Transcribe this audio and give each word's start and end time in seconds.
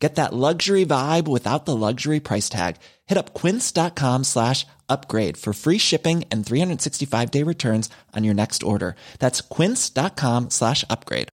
Get 0.00 0.14
that 0.14 0.32
luxury 0.32 0.86
vibe 0.86 1.28
without 1.28 1.66
the 1.66 1.76
luxury 1.76 2.20
price 2.20 2.48
tag. 2.48 2.76
Hit 3.06 3.18
up 3.18 3.34
quince.com 3.34 4.24
slash 4.24 4.66
upgrade 4.88 5.36
for 5.36 5.52
free 5.52 5.76
shipping 5.78 6.24
and 6.32 6.44
365 6.44 7.30
day 7.30 7.42
returns 7.44 7.90
on 8.16 8.24
your 8.24 8.34
next 8.34 8.62
order. 8.62 8.96
That's 9.18 9.42
quince.com 9.42 10.50
slash 10.50 10.84
upgrade. 10.88 11.28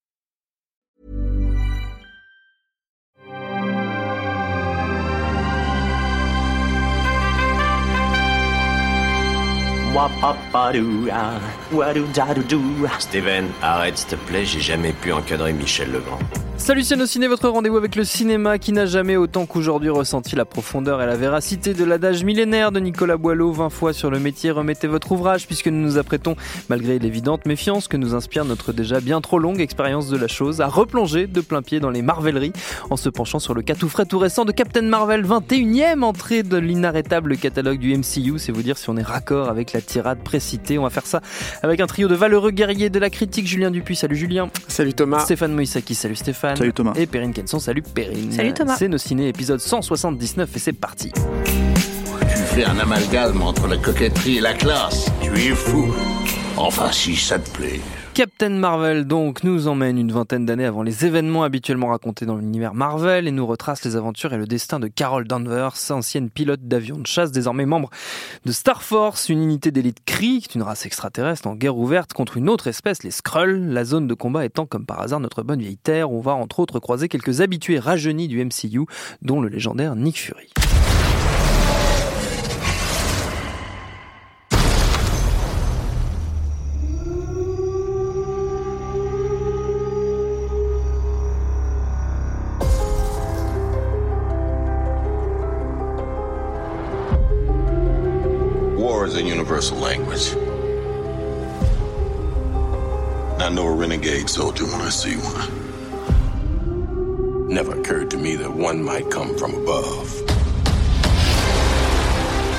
Steven, 13.00 13.50
arrête 13.64 13.98
s'il 13.98 14.10
te 14.10 14.16
plaît, 14.16 14.46
j'ai 14.46 14.62
jamais 14.62 14.94
pu 14.94 15.12
encadrer 15.12 15.54
Michel 15.54 15.92
Legrand. 15.92 16.20
Salut 16.58 16.84
c'est 16.84 17.06
Ciné, 17.06 17.28
votre 17.28 17.48
rendez-vous 17.48 17.78
avec 17.78 17.96
le 17.96 18.04
cinéma 18.04 18.58
qui 18.58 18.74
n'a 18.74 18.88
jamais 18.88 19.16
autant 19.16 19.46
qu'aujourd'hui 19.46 19.90
ressenti 19.90 20.36
la 20.36 20.44
profondeur 20.44 21.02
et 21.02 21.06
la 21.06 21.16
véracité 21.16 21.74
de 21.74 21.86
l'adage 21.86 22.24
millénaire 22.24 22.72
de 22.72 22.80
Nicolas 22.80 23.16
Boileau, 23.16 23.52
20 23.52 23.70
fois 23.70 23.94
sur 23.94 24.10
le 24.10 24.20
métier, 24.20 24.50
remettez 24.52 24.88
votre 24.88 25.12
ouvrage 25.12 25.46
puisque 25.46 25.68
nous 25.68 25.80
nous 25.80 25.98
apprêtons, 25.98 26.36
malgré 26.68 27.00
l'évidente 27.00 27.46
méfiance 27.46 27.88
que 27.88 27.96
nous 27.96 28.16
inspire 28.16 28.44
notre 28.44 28.74
déjà 28.74 29.00
bien 29.00 29.22
trop 29.22 29.40
longue 29.40 29.62
expérience 29.62 30.10
de 30.10 30.18
la 30.18 30.28
chose, 30.28 30.60
à 30.60 30.68
replonger 30.68 31.28
de 31.28 31.40
plein 31.42 31.62
pied 31.62 31.80
dans 31.80 31.92
les 31.92 32.02
marveleries 32.02 32.54
en 32.90 32.98
se 32.98 33.08
penchant 33.08 33.40
sur 33.40 33.54
le 33.54 33.62
cas 33.62 33.76
tout 33.76 33.88
frais 33.88 34.06
tout 34.06 34.20
récent 34.20 34.44
de 34.44 34.52
Captain 34.52 34.82
Marvel, 34.82 35.24
21e 35.26 36.02
entrée 36.02 36.44
de 36.44 36.58
l'inarrêtable 36.58 37.38
catalogue 37.38 37.80
du 37.80 37.96
MCU, 37.96 38.40
c'est 38.40 38.52
vous 38.52 38.64
dire 38.64 38.78
si 38.78 38.90
on 38.90 38.98
est 38.98 39.04
raccord 39.04 39.48
avec 39.48 39.74
la 39.74 39.82
tirade 39.82 40.20
précitée. 40.20 40.80
On 40.80 40.84
va 40.84 40.90
faire 40.90 41.06
ça 41.06 41.22
avec 41.62 41.80
un 41.80 41.88
trio 41.88 42.08
de 42.08 42.16
valeureux 42.16 42.52
guerriers 42.52 42.90
de 42.90 43.00
la 43.00 43.12
critique, 43.12 43.48
Julien 43.48 43.72
Dupuis, 43.72 43.96
salut 43.96 44.18
Julien. 44.18 44.50
Salut 44.68 44.96
Thomas. 44.96 45.20
Stéphane 45.20 45.54
Moïsaki, 45.54 45.96
salut 45.96 46.16
Stéphane. 46.16 46.47
Salut 46.56 46.74
Thomas. 46.74 46.94
Et 46.96 47.06
Perrine 47.06 47.34
Kenson, 47.34 47.60
salut 47.60 47.82
Perrine. 47.82 48.32
Salut 48.32 48.54
Thomas. 48.54 48.76
C'est 48.78 48.88
nos 48.88 48.98
ciné 48.98 49.28
épisode 49.28 49.60
179 49.60 50.56
et 50.56 50.60
c'est 50.60 50.74
parti. 50.74 51.12
Tu 51.14 52.28
fais 52.28 52.66
un 52.66 52.78
amalgame 52.80 53.42
entre 53.42 53.68
la 53.68 53.78
coquetterie 53.78 54.38
et 54.38 54.42
la 54.42 54.54
classe. 54.54 55.12
Tu 55.22 55.32
es 55.32 55.56
fou. 55.56 55.94
Enfin, 56.56 56.92
si 56.92 57.16
ça 57.16 57.38
te 57.40 57.50
plaît. 57.52 57.80
Captain 58.18 58.50
Marvel 58.50 59.06
donc 59.06 59.44
nous 59.44 59.68
emmène 59.68 60.00
une 60.00 60.12
vingtaine 60.12 60.44
d'années 60.44 60.66
avant 60.66 60.82
les 60.82 61.06
événements 61.06 61.44
habituellement 61.44 61.90
racontés 61.90 62.26
dans 62.26 62.36
l'univers 62.36 62.74
Marvel 62.74 63.28
et 63.28 63.32
nous 63.32 63.46
retrace 63.46 63.86
les 63.86 63.96
aventures 63.96 64.34
et 64.34 64.38
le 64.38 64.48
destin 64.48 64.80
de 64.80 64.88
Carol 64.88 65.28
Danvers, 65.28 65.76
ancienne 65.92 66.32
pilote 66.32 66.68
d'avion 66.68 66.98
de 66.98 67.06
chasse, 67.06 67.32
désormais 67.32 67.68
membre 67.68 67.92
de 68.44 68.52
Star 68.52 68.82
Force, 68.82 69.30
une 69.30 69.44
unité 69.44 69.70
d'élite 69.70 70.00
Kree, 70.04 70.40
qui 70.40 70.50
est 70.50 70.56
une 70.56 70.64
race 70.64 70.88
extraterrestre 70.88 71.48
en 71.48 71.54
guerre 71.54 71.78
ouverte 71.78 72.14
contre 72.14 72.38
une 72.38 72.50
autre 72.50 72.66
espèce, 72.66 73.04
les 73.04 73.12
Skrulls, 73.12 73.72
la 73.72 73.86
zone 73.86 74.08
de 74.08 74.16
combat 74.16 74.46
étant 74.46 74.66
comme 74.66 74.88
par 74.88 75.00
hasard 75.00 75.20
notre 75.20 75.44
bonne 75.44 75.60
vieille 75.60 75.78
Terre, 75.78 76.12
on 76.12 76.20
va 76.20 76.34
entre 76.34 76.60
autres 76.60 76.80
croiser 76.80 77.10
quelques 77.10 77.42
habitués 77.42 77.78
rajeunis 77.78 78.28
du 78.28 78.44
MCU, 78.44 78.88
dont 79.22 79.42
le 79.42 79.50
légendaire 79.50 79.96
Nick 79.96 80.18
Fury. 80.18 80.50
Universal 99.48 99.78
language. 99.78 100.36
I 103.42 103.48
know 103.48 103.66
a 103.66 103.72
renegade 103.72 104.30
soldier 104.30 104.66
when 104.66 104.82
I 104.82 104.90
see 104.90 105.16
one. 105.16 105.48
Never 107.48 107.80
occurred 107.80 108.12
to 108.12 108.18
me 108.18 108.36
that 108.36 108.52
one 108.52 108.84
might 108.84 109.10
come 109.10 109.38
from 109.38 109.54
above. 109.56 110.37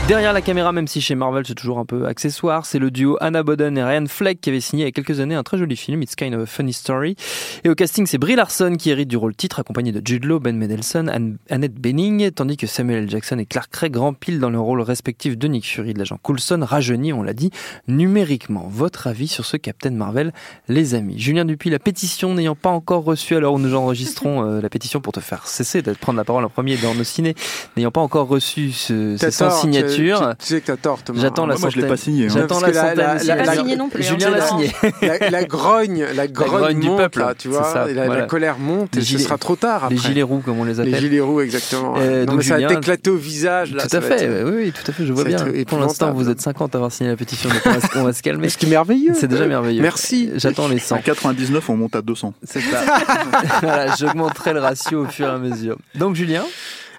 Derrière 0.08 0.32
la 0.32 0.41
caméra, 0.41 0.72
même 0.72 0.88
si 0.88 1.02
chez 1.02 1.14
Marvel 1.14 1.44
c'est 1.46 1.54
toujours 1.54 1.78
un 1.78 1.84
peu 1.84 2.06
accessoire, 2.06 2.64
c'est 2.64 2.78
le 2.78 2.91
duo 2.91 3.19
Anna 3.20 3.42
Boden 3.42 3.76
et 3.76 3.84
Ryan 3.84 4.06
Fleck 4.08 4.41
qui 4.41 4.48
avait 4.48 4.60
signé 4.60 4.84
il 4.84 4.86
y 4.86 4.88
a 4.88 4.92
quelques 4.92 5.20
années 5.20 5.34
un 5.34 5.42
très 5.42 5.58
joli 5.58 5.76
film, 5.76 6.02
It's 6.02 6.14
Kind 6.14 6.34
of 6.34 6.44
a 6.44 6.46
Funny 6.46 6.72
Story. 6.72 7.14
Et 7.62 7.69
au 7.69 7.74
casting, 7.74 8.06
c'est 8.06 8.16
Brie 8.16 8.34
Larson 8.34 8.76
qui 8.78 8.88
hérite 8.88 9.08
du 9.08 9.18
rôle 9.18 9.36
titre, 9.36 9.60
accompagné 9.60 9.92
de 9.92 10.00
Jude 10.02 10.24
Law, 10.24 10.41
Ben 10.41 10.56
Mendelsohn, 10.56 11.10
Anne- 11.10 11.36
Annette 11.50 11.74
Bening, 11.74 12.30
tandis 12.30 12.56
que 12.56 12.66
Samuel 12.66 13.02
L. 13.02 13.10
Jackson 13.10 13.38
et 13.38 13.44
Clark 13.44 13.70
Craig 13.70 13.94
rempilent 13.97 14.41
dans 14.41 14.48
le 14.48 14.58
rôle 14.58 14.80
respectif 14.80 15.36
de 15.36 15.47
Nick 15.47 15.66
Fury 15.66 15.91
et 15.91 15.92
de 15.92 15.98
l'agent 15.98 16.18
Coulson, 16.22 16.60
rajeuni, 16.62 17.12
on 17.12 17.22
l'a 17.22 17.34
dit, 17.34 17.50
numériquement. 17.86 18.66
Votre 18.70 19.08
avis 19.08 19.28
sur 19.28 19.44
ce 19.44 19.58
Captain 19.58 19.91
Marvel, 19.91 20.32
les 20.68 20.94
amis? 20.94 21.18
Julien 21.18 21.44
Dupuis, 21.44 21.68
la 21.68 21.78
pétition 21.78 22.32
n'ayant 22.32 22.54
pas 22.56 22.70
encore 22.70 23.04
reçu, 23.04 23.36
alors 23.36 23.52
où 23.52 23.58
nous 23.58 23.74
enregistrons 23.74 24.42
euh, 24.47 24.62
la 24.62 24.70
pétition 24.70 25.02
pour 25.02 25.12
te 25.12 25.20
faire 25.20 25.47
cesser 25.47 25.82
de 25.82 25.92
prendre 25.92 26.16
la 26.16 26.24
parole 26.24 26.47
en 26.47 26.48
premier 26.48 26.78
dans 26.78 26.94
nos 26.94 27.04
ciné, 27.04 27.34
n'ayant 27.76 27.91
pas 27.91 28.00
encore 28.00 28.28
reçu 28.28 28.72
ce, 28.72 29.18
ces 29.18 29.30
100 29.30 29.44
tort, 29.48 29.60
signatures. 29.60 29.97
Tu, 29.98 30.12
tu- 30.12 30.36
tu 30.38 30.47
sais 30.47 30.60
que 30.60 30.66
t'as 30.66 30.76
tort, 30.76 31.03
Thomas. 31.03 31.20
J'attends 31.20 31.47
la 31.47 31.54
Moi, 31.54 31.60
moi, 31.62 31.70
je 31.70 31.76
l'ai 31.76 31.82
centaine. 31.82 31.97
pas 31.97 32.03
signé, 32.03 32.25
hein. 32.26 32.28
J'attends 32.32 32.60
la 32.60 32.72
centaine. 32.72 32.97
la- 32.97 33.44
la- 33.44 33.54
signé 33.56 33.76
non 33.76 33.88
plus, 33.88 34.03
Julien 34.03 34.28
hein. 34.28 34.36
l'a 34.36 34.47
signé. 34.47 34.72
la, 35.03 35.31
la 35.31 35.44
grogne, 35.44 36.06
la 36.14 36.26
grogne, 36.28 36.48
grogne 36.50 36.81
du 36.81 36.88
peuple, 36.88 37.19
là, 37.20 37.34
tu 37.36 37.48
vois. 37.48 37.86
la, 37.92 38.22
colère 38.22 38.59
monte 38.59 38.94
Les 38.94 39.00
et 39.03 39.04
gilets- 39.04 39.19
ce 39.19 39.25
sera 39.25 39.38
trop 39.38 39.56
tard 39.56 39.84
après. 39.84 39.94
Les 39.94 40.00
gilets 40.00 40.22
roux, 40.22 40.41
comme 40.44 40.59
on 40.60 40.64
les 40.64 40.75
Les 40.75 40.81
appelle. 40.81 40.97
gilets 41.00 41.20
roux, 41.20 41.41
exactement. 41.41 41.94
Euh, 41.98 42.20
non, 42.20 42.32
donc 42.32 42.36
mais 42.38 42.42
ça 42.44 42.59
va 42.59 42.66
t'éclater 42.69 43.10
au 43.10 43.16
visage, 43.16 43.72
là. 43.75 43.86
tout 43.86 43.97
à 43.97 44.00
fait, 44.00 44.22
être- 44.25 44.50
oui, 44.50 44.72
tout 44.72 44.91
à 44.91 44.92
fait, 44.94 45.04
je 45.06 45.12
vois 45.12 45.25
bien. 45.25 45.38
Pour 45.66 45.78
l'instant, 45.78 46.12
vous 46.12 46.28
êtes 46.28 46.41
50 46.41 46.75
à 46.75 46.78
avoir 46.78 46.92
signé 46.92 47.10
la 47.10 47.16
pétition, 47.16 47.48
donc 47.50 47.60
on 47.66 47.70
va, 47.70 47.80
se- 47.80 47.98
on 47.98 48.04
va 48.04 48.12
se 48.12 48.22
calmer. 48.22 48.48
Ce 48.59 48.59
qui 48.59 48.66
est 48.66 48.70
merveilleux. 48.70 49.12
C'est 49.15 49.28
déjà 49.28 49.47
merveilleux. 49.47 49.82
Merci. 49.82 50.30
J'attends 50.36 50.69
les 50.69 50.76
À 50.76 50.80
100. 50.80 50.98
99, 51.03 51.69
on 51.70 51.76
monte 51.76 51.97
à 51.97 52.03
200. 52.03 52.34
C'est 52.44 52.60
ça. 52.60 52.82
voilà, 53.62 53.94
j'augmenterai 53.97 54.53
le 54.53 54.60
ratio 54.60 55.03
au 55.03 55.06
fur 55.06 55.26
et 55.26 55.30
à 55.30 55.38
mesure. 55.38 55.76
Donc, 55.94 56.15
Julien 56.15 56.44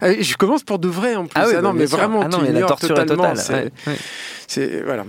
Je 0.02 0.36
commence 0.38 0.64
pour 0.64 0.80
de 0.80 0.88
vrai 0.88 1.16
en 1.16 1.26
plus. 1.26 1.32
Ah 1.42 1.46
oui, 1.48 1.54
bah, 1.56 1.62
non, 1.62 1.74
mais 1.74 1.80
bien 1.80 1.88
sûr. 1.88 1.98
vraiment, 1.98 2.22
Ah 2.24 2.28
non, 2.28 2.40
mais 2.42 2.52
la 2.52 2.62
torture 2.62 2.92
est 3.00 3.06
totalement. 3.06 3.34
totale. 3.36 3.72
c'est- 4.48 4.60
ouais, 4.62 4.82
voilà. 4.86 5.06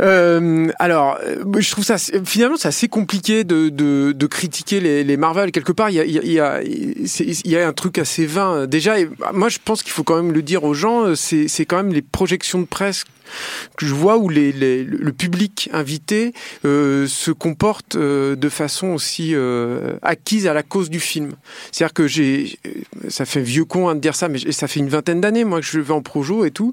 Euh, 0.00 0.68
alors, 0.78 1.18
euh, 1.24 1.42
je 1.58 1.70
trouve 1.70 1.84
ça 1.84 1.96
finalement 2.24 2.56
c'est 2.56 2.68
assez 2.68 2.88
compliqué 2.88 3.42
de, 3.44 3.68
de, 3.68 4.12
de 4.12 4.26
critiquer 4.26 4.80
les, 4.80 5.04
les 5.04 5.16
Marvel. 5.16 5.50
Quelque 5.52 5.72
part, 5.72 5.90
il 5.90 5.96
y 5.96 6.00
a, 6.00 6.04
il 6.04 6.32
y 6.32 6.38
a, 6.40 6.62
il 6.62 7.50
y 7.50 7.56
a, 7.56 7.66
un 7.66 7.72
truc 7.72 7.98
assez 7.98 8.26
vain. 8.26 8.66
Déjà, 8.66 9.00
et 9.00 9.08
moi, 9.32 9.48
je 9.48 9.58
pense 9.64 9.82
qu'il 9.82 9.92
faut 9.92 10.04
quand 10.04 10.16
même 10.16 10.32
le 10.32 10.42
dire 10.42 10.64
aux 10.64 10.74
gens. 10.74 11.14
C'est 11.16 11.48
c'est 11.48 11.64
quand 11.64 11.76
même 11.76 11.92
les 11.92 12.02
projections 12.02 12.60
de 12.60 12.66
presse 12.66 13.04
que 13.76 13.86
je 13.86 13.94
vois 13.94 14.18
où 14.18 14.28
le 14.28 15.10
public 15.10 15.68
invité 15.72 16.32
euh, 16.64 17.06
se 17.06 17.30
comporte 17.30 17.96
euh, 17.96 18.36
de 18.36 18.48
façon 18.48 18.88
aussi 18.88 19.34
euh, 19.34 19.94
acquise 20.02 20.46
à 20.46 20.54
la 20.54 20.62
cause 20.62 20.90
du 20.90 21.00
film. 21.00 21.32
C'est-à-dire 21.72 21.94
que 21.94 22.06
j'ai, 22.06 22.58
ça 23.08 23.24
fait 23.24 23.40
vieux 23.40 23.64
con 23.64 23.88
hein, 23.88 23.94
de 23.94 24.00
dire 24.00 24.14
ça, 24.14 24.28
mais 24.28 24.38
ça 24.52 24.68
fait 24.68 24.80
une 24.80 24.88
vingtaine 24.88 25.20
d'années 25.20 25.44
moi 25.44 25.60
que 25.60 25.66
je 25.66 25.80
vais 25.80 25.92
en 25.92 26.02
projo 26.02 26.44
et 26.44 26.50
tout, 26.50 26.72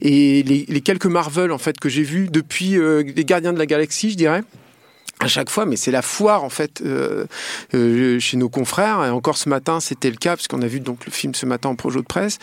et 0.00 0.42
les, 0.42 0.64
les 0.68 0.80
quelques 0.80 1.06
Marvel 1.06 1.52
en 1.52 1.58
fait 1.58 1.78
que 1.78 1.88
j'ai 1.88 2.02
vus 2.02 2.28
depuis 2.30 2.76
les 2.78 3.24
Gardiens 3.24 3.52
de 3.52 3.58
la 3.58 3.66
Galaxie, 3.66 4.10
je 4.10 4.16
dirais 4.16 4.42
à 5.20 5.28
chaque 5.28 5.48
fois, 5.48 5.64
mais 5.64 5.76
c'est 5.76 5.90
la 5.92 6.02
foire 6.02 6.44
en 6.44 6.50
fait 6.50 6.82
euh, 6.84 7.24
euh, 7.74 8.18
chez 8.18 8.36
nos 8.36 8.48
confrères. 8.48 9.04
Et 9.04 9.10
encore 9.10 9.36
ce 9.38 9.48
matin, 9.48 9.80
c'était 9.80 10.10
le 10.10 10.16
cas 10.16 10.36
parce 10.36 10.48
qu'on 10.48 10.60
a 10.60 10.66
vu 10.66 10.80
donc 10.80 11.06
le 11.06 11.12
film 11.12 11.34
ce 11.34 11.46
matin 11.46 11.70
en 11.70 11.76
projo 11.76 12.00
de 12.00 12.06
presse. 12.06 12.38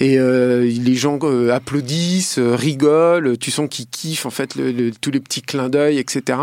Et 0.00 0.18
euh, 0.18 0.62
les 0.64 0.94
gens 0.96 1.18
euh, 1.22 1.52
applaudissent, 1.52 2.38
euh, 2.38 2.54
rigolent. 2.56 3.36
Tu 3.38 3.50
sens 3.50 3.68
qu'ils 3.70 3.86
kiffent 3.86 4.26
en 4.26 4.30
fait 4.30 4.54
le, 4.56 4.72
le- 4.72 4.90
tous 4.90 5.10
les 5.10 5.20
petits 5.20 5.42
clins 5.42 5.68
d'œil, 5.68 5.98
etc. 5.98 6.38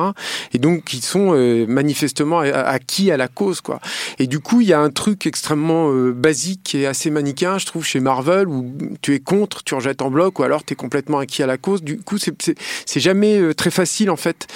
Et 0.53 0.59
donc 0.59 0.93
ils 0.93 1.01
sont 1.01 1.33
euh, 1.33 1.65
manifestement 1.67 2.39
acquis 2.39 3.11
à 3.11 3.17
la 3.17 3.27
cause, 3.27 3.59
quoi. 3.59 3.79
Et 4.19 4.27
du 4.27 4.39
coup, 4.39 4.61
il 4.61 4.67
y 4.67 4.73
a 4.73 4.79
un 4.79 4.91
truc 4.91 5.25
extrêmement 5.25 5.91
basique 6.11 6.75
et 6.75 6.85
assez 6.85 7.09
manichéen, 7.09 7.57
je 7.57 7.65
trouve, 7.65 7.83
chez 7.83 7.99
Marvel, 7.99 8.47
où 8.47 8.71
tu 9.01 9.15
es 9.15 9.19
contre, 9.19 9.63
tu 9.63 9.73
rejettes 9.75 10.01
en 10.01 10.11
bloc, 10.11 10.39
ou 10.39 10.43
alors 10.43 10.63
tu 10.63 10.73
es 10.73 10.75
complètement 10.75 11.17
acquis 11.19 11.41
à 11.43 11.47
la 11.47 11.57
cause. 11.57 11.81
Du 11.83 11.97
coup, 11.99 12.17
c'est- 12.17 12.55
jamais 12.99 13.53
très 13.55 13.71
facile 13.71 14.11
en 14.11 14.15
fait 14.15 14.47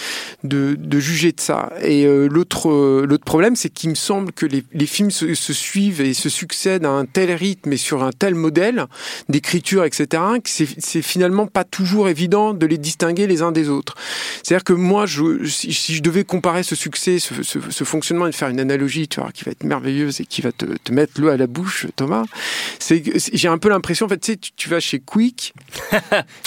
de, 0.43 0.75
de 0.77 0.99
juger 0.99 1.14
de 1.23 1.39
ça. 1.39 1.71
Et 1.81 2.05
euh, 2.05 2.27
l'autre 2.27 2.69
euh, 2.69 3.05
l'autre 3.07 3.23
problème, 3.23 3.55
c'est 3.55 3.69
qu'il 3.69 3.89
me 3.89 3.95
semble 3.95 4.31
que 4.31 4.45
les, 4.45 4.63
les 4.73 4.85
films 4.85 5.11
se, 5.11 5.33
se 5.33 5.53
suivent 5.53 6.01
et 6.01 6.13
se 6.13 6.29
succèdent 6.29 6.85
à 6.85 6.89
un 6.89 7.05
tel 7.05 7.31
rythme 7.31 7.73
et 7.73 7.77
sur 7.77 8.03
un 8.03 8.11
tel 8.11 8.35
modèle 8.35 8.85
d'écriture, 9.29 9.83
etc., 9.83 10.21
que 10.43 10.49
c'est 10.49 11.01
finalement 11.01 11.47
pas 11.47 11.63
toujours 11.63 12.09
évident 12.09 12.53
de 12.53 12.65
les 12.65 12.77
distinguer 12.77 13.27
les 13.27 13.41
uns 13.41 13.51
des 13.51 13.69
autres. 13.69 13.95
C'est-à-dire 14.43 14.63
que 14.63 14.73
moi, 14.73 15.05
je, 15.05 15.45
si, 15.45 15.73
si 15.73 15.95
je 15.95 16.01
devais 16.03 16.23
comparer 16.23 16.63
ce 16.63 16.75
succès, 16.75 17.19
ce, 17.19 17.41
ce, 17.43 17.59
ce 17.69 17.83
fonctionnement 17.83 18.27
et 18.27 18.31
de 18.31 18.35
faire 18.35 18.49
une 18.49 18.59
analogie, 18.59 19.07
tu 19.07 19.19
vois, 19.19 19.31
qui 19.31 19.43
va 19.43 19.51
être 19.51 19.63
merveilleuse 19.63 20.21
et 20.21 20.25
qui 20.25 20.41
va 20.41 20.51
te, 20.51 20.65
te 20.65 20.91
mettre 20.91 21.19
l'eau 21.19 21.29
à 21.29 21.37
la 21.37 21.47
bouche, 21.47 21.87
Thomas, 21.95 22.23
c'est 22.79 23.03
j'ai 23.33 23.47
un 23.47 23.57
peu 23.57 23.69
l'impression, 23.69 24.05
en 24.05 24.09
fait, 24.09 24.19
tu 24.19 24.31
sais, 24.33 24.37
tu, 24.37 24.51
tu 24.55 24.69
vas 24.69 24.79
chez 24.79 24.99
Quick, 24.99 25.53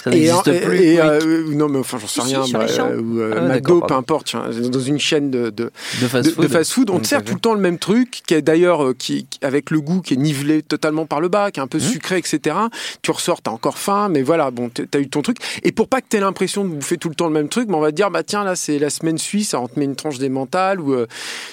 Ça 0.05 0.11
n'existe 0.11 0.49
et, 0.49 0.61
plus. 0.61 0.77
et, 0.79 0.91
oui. 0.93 0.99
euh, 1.01 1.55
non, 1.55 1.69
mais 1.69 1.79
enfin, 1.79 1.99
j'en 1.99 2.07
sais 2.07 2.21
si, 2.21 2.35
rien, 2.35 2.45
bah, 2.53 2.97
ou 2.97 3.21
Ah, 3.21 3.41
McDo, 3.43 3.81
peu 3.81 3.95
importe. 3.95 4.35
Dans 4.61 4.81
une 4.81 4.99
chaîne 4.99 5.31
de, 5.31 5.51
de, 5.51 5.71
De 6.01 6.09
fast-food. 6.49 6.87
de. 6.89 6.93
On 6.93 6.99
te 7.01 7.07
sert 7.07 7.21
ok. 7.21 7.25
tout 7.27 7.35
le 7.35 7.41
temps 7.41 7.55
le 7.55 7.61
même 7.61 7.79
truc, 7.79 8.23
qui 8.27 8.35
est 8.35 8.43
d'ailleurs 8.43 8.85
euh, 8.85 8.95
qui, 8.99 9.27
avec 9.43 9.71
le 9.71 9.81
goût 9.81 10.01
qui 10.01 10.15
est 10.15 10.19
nivelé 10.19 10.63
totalement 10.63 11.07
par 11.07 11.21
le 11.21 11.29
bas, 11.29 11.51
qui 11.51 11.61
est 11.61 11.63
un 11.63 11.67
Mmh. 11.67 11.71
peu 11.71 11.81
sucré, 11.81 12.17
etc. 12.19 12.57
Tu 13.03 13.11
ressors, 13.11 13.43
t'as 13.43 13.51
encore 13.51 13.77
faim, 13.79 14.09
mais 14.09 14.23
voilà, 14.23 14.51
bon, 14.51 14.71
t'as 14.71 14.99
eu 15.01 15.09
ton 15.09 15.21
truc. 15.23 15.37
Et 15.63 15.71
pour 15.71 15.87
pas 15.89 16.01
que 16.01 16.07
t'aies 16.09 16.21
l'impression 16.21 16.65
de 16.65 16.71
bouffer 16.71 16.97
tout 16.97 17.09
le 17.11 17.15
temps 17.15 17.27
le 17.27 17.33
même 17.35 17.49
truc, 17.51 17.69
mais 17.69 17.75
on 17.77 17.81
va 17.81 17.91
te 17.91 17.97
dire, 17.97 18.11
bah 18.11 18.23
tiens, 18.23 18.43
là 18.43 18.57
c'est 18.57 18.79
la 18.79 18.89
semaine 18.91 19.19
suisse, 19.19 19.53
on 19.55 19.69
te 19.69 19.79
met 19.79 19.85
une 19.85 19.97
tranche 19.97 20.19
démentale 20.19 20.81
ou 20.81 20.95
euh, 20.95 21.07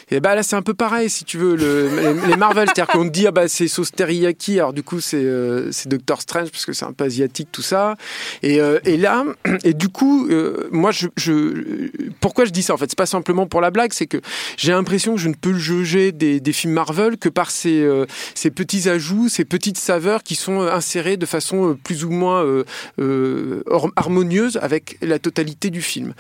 et 0.10 0.20
bah 0.22 0.36
là 0.36 0.42
c'est 0.44 0.56
un 0.56 0.62
peu 0.62 0.74
pareil 0.74 1.10
si 1.10 1.26
tu 1.26 1.38
veux 1.38 1.56
le, 1.56 1.90
les, 1.90 2.28
les 2.30 2.38
Marvel, 2.38 2.68
c'est-à-dire 2.68 2.88
qu'on 2.88 3.04
te 3.06 3.10
dit 3.12 3.28
ah 3.28 3.32
bah 3.32 3.48
c'est 3.50 3.68
sauce 3.68 3.92
teriyaki, 3.92 4.60
alors 4.60 4.72
du 4.74 4.84
coup 4.84 5.02
c'est 5.02 5.22
euh, 5.24 5.70
Doctor 5.88 6.22
Strange 6.22 6.50
parce 6.50 6.66
que 6.66 6.72
c'est 6.74 6.86
un 6.86 6.94
peu 6.94 7.04
asiatique 7.04 7.50
tout 7.52 7.62
ça. 7.62 7.96
Et, 8.42 8.62
euh, 8.62 8.80
et 8.86 8.96
là 8.98 9.26
et 9.64 9.74
du 9.74 9.90
coup 9.90 10.28
euh, 10.30 10.68
moi 10.72 10.92
je, 10.92 11.08
je 11.18 11.90
pourquoi 12.22 12.46
je 12.46 12.52
dis 12.52 12.64
ça 12.64 12.74
en 12.74 12.78
fait? 12.78 12.90
Pas 12.96 13.06
simplement 13.06 13.46
pour 13.48 13.62
la 13.62 13.72
blague, 13.72 13.94
c'est 13.94 14.08
que 14.08 14.18
j'ai 14.58 14.72
l'impression 14.72 15.16
que 15.16 15.22
je 15.22 15.30
ne 15.30 15.34
peux 15.36 15.54
juger 15.54 16.12
des, 16.12 16.42
films 16.54 16.74
Marvel 16.74 17.18
que 17.18 17.30
par 17.30 17.52
ces, 17.52 17.82
euh, 17.82 18.06
ces 18.34 18.50
petits 18.52 18.88
ajouts, 18.90 19.30
ces 19.30 19.46
petites 19.46 19.78
saveurs 19.78 20.24
qui 20.24 20.36
sont 20.36 20.62
euh, 20.62 20.72
insérées 20.72 21.18
de 21.18 21.26
façon 21.26 21.72
euh, 21.72 21.74
plus 21.76 22.04
ou 22.06 22.10
moins 22.10 22.44
harmonieuse 23.96 24.58
avec 24.62 24.98
la 25.02 25.20
totalité 25.20 25.70
du 25.70 25.82
film. 25.82 26.14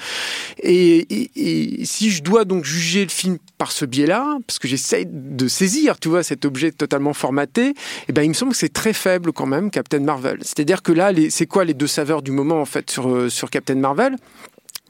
Et, 0.61 0.97
et- 1.09 1.31
et 1.35 1.85
si 1.85 2.11
je 2.11 2.21
dois 2.23 2.45
donc 2.45 2.65
juger 2.65 3.03
le 3.03 3.09
film 3.09 3.37
par 3.57 3.71
ce 3.71 3.85
biais-là, 3.85 4.37
parce 4.47 4.59
que 4.59 4.67
j'essaye 4.67 5.05
de 5.09 5.47
saisir, 5.47 5.99
tu 5.99 6.09
vois, 6.09 6.23
cet 6.23 6.45
objet 6.45 6.71
totalement 6.71 7.13
formaté, 7.13 7.73
eh 8.07 8.11
ben 8.13 8.23
il 8.23 8.29
me 8.29 8.33
semble 8.33 8.51
que 8.51 8.57
c'est 8.57 8.73
très 8.73 8.93
faible 8.93 9.31
quand 9.31 9.45
même, 9.45 9.71
Captain 9.71 9.99
Marvel. 9.99 10.39
C'est-à-dire 10.41 10.81
que 10.81 10.91
là, 10.91 11.11
c'est 11.29 11.45
quoi 11.47 11.63
les 11.65 11.73
deux 11.73 11.87
saveurs 11.87 12.21
du 12.21 12.31
moment 12.31 12.59
en 12.61 12.65
fait 12.65 12.89
sur, 12.89 13.31
sur 13.31 13.49
Captain 13.49 13.75
Marvel? 13.75 14.15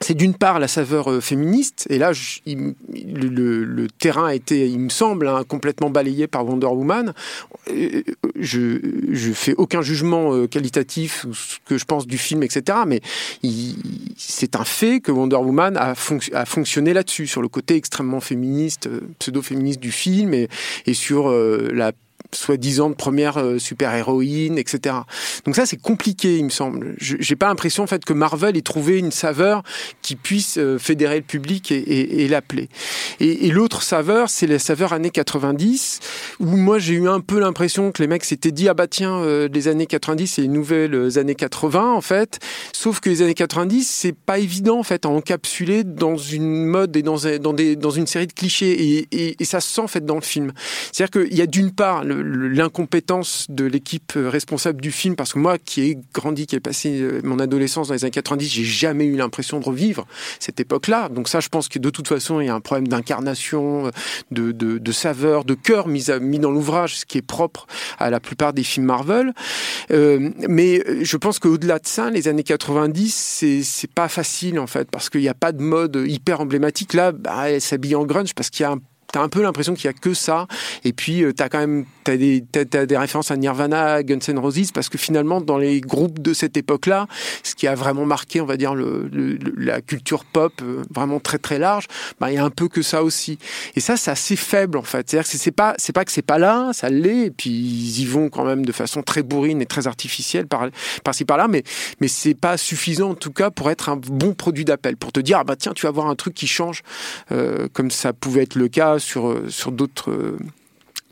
C'est 0.05 0.13
d'une 0.13 0.35
part 0.35 0.59
la 0.59 0.67
saveur 0.67 1.11
euh, 1.11 1.19
féministe, 1.19 1.87
et 1.89 1.97
là, 1.97 2.13
je- 2.13 2.39
le, 2.45 3.63
le- 3.63 3.87
terrain 3.89 4.27
a 4.27 4.35
été, 4.35 4.67
il 4.67 4.79
me 4.79 4.89
semble, 4.89 5.27
hein, 5.27 5.41
complètement 5.47 5.89
balayé 5.89 6.27
par 6.27 6.45
Wonder 6.45 6.67
Woman. 6.67 7.13
Euh, 7.71 8.03
Je, 8.39 9.31
fais 9.33 9.55
aucun 9.57 9.81
jugement 9.81 10.31
euh, 10.35 10.45
qualitatif 10.47 11.25
ou 11.27 11.33
ce 11.33 11.57
que 11.65 11.79
je 11.79 11.85
pense 11.85 12.05
du 12.05 12.19
film, 12.19 12.43
etc. 12.43 12.77
Mais 12.85 13.01
c'est 14.15 14.55
un 14.55 14.63
fait 14.63 14.99
que 14.99 15.11
Wonder 15.11 15.37
Woman 15.37 15.75
a, 15.75 15.93
fonc- 15.93 16.31
a 16.35 16.45
fonctionné 16.45 16.93
là-dessus, 16.93 17.25
sur 17.25 17.41
le 17.41 17.47
côté 17.47 17.75
extrêmement 17.75 18.19
féministe, 18.19 18.87
pseudo-féministe 19.17 19.79
du 19.79 19.91
film, 19.91 20.33
et, 20.35 20.47
sur 20.93 21.31
la 21.31 21.91
soi-disant 22.33 22.89
de 22.89 22.95
première 22.95 23.37
euh, 23.37 23.59
super-héroïne, 23.59 24.57
etc. 24.57 24.95
Donc 25.45 25.55
ça, 25.55 25.65
c'est 25.65 25.79
compliqué, 25.79 26.37
il 26.37 26.45
me 26.45 26.49
semble. 26.49 26.95
J'ai 26.97 27.35
pas 27.35 27.47
l'impression, 27.47 27.83
en 27.83 27.87
fait, 27.87 28.03
que 28.05 28.13
Marvel 28.13 28.57
ait 28.57 28.61
trouvé 28.61 28.99
une 28.99 29.11
saveur 29.11 29.63
qui 30.01 30.15
puisse 30.15 30.57
euh, 30.57 30.77
fédérer 30.77 31.17
le 31.17 31.23
public 31.23 31.71
et, 31.71 32.27
l'appeler. 32.27 32.69
Et, 33.19 33.49
l'autre 33.51 33.83
saveur, 33.83 34.29
c'est 34.29 34.47
la 34.47 34.59
saveur 34.59 34.93
années 34.93 35.09
90, 35.09 35.99
où 36.39 36.57
moi, 36.57 36.79
j'ai 36.79 36.93
eu 36.93 37.07
un 37.07 37.19
peu 37.19 37.39
l'impression 37.39 37.91
que 37.91 38.01
les 38.01 38.07
mecs 38.07 38.23
s'étaient 38.23 38.51
dit, 38.51 38.67
ah 38.67 38.73
bah 38.73 38.87
tiens, 38.87 39.17
euh, 39.19 39.47
les 39.51 39.67
années 39.67 39.85
90, 39.85 40.27
c'est 40.27 40.41
les 40.41 40.47
nouvelles 40.47 41.17
années 41.17 41.35
80, 41.35 41.93
en 41.93 42.01
fait. 42.01 42.39
Sauf 42.73 42.99
que 42.99 43.09
les 43.09 43.21
années 43.21 43.33
90, 43.33 43.87
c'est 43.87 44.15
pas 44.15 44.39
évident, 44.39 44.79
en 44.79 44.83
fait, 44.83 45.05
à 45.05 45.09
encapsuler 45.09 45.83
dans 45.83 46.17
une 46.17 46.65
mode 46.65 46.95
et 46.95 47.03
dans, 47.03 47.17
dans, 47.39 47.53
dans 47.53 47.91
une 47.91 48.07
série 48.07 48.27
de 48.27 48.33
clichés. 48.33 49.07
Et, 49.11 49.45
ça 49.45 49.59
se 49.59 49.71
sent, 49.71 49.81
en 49.81 49.87
fait, 49.87 50.03
dans 50.03 50.15
le 50.15 50.21
film. 50.21 50.51
C'est-à-dire 50.91 51.21
qu'il 51.21 51.37
y 51.37 51.41
a 51.41 51.45
d'une 51.45 51.71
part 51.71 52.03
le- 52.03 52.14
l'incompétence 52.23 53.45
de 53.49 53.65
l'équipe 53.65 54.13
euh, 54.15 54.29
responsable 54.29 54.81
du 54.81 54.91
film, 54.91 55.15
parce 55.15 55.33
que 55.33 55.39
moi, 55.39 55.57
qui 55.57 55.81
ai 55.81 55.97
grandi, 56.13 56.47
qui 56.47 56.55
ai 56.55 56.59
passé 56.59 56.99
euh, 57.01 57.21
mon 57.23 57.39
adolescence 57.39 57.87
dans 57.89 57.93
les 57.93 58.03
années 58.03 58.11
90, 58.11 58.47
j'ai 58.47 58.63
jamais 58.63 59.05
eu 59.05 59.15
l'impression 59.15 59.59
de 59.59 59.65
revivre 59.65 60.05
cette 60.39 60.59
époque-là. 60.59 61.09
Donc 61.09 61.27
ça, 61.27 61.39
je 61.39 61.49
pense 61.49 61.67
que 61.67 61.79
de 61.79 61.89
toute 61.89 62.07
façon, 62.07 62.41
il 62.41 62.47
y 62.47 62.49
a 62.49 62.55
un 62.55 62.59
problème 62.61 62.87
d'incarnation, 62.87 63.87
euh, 63.87 63.91
de, 64.31 64.51
de, 64.51 64.91
saveur, 64.91 65.45
de 65.45 65.53
cœur 65.53 65.87
mis, 65.87 66.11
à- 66.11 66.19
mis 66.19 66.39
dans 66.39 66.51
l'ouvrage, 66.51 66.99
ce 66.99 67.05
qui 67.05 67.17
est 67.17 67.21
propre 67.25 67.67
à 67.99 68.09
la 68.09 68.19
plupart 68.19 68.53
des 68.53 68.63
films 68.63 68.85
Marvel. 68.85 69.33
Mais 69.89 70.83
je 71.03 71.17
pense 71.17 71.39
qu'au-delà 71.39 71.79
de 71.79 71.87
ça, 71.87 72.09
les 72.09 72.27
années 72.27 72.43
90, 72.43 73.13
c'est 73.13 73.63
c'est 73.63 73.91
pas 73.91 74.07
facile 74.07 74.59
en 74.59 74.67
fait, 74.67 74.89
parce 74.89 75.09
qu'il 75.09 75.21
n'y 75.21 75.27
a 75.29 75.33
pas 75.33 75.51
de 75.51 75.61
mode 75.61 76.03
hyper 76.07 76.41
emblématique. 76.41 76.93
Là, 76.93 77.11
bah, 77.11 77.49
elle 77.49 77.61
s'habille 77.61 77.95
en 77.95 78.05
grunge 78.05 78.33
parce 78.33 78.49
qu'il 78.49 78.63
y 78.63 78.65
a 78.65 78.71
un 78.71 78.79
T'as 79.15 79.21
un 79.21 79.29
peu 79.29 79.41
l'impression 79.41 79.75
qu'il 79.75 79.85
y 79.85 79.87
a 79.87 79.93
que 79.93 80.13
ça, 80.13 80.45
et 80.83 80.91
puis 80.91 81.23
euh, 81.23 81.31
t'as 81.31 81.47
quand 81.47 81.59
même 81.59 81.85
t'as 82.03 82.17
des 82.17 82.43
t'as 82.51 82.85
des 82.85 82.97
références 82.97 83.31
à 83.31 83.37
Nirvana, 83.37 84.03
Guns 84.03 84.19
N' 84.27 84.37
Roses, 84.37 84.73
parce 84.73 84.89
que 84.89 84.97
finalement 84.97 85.39
dans 85.39 85.57
les 85.57 85.79
groupes 85.79 86.19
de 86.19 86.33
cette 86.33 86.57
époque-là, 86.57 87.07
ce 87.41 87.55
qui 87.55 87.65
a 87.65 87.75
vraiment 87.75 88.05
marqué, 88.05 88.41
on 88.41 88.45
va 88.45 88.57
dire 88.57 88.75
la 88.75 89.79
culture 89.79 90.25
pop 90.25 90.51
euh, 90.61 90.83
vraiment 90.93 91.21
très 91.21 91.37
très 91.37 91.59
large, 91.59 91.85
bah 92.19 92.29
il 92.29 92.35
y 92.35 92.37
a 92.37 92.43
un 92.43 92.49
peu 92.49 92.67
que 92.67 92.81
ça 92.81 93.03
aussi. 93.03 93.39
Et 93.77 93.79
ça 93.79 93.95
c'est 93.95 94.11
assez 94.11 94.35
faible 94.35 94.77
en 94.77 94.83
fait. 94.83 95.09
C'est-à-dire 95.09 95.31
que 95.31 95.37
c'est 95.37 95.51
pas 95.51 95.75
c'est 95.77 95.93
pas 95.93 96.03
que 96.03 96.11
c'est 96.11 96.21
pas 96.21 96.37
là, 96.37 96.71
ça 96.73 96.89
l'est, 96.89 97.27
et 97.27 97.31
puis 97.31 97.51
ils 97.51 98.01
y 98.01 98.05
vont 98.05 98.27
quand 98.27 98.43
même 98.43 98.65
de 98.65 98.73
façon 98.73 99.01
très 99.01 99.23
bourrine 99.23 99.61
et 99.61 99.65
très 99.65 99.87
artificielle 99.87 100.47
par 100.47 100.67
par-ci 101.05 101.23
par-là, 101.23 101.47
mais 101.47 101.63
mais 102.01 102.09
c'est 102.09 102.33
pas 102.33 102.57
suffisant 102.57 103.11
en 103.11 103.15
tout 103.15 103.31
cas 103.31 103.49
pour 103.49 103.71
être 103.71 103.87
un 103.87 103.95
bon 103.95 104.33
produit 104.33 104.65
d'appel, 104.65 104.97
pour 104.97 105.13
te 105.13 105.21
dire 105.21 105.37
ah 105.39 105.45
bah 105.45 105.55
tiens 105.55 105.71
tu 105.71 105.83
vas 105.83 105.89
avoir 105.89 106.07
un 106.07 106.15
truc 106.15 106.33
qui 106.33 106.47
change, 106.47 106.81
euh, 107.31 107.69
comme 107.71 107.91
ça 107.91 108.11
pouvait 108.11 108.43
être 108.43 108.55
le 108.55 108.67
cas 108.67 108.99
sur 109.05 109.27
euh, 109.27 109.45
sur 109.49 109.71
d'autres 109.71 110.11
euh, 110.11 110.37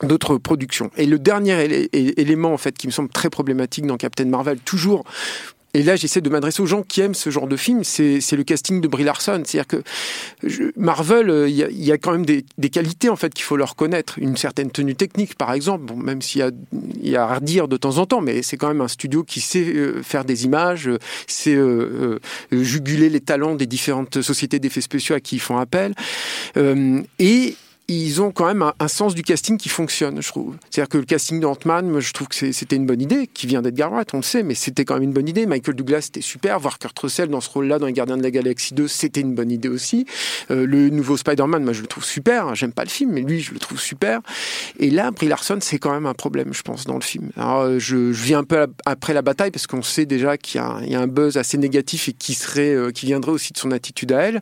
d'autres 0.01 0.37
productions. 0.37 0.91
Et 0.97 1.05
le 1.05 1.19
dernier 1.19 1.87
élément 1.93 2.53
en 2.53 2.57
fait 2.57 2.77
qui 2.77 2.87
me 2.87 2.91
semble 2.91 3.09
très 3.09 3.29
problématique 3.29 3.85
dans 3.85 3.95
Captain 3.97 4.25
Marvel, 4.25 4.59
toujours. 4.59 5.05
Et 5.75 5.81
là, 5.81 5.95
j'essaie 5.95 6.21
de 6.21 6.29
m'adresser 6.29 6.61
aux 6.61 6.67
gens 6.67 6.83
qui 6.83 7.01
aiment 7.01 7.15
ce 7.15 7.31
genre 7.31 7.47
de 7.47 7.57
film. 7.57 7.83
C'est 7.83 8.19
le 8.31 8.43
casting 8.43 8.79
de 8.79 8.87
Brie 8.87 9.03
Larson. 9.03 9.41
C'est-à-dire 9.43 9.65
que 9.65 10.71
Marvel, 10.77 11.31
euh, 11.31 11.49
il 11.49 11.55
y, 11.55 11.91
a, 11.91 11.97
quand 11.97 12.11
même 12.11 12.27
des, 12.27 12.69
qualités 12.69 13.09
en 13.09 13.15
fait 13.15 13.33
qu'il 13.33 13.43
faut 13.43 13.57
leur 13.57 13.75
connaître. 13.75 14.19
Une 14.19 14.37
certaine 14.37 14.69
tenue 14.69 14.93
technique, 14.93 15.33
par 15.33 15.51
exemple. 15.51 15.85
Bon, 15.85 15.95
même 15.95 16.21
s'il 16.21 16.41
y 16.41 16.43
a, 16.43 16.51
y 17.01 17.15
a 17.15 17.23
à 17.23 17.35
redire 17.35 17.67
de 17.67 17.77
temps 17.77 17.97
en 17.97 18.05
temps, 18.05 18.21
mais 18.21 18.43
c'est 18.43 18.55
quand 18.55 18.67
même 18.67 18.81
un 18.81 18.87
studio 18.87 19.23
qui 19.23 19.41
sait 19.41 19.73
faire 20.03 20.25
des 20.25 20.45
images, 20.45 20.87
euh, 20.87 20.99
sait 21.25 21.57
juguler 22.51 23.09
les 23.09 23.21
talents 23.21 23.55
des 23.55 23.65
différentes 23.65 24.21
sociétés 24.21 24.59
d'effets 24.59 24.81
spéciaux 24.81 25.15
à 25.15 25.19
qui 25.19 25.37
ils 25.37 25.39
font 25.39 25.57
appel. 25.57 25.95
Et 27.17 27.55
ils 27.89 28.21
ont 28.21 28.31
quand 28.31 28.45
même 28.45 28.71
un, 28.79 28.87
sens 28.87 29.13
du 29.13 29.23
casting 29.23 29.57
qui 29.57 29.69
fonctionne, 29.69 30.21
je 30.21 30.27
trouve. 30.29 30.55
C'est-à-dire 30.69 30.89
que 30.89 30.97
le 30.97 31.03
casting 31.03 31.39
d'Ant-Man, 31.39 31.89
moi, 31.89 31.99
je 31.99 32.13
trouve 32.13 32.27
que 32.27 32.51
c'était 32.51 32.75
une 32.75 32.85
bonne 32.85 33.01
idée, 33.01 33.27
qui 33.27 33.45
vient 33.45 33.61
d'Edgar 33.61 33.91
Wright, 33.91 34.13
on 34.13 34.17
le 34.17 34.23
sait, 34.23 34.43
mais 34.43 34.55
c'était 34.55 34.85
quand 34.85 34.93
même 34.93 35.03
une 35.03 35.13
bonne 35.13 35.27
idée. 35.27 35.45
Michael 35.45 35.75
Douglas, 35.75 36.01
c'était 36.01 36.21
super. 36.21 36.59
Voir 36.59 36.79
Kurt 36.79 36.97
Russell 36.97 37.29
dans 37.29 37.41
ce 37.41 37.49
rôle-là 37.49 37.79
dans 37.79 37.87
Les 37.87 37.93
Gardiens 37.93 38.17
de 38.17 38.23
la 38.23 38.31
Galaxie 38.31 38.73
2, 38.73 38.87
c'était 38.87 39.21
une 39.21 39.35
bonne 39.35 39.51
idée 39.51 39.67
aussi. 39.67 40.05
Euh, 40.49 40.65
le 40.65 40.89
nouveau 40.89 41.17
Spider-Man, 41.17 41.63
moi, 41.63 41.73
je 41.73 41.81
le 41.81 41.87
trouve 41.87 42.05
super. 42.05 42.55
J'aime 42.55 42.71
pas 42.71 42.85
le 42.85 42.89
film, 42.89 43.11
mais 43.11 43.21
lui, 43.21 43.41
je 43.41 43.53
le 43.53 43.59
trouve 43.59 43.79
super. 43.79 44.21
Et 44.79 44.89
là, 44.89 45.11
Brie 45.11 45.27
Larson, 45.27 45.57
c'est 45.61 45.79
quand 45.79 45.91
même 45.91 46.05
un 46.05 46.13
problème, 46.13 46.53
je 46.53 46.61
pense, 46.61 46.85
dans 46.85 46.95
le 46.95 47.01
film. 47.01 47.31
Euh, 47.37 47.79
je, 47.79 48.13
je 48.13 48.23
viens 48.23 48.39
un 48.39 48.43
peu 48.43 48.65
après 48.85 49.13
la 49.13 49.21
bataille, 49.21 49.51
parce 49.51 49.67
qu'on 49.67 49.83
sait 49.83 50.05
déjà 50.05 50.37
qu'il 50.37 50.61
y, 50.61 50.95
a 50.95 50.99
un- 50.99 51.07
buzz 51.07 51.37
assez 51.37 51.57
négatif 51.57 52.07
et 52.07 52.13
qui 52.13 52.33
serait, 52.33 52.73
euh, 52.73 52.91
qui 52.91 53.05
viendrait 53.05 53.31
aussi 53.31 53.51
de 53.51 53.57
son 53.57 53.71
attitude 53.71 54.13
à 54.13 54.21
elle. 54.21 54.41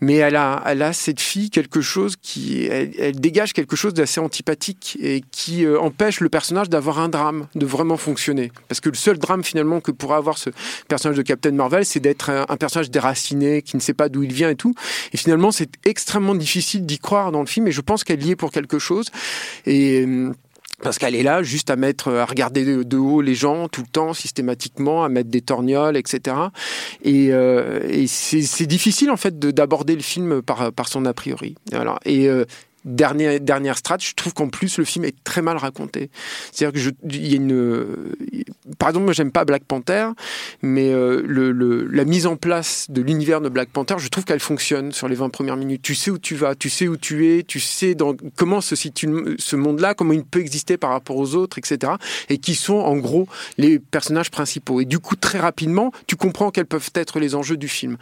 Mais 0.00 0.14
elle 0.14 0.36
a, 0.36 0.62
elle 0.64 0.82
a 0.82 0.92
cette 0.92 1.20
fille 1.20 1.50
quelque 1.50 1.80
chose 1.80 2.14
qui, 2.20 2.67
elle, 2.68 3.20
dégage 3.20 3.52
quelque 3.52 3.76
chose 3.76 3.94
d'assez 3.94 4.20
antipathique 4.20 4.98
et 5.00 5.22
qui 5.30 5.64
euh, 5.64 5.80
empêche 5.80 6.20
le 6.20 6.28
personnage 6.28 6.68
d'avoir 6.68 6.98
un 7.00 7.08
drame, 7.08 7.46
de 7.54 7.66
vraiment 7.66 7.96
fonctionner. 7.96 8.52
Parce 8.68 8.80
que 8.80 8.88
le 8.88 8.94
seul 8.94 9.18
drame 9.18 9.42
finalement 9.42 9.80
que 9.80 9.90
pourrait 9.90 10.16
avoir 10.16 10.38
ce 10.38 10.50
personnage 10.88 11.16
de 11.16 11.22
Captain 11.22 11.52
Marvel, 11.52 11.84
c'est 11.84 12.00
d'être 12.00 12.30
un, 12.30 12.46
un 12.48 12.56
personnage 12.56 12.90
déraciné, 12.90 13.62
qui 13.62 13.76
ne 13.76 13.80
sait 13.80 13.94
pas 13.94 14.08
d'où 14.08 14.22
il 14.22 14.32
vient 14.32 14.50
et 14.50 14.56
tout. 14.56 14.74
Et 15.12 15.16
finalement, 15.16 15.50
c'est 15.50 15.70
extrêmement 15.84 16.34
difficile 16.34 16.86
d'y 16.86 16.98
croire 16.98 17.32
dans 17.32 17.40
le 17.40 17.46
film. 17.46 17.66
Et 17.68 17.72
je 17.72 17.80
pense 17.80 18.04
qu'elle 18.04 18.24
y 18.24 18.30
est 18.30 18.36
pour 18.36 18.50
quelque 18.50 18.78
chose. 18.78 19.10
Et 19.66 20.04
euh, 20.06 20.32
parce 20.82 20.98
qu'elle 20.98 21.14
est 21.14 21.22
là 21.22 21.42
juste 21.42 21.70
à 21.70 21.76
mettre, 21.76 22.12
à 22.12 22.24
regarder 22.24 22.84
de, 22.84 22.96
haut 22.96 23.20
les 23.20 23.34
gens 23.34 23.68
tout 23.68 23.82
le 23.82 23.88
temps, 23.88 24.14
systématiquement, 24.14 25.04
à 25.04 25.08
mettre 25.08 25.28
des 25.30 25.40
torgnoles, 25.40 25.96
etc. 25.96 26.36
Et, 27.02 27.28
euh, 27.32 27.80
et 27.88 28.06
c'est 28.06 28.66
difficile 28.66 29.10
en 29.10 29.16
fait 29.16 29.38
de- 29.38 29.50
d'aborder 29.50 29.94
le 29.96 30.02
film 30.02 30.42
par, 30.42 30.72
par 30.72 30.88
son 30.88 31.04
a 31.04 31.12
priori. 31.12 31.56
Voilà. 31.72 31.98
Et 32.04 32.28
euh, 32.28 32.44
dernière 32.84 33.40
dernière 33.40 33.78
strat, 33.78 33.98
je 34.00 34.14
trouve 34.14 34.34
qu'en 34.34 34.48
plus 34.48 34.78
le 34.78 34.84
film 34.84 35.04
est 35.04 35.14
très 35.24 35.42
mal 35.42 35.56
raconté. 35.56 36.10
C'est-à-dire 36.52 36.72
que 36.72 36.78
je, 36.78 37.18
y 37.18 37.32
a 37.34 37.36
une, 37.36 38.14
par 38.78 38.90
exemple, 38.90 39.04
moi 39.04 39.12
j'aime 39.12 39.32
pas 39.32 39.44
Black 39.44 39.64
Panther, 39.64 40.08
mais 40.62 40.92
euh, 40.92 41.22
le, 41.24 41.86
la 41.86 42.04
mise 42.04 42.26
en 42.26 42.36
place 42.36 42.86
de 42.90 43.02
l'univers 43.02 43.40
de 43.40 43.48
Black 43.48 43.70
Panther, 43.70 43.96
je 43.98 44.08
trouve 44.08 44.24
qu'elle 44.24 44.40
fonctionne 44.40 44.92
sur 44.92 45.08
les 45.08 45.14
20 45.14 45.30
premières 45.30 45.56
minutes. 45.56 45.82
Tu 45.82 45.94
sais 45.94 46.10
où 46.10 46.18
tu 46.18 46.34
vas, 46.34 46.54
tu 46.54 46.70
sais 46.70 46.88
où 46.88 46.96
tu 46.96 47.28
es, 47.28 47.42
tu 47.42 47.60
sais 47.60 47.96
comment 48.36 48.60
se 48.60 48.76
situe 48.76 49.08
ce 49.38 49.56
monde-là, 49.56 49.94
comment 49.94 50.12
il 50.12 50.24
peut 50.24 50.40
exister 50.40 50.76
par 50.76 50.90
rapport 50.90 51.16
aux 51.16 51.34
autres, 51.34 51.58
etc. 51.58 51.92
Et 52.28 52.38
qui 52.38 52.54
sont 52.54 52.74
en 52.74 52.96
gros 52.96 53.28
les 53.56 53.78
personnages 53.78 54.30
principaux. 54.30 54.80
Et 54.80 54.84
du 54.84 54.98
coup, 54.98 55.16
très 55.16 55.38
rapidement, 55.38 55.92
tu 56.06 56.16
comprends 56.16 56.50
quels 56.50 56.66
peuvent 56.66 56.90
être 56.94 57.18
les 57.18 57.34
enjeux 57.34 57.56
du 57.56 57.68
film. 57.68 57.96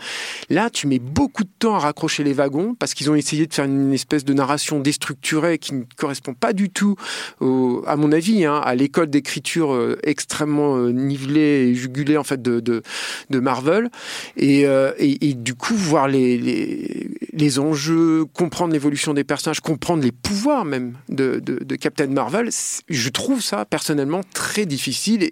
Là, 0.51 0.71
tu 0.71 0.87
mets 0.87 0.99
beaucoup 0.99 1.45
de 1.45 1.51
temps 1.59 1.75
à 1.75 1.79
raccrocher 1.79 2.25
les 2.25 2.33
wagons 2.33 2.75
parce 2.75 2.95
qu'ils 2.95 3.11
ont 3.11 3.15
essayé 3.15 3.47
de 3.47 3.55
faire 3.55 3.65
une 3.65 3.93
espèce 3.93 4.25
de 4.25 4.33
narration 4.33 4.66
déstructurée 4.81 5.59
qui 5.59 5.75
ne 5.75 5.85
correspond 5.97 6.35
pas 6.35 6.53
du 6.53 6.71
tout, 6.71 6.97
à 7.41 7.97
mon 7.97 8.13
avis, 8.13 8.45
hein, 8.45 8.61
à 8.65 8.75
l'école 8.75 9.09
d'écriture 9.09 9.73
euh, 9.73 9.99
extrêmement 10.03 10.77
euh, 10.77 10.91
nivelée 10.91 11.69
et 11.69 11.75
jugulée 11.75 12.17
en 12.17 12.25
fait 12.25 12.41
de, 12.43 12.61
de, 12.61 13.41
Marvel. 13.41 13.91
Et, 14.37 14.67
euh, 14.67 14.93
et, 14.99 15.29
et, 15.29 15.35
du 15.35 15.55
coup, 15.55 15.75
voir 15.75 16.09
les, 16.09 16.39
les, 16.39 17.11
les 17.33 17.59
enjeux, 17.59 18.25
comprendre 18.25 18.73
l'évolution 18.73 19.15
des 19.15 19.25
personnages, 19.25 19.61
comprendre 19.61 20.03
les 20.03 20.13
pouvoirs 20.13 20.65
même 20.65 20.95
de, 21.09 21.41
de, 21.41 21.77
Captain 21.77 22.07
Marvel, 22.07 22.51
je 22.89 23.09
trouve 23.09 23.43
ça 23.43 23.65
personnellement 23.65 24.23
très 24.35 24.67
difficile. 24.67 25.31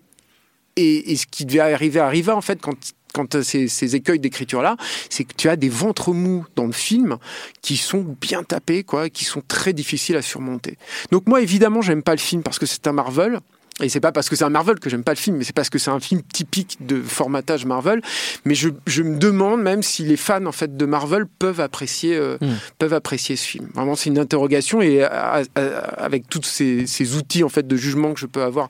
Et, 0.77 1.13
et 1.13 1.17
ce 1.17 1.27
qui 1.27 1.45
devait 1.45 1.61
arriver 1.61 2.01
arriva 2.01 2.37
en 2.37 2.41
fait 2.41 2.61
quand 2.61 2.75
quand 3.15 3.43
ces, 3.43 3.69
ces 3.69 3.97
écueils 3.97 4.19
d'écriture-là, 4.19 4.77
c'est 5.09 5.25
que 5.25 5.35
tu 5.35 5.49
as 5.49 5.57
des 5.57 5.71
ventres 5.71 6.13
mous 6.13 6.45
dans 6.57 6.67
le 6.67 6.73
film 6.73 7.17
qui 7.63 7.77
sont 7.77 8.05
bien 8.21 8.43
tapés, 8.43 8.83
quoi, 8.83 9.09
qui 9.09 9.25
sont 9.25 9.43
très 9.47 9.73
difficiles 9.73 10.17
à 10.17 10.23
surmonter. 10.23 10.77
Donc 11.11 11.27
moi, 11.27 11.41
évidemment, 11.41 11.81
j'aime 11.81 12.03
pas 12.03 12.13
le 12.13 12.19
film 12.19 12.43
parce 12.43 12.59
que 12.59 12.67
c'est 12.67 12.87
un 12.87 12.93
Marvel. 12.93 13.41
Et 13.81 13.89
c'est 13.89 14.01
pas 14.01 14.13
parce 14.13 14.29
que 14.29 14.37
c'est 14.37 14.45
un 14.45 14.51
Marvel 14.51 14.79
que 14.79 14.89
j'aime 14.89 15.03
pas 15.03 15.13
le 15.13 15.19
film, 15.19 15.37
mais 15.37 15.43
c'est 15.43 15.55
parce 15.55 15.69
que 15.69 15.79
c'est 15.79 15.91
un 15.91 15.99
film 15.99 16.23
typique 16.33 16.79
de 16.87 17.03
formatage 17.03 17.67
Marvel. 17.67 18.03
Mais 18.45 18.55
je, 18.55 18.69
je, 18.87 19.03
me 19.03 19.19
demande 19.19 19.63
même 19.63 19.83
si 19.83 20.05
les 20.05 20.17
fans 20.17 20.47
en 20.47 20.53
fait 20.53 20.77
de 20.77 20.87
Marvel 20.87 21.27
peuvent 21.27 21.59
apprécier 21.59 22.15
euh, 22.15 22.37
mmh. 22.41 22.47
peuvent 22.79 22.95
apprécier 22.95 23.35
ce 23.35 23.45
film. 23.45 23.69
Vraiment, 23.75 23.97
c'est 23.97 24.11
une 24.11 24.19
interrogation 24.21 24.81
et 24.81 25.03
à, 25.03 25.43
à, 25.57 25.61
avec 25.61 26.29
tous 26.29 26.45
ces, 26.45 26.87
ces, 26.87 27.17
outils 27.17 27.43
en 27.43 27.49
fait 27.49 27.67
de 27.67 27.77
jugement 27.77 28.15
que 28.15 28.21
je 28.21 28.27
peux 28.27 28.43
avoir. 28.43 28.69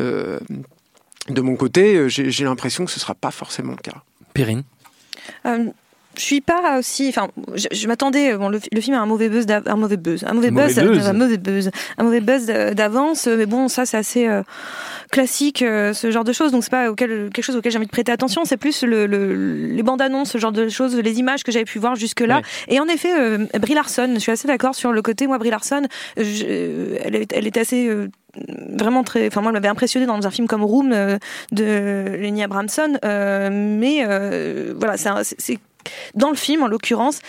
Euh, 0.00 0.40
de 1.34 1.40
mon 1.40 1.56
côté, 1.56 2.08
j'ai 2.08 2.44
l'impression 2.44 2.84
que 2.84 2.90
ce 2.90 2.98
ne 2.98 3.00
sera 3.00 3.14
pas 3.14 3.30
forcément 3.30 3.72
le 3.72 3.78
cas. 3.78 4.02
Périne 4.34 4.62
euh, 5.46 5.70
je 6.16 6.22
suis 6.22 6.40
pas 6.40 6.78
aussi. 6.78 7.08
Enfin, 7.08 7.28
je, 7.54 7.68
je 7.70 7.86
m'attendais. 7.86 8.36
Bon, 8.36 8.48
le, 8.48 8.60
le, 8.72 8.80
film 8.80 8.96
a 8.96 9.00
un 9.00 9.06
mauvais 9.06 9.28
buzz, 9.28 9.46
un 9.48 9.76
mauvais 9.76 9.96
buzz, 9.96 10.24
un 10.24 10.34
mauvais, 10.34 10.50
buzz, 10.50 10.74
buzz. 10.74 11.06
un 11.06 11.12
mauvais 11.12 11.38
buzz, 11.38 11.70
un 11.98 12.04
mauvais 12.04 12.20
buzz 12.20 12.46
d'avance. 12.46 13.26
Mais 13.26 13.46
bon, 13.46 13.68
ça, 13.68 13.86
c'est 13.86 13.96
assez 13.96 14.26
euh, 14.26 14.42
classique, 15.10 15.62
euh, 15.62 15.92
ce 15.92 16.10
genre 16.10 16.24
de 16.24 16.32
choses. 16.32 16.52
Donc, 16.52 16.64
c'est 16.64 16.70
pas 16.70 16.90
auquel, 16.90 17.30
quelque 17.32 17.44
chose 17.44 17.56
auquel 17.56 17.70
j'ai 17.70 17.78
envie 17.78 17.86
de 17.86 17.92
prêter 17.92 18.10
attention. 18.10 18.44
C'est 18.44 18.56
plus 18.56 18.82
le, 18.82 19.06
le, 19.06 19.66
les 19.66 19.82
bandes 19.82 20.02
annonces, 20.02 20.32
ce 20.32 20.38
genre 20.38 20.52
de 20.52 20.68
choses, 20.68 20.96
les 20.96 21.18
images 21.18 21.44
que 21.44 21.52
j'avais 21.52 21.64
pu 21.64 21.78
voir 21.78 21.94
jusque 21.94 22.20
là. 22.20 22.38
Ouais. 22.38 22.74
Et 22.74 22.80
en 22.80 22.88
effet, 22.88 23.12
euh, 23.18 23.46
Brie 23.60 23.74
Larson. 23.74 24.10
Je 24.14 24.20
suis 24.20 24.32
assez 24.32 24.48
d'accord 24.48 24.74
sur 24.74 24.92
le 24.92 25.02
côté. 25.02 25.26
Moi, 25.26 25.38
Brie 25.38 25.50
Larson, 25.50 25.82
je, 26.16 26.96
elle, 27.02 27.24
elle 27.30 27.46
était 27.46 27.60
assez 27.60 27.88
euh, 27.88 28.08
vraiment 28.36 29.02
très 29.04 29.26
enfin 29.26 29.40
moi 29.40 29.50
elle 29.50 29.54
m'avait 29.54 29.68
impressionné 29.68 30.06
dans 30.06 30.26
un 30.26 30.30
film 30.30 30.46
comme 30.46 30.64
Room 30.64 30.92
euh, 30.92 31.18
de 31.52 32.16
Lenny 32.18 32.42
Abramson 32.42 32.98
euh, 33.04 33.50
mais 33.52 34.04
euh, 34.04 34.74
voilà 34.76 34.96
c'est 34.96 35.58
dans 36.14 36.30
le 36.30 36.36
film 36.36 36.62
en 36.62 36.68
l'occurrence 36.68 37.20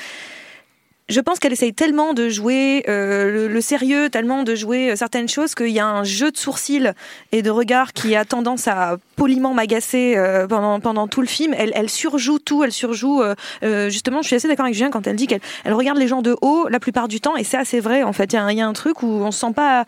je 1.12 1.20
pense 1.20 1.39
qu'elle 1.39 1.51
essaye 1.51 1.74
tellement 1.74 2.13
de 2.13 2.30
jouer 2.30 2.84
euh, 2.88 3.50
le, 3.50 3.62
sérieux, 3.62 4.10
tellement 4.10 4.44
de 4.44 4.56
jouer 4.56 4.96
certaines 4.96 5.27
choses 5.27 5.56
qu'il 5.56 5.70
y 5.70 5.80
a 5.80 5.86
un 5.86 6.03
jeu 6.06 6.32
de 6.32 6.38
sourcils 6.38 6.91
et 7.34 7.41
de 7.41 7.50
regard 7.50 7.91
qui 7.91 8.15
a 8.15 8.24
tendance 8.24 8.68
à 8.68 8.98
poliment 9.18 9.53
m'agacer 9.53 10.13
euh, 10.15 10.48
pendant, 10.48 10.80
pendant 10.80 11.08
tout 11.08 11.22
le 11.22 11.27
film. 11.27 11.53
Elle, 11.53 11.89
surjoue 11.89 12.39
tout, 12.39 12.63
elle 12.63 12.72
surjoue. 12.72 13.22
Euh, 13.22 13.89
justement, 13.89 14.22
je 14.22 14.27
suis 14.27 14.36
assez 14.38 14.48
d'accord 14.48 14.65
avec 14.65 14.75
Julien 14.75 14.89
quand 14.89 15.06
elle 15.06 15.18
dit 15.18 15.27
qu'elle 15.27 15.41
elle 15.65 15.74
regarde 15.74 15.98
les 15.98 16.08
gens 16.08 16.22
de 16.22 16.36
haut 16.41 16.68
la 16.70 16.80
plupart 16.80 17.10
du 17.10 17.20
temps, 17.20 17.36
et 17.36 17.44
c'est 17.44 17.58
assez 17.58 17.82
vrai. 17.82 18.03
En 18.03 18.13
fait, 18.13 18.34
il 18.34 18.58
y, 18.58 18.62
a 18.62 18.68
un 18.68 18.74
truc 18.74 19.03
où 19.03 19.08
on 19.08 19.32
se 19.32 19.39
sent 19.39 19.53
pas, 19.53 19.86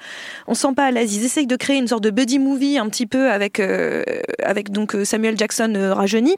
on 0.47 0.53
se 0.53 0.61
sent 0.61 0.73
pas 0.75 0.85
à 0.85 0.91
l'aise. 0.91 1.15
Ils 1.15 1.23
essayent 1.23 1.47
de 1.47 1.55
créer 1.55 1.77
une 1.77 1.87
sorte 1.87 2.03
de 2.03 2.09
buddy 2.09 2.37
movie 2.37 2.77
un 2.77 2.89
petit 2.89 3.05
peu 3.05 3.31
avec 3.31 3.59
euh, 3.59 4.03
avec 4.43 4.71
donc 4.71 4.95
Samuel 5.03 5.37
Jackson 5.37 5.93
rajeuni, 5.95 6.35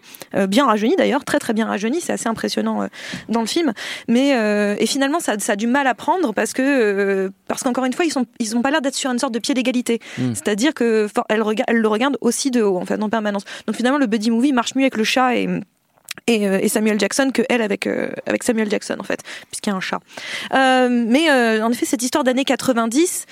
bien 0.47 0.65
rajeuni 0.65 0.95
d'ailleurs, 0.95 1.25
très 1.25 1.39
très 1.39 1.53
bien 1.53 1.65
rajeuni. 1.65 2.01
C'est 2.01 2.13
assez 2.13 2.29
impressionnant 2.29 2.87
dans 3.29 3.41
le 3.41 3.47
film, 3.47 3.73
mais 4.07 4.74
et 4.79 4.85
finalement 4.85 5.19
ça, 5.19 5.37
ça, 5.39 5.53
a 5.53 5.55
du 5.55 5.67
mal 5.67 5.87
à 5.87 5.93
prendre 5.93 6.33
parce 6.33 6.53
que 6.53 7.31
parce 7.47 7.63
qu'encore 7.63 7.85
une 7.85 7.93
fois 7.93 8.05
ils 8.05 8.11
sont 8.11 8.25
ils 8.39 8.55
ont 8.55 8.61
pas 8.61 8.71
l'air 8.71 8.81
d'être 8.81 8.95
sur 8.95 9.11
une 9.11 9.19
sorte 9.19 9.33
de 9.33 9.39
pied 9.39 9.53
d'égalité. 9.53 9.99
Mm. 10.17 10.33
C'est-à-dire 10.33 10.73
que 10.73 11.07
elle, 11.29 11.41
le 11.77 11.87
regarde 11.87 12.17
aussi 12.21 12.51
de 12.51 12.61
haut 12.61 12.77
en 12.77 12.85
fait 12.85 13.01
en 13.01 13.09
permanence. 13.09 13.43
Donc 13.67 13.75
finalement 13.75 13.97
le 13.99 14.07
buddy 14.07 14.31
movie 14.31 14.53
marche 14.53 14.75
mieux 14.75 14.83
avec 14.83 14.97
le 14.97 15.03
chat 15.03 15.35
et 15.35 15.47
et, 16.27 16.43
et, 16.43 16.69
Samuel 16.69 16.99
Jackson 16.99 17.31
que 17.33 17.41
elle 17.49 17.61
avec 17.61 17.87
euh, 17.87 18.09
avec 18.25 18.43
Samuel 18.43 18.69
Jackson 18.69 18.95
en 18.99 19.03
fait 19.03 19.19
puisqu'il 19.49 19.69
y 19.69 19.73
a 19.73 19.75
un 19.75 19.81
chat 19.81 19.99
euh, 20.53 20.89
mais 20.89 21.29
euh, 21.29 21.63
en 21.63 21.71
effet 21.71 21.85
cette 21.85 22.01
histoire 22.01 22.23
d'années 22.23 22.45
90 22.45 23.25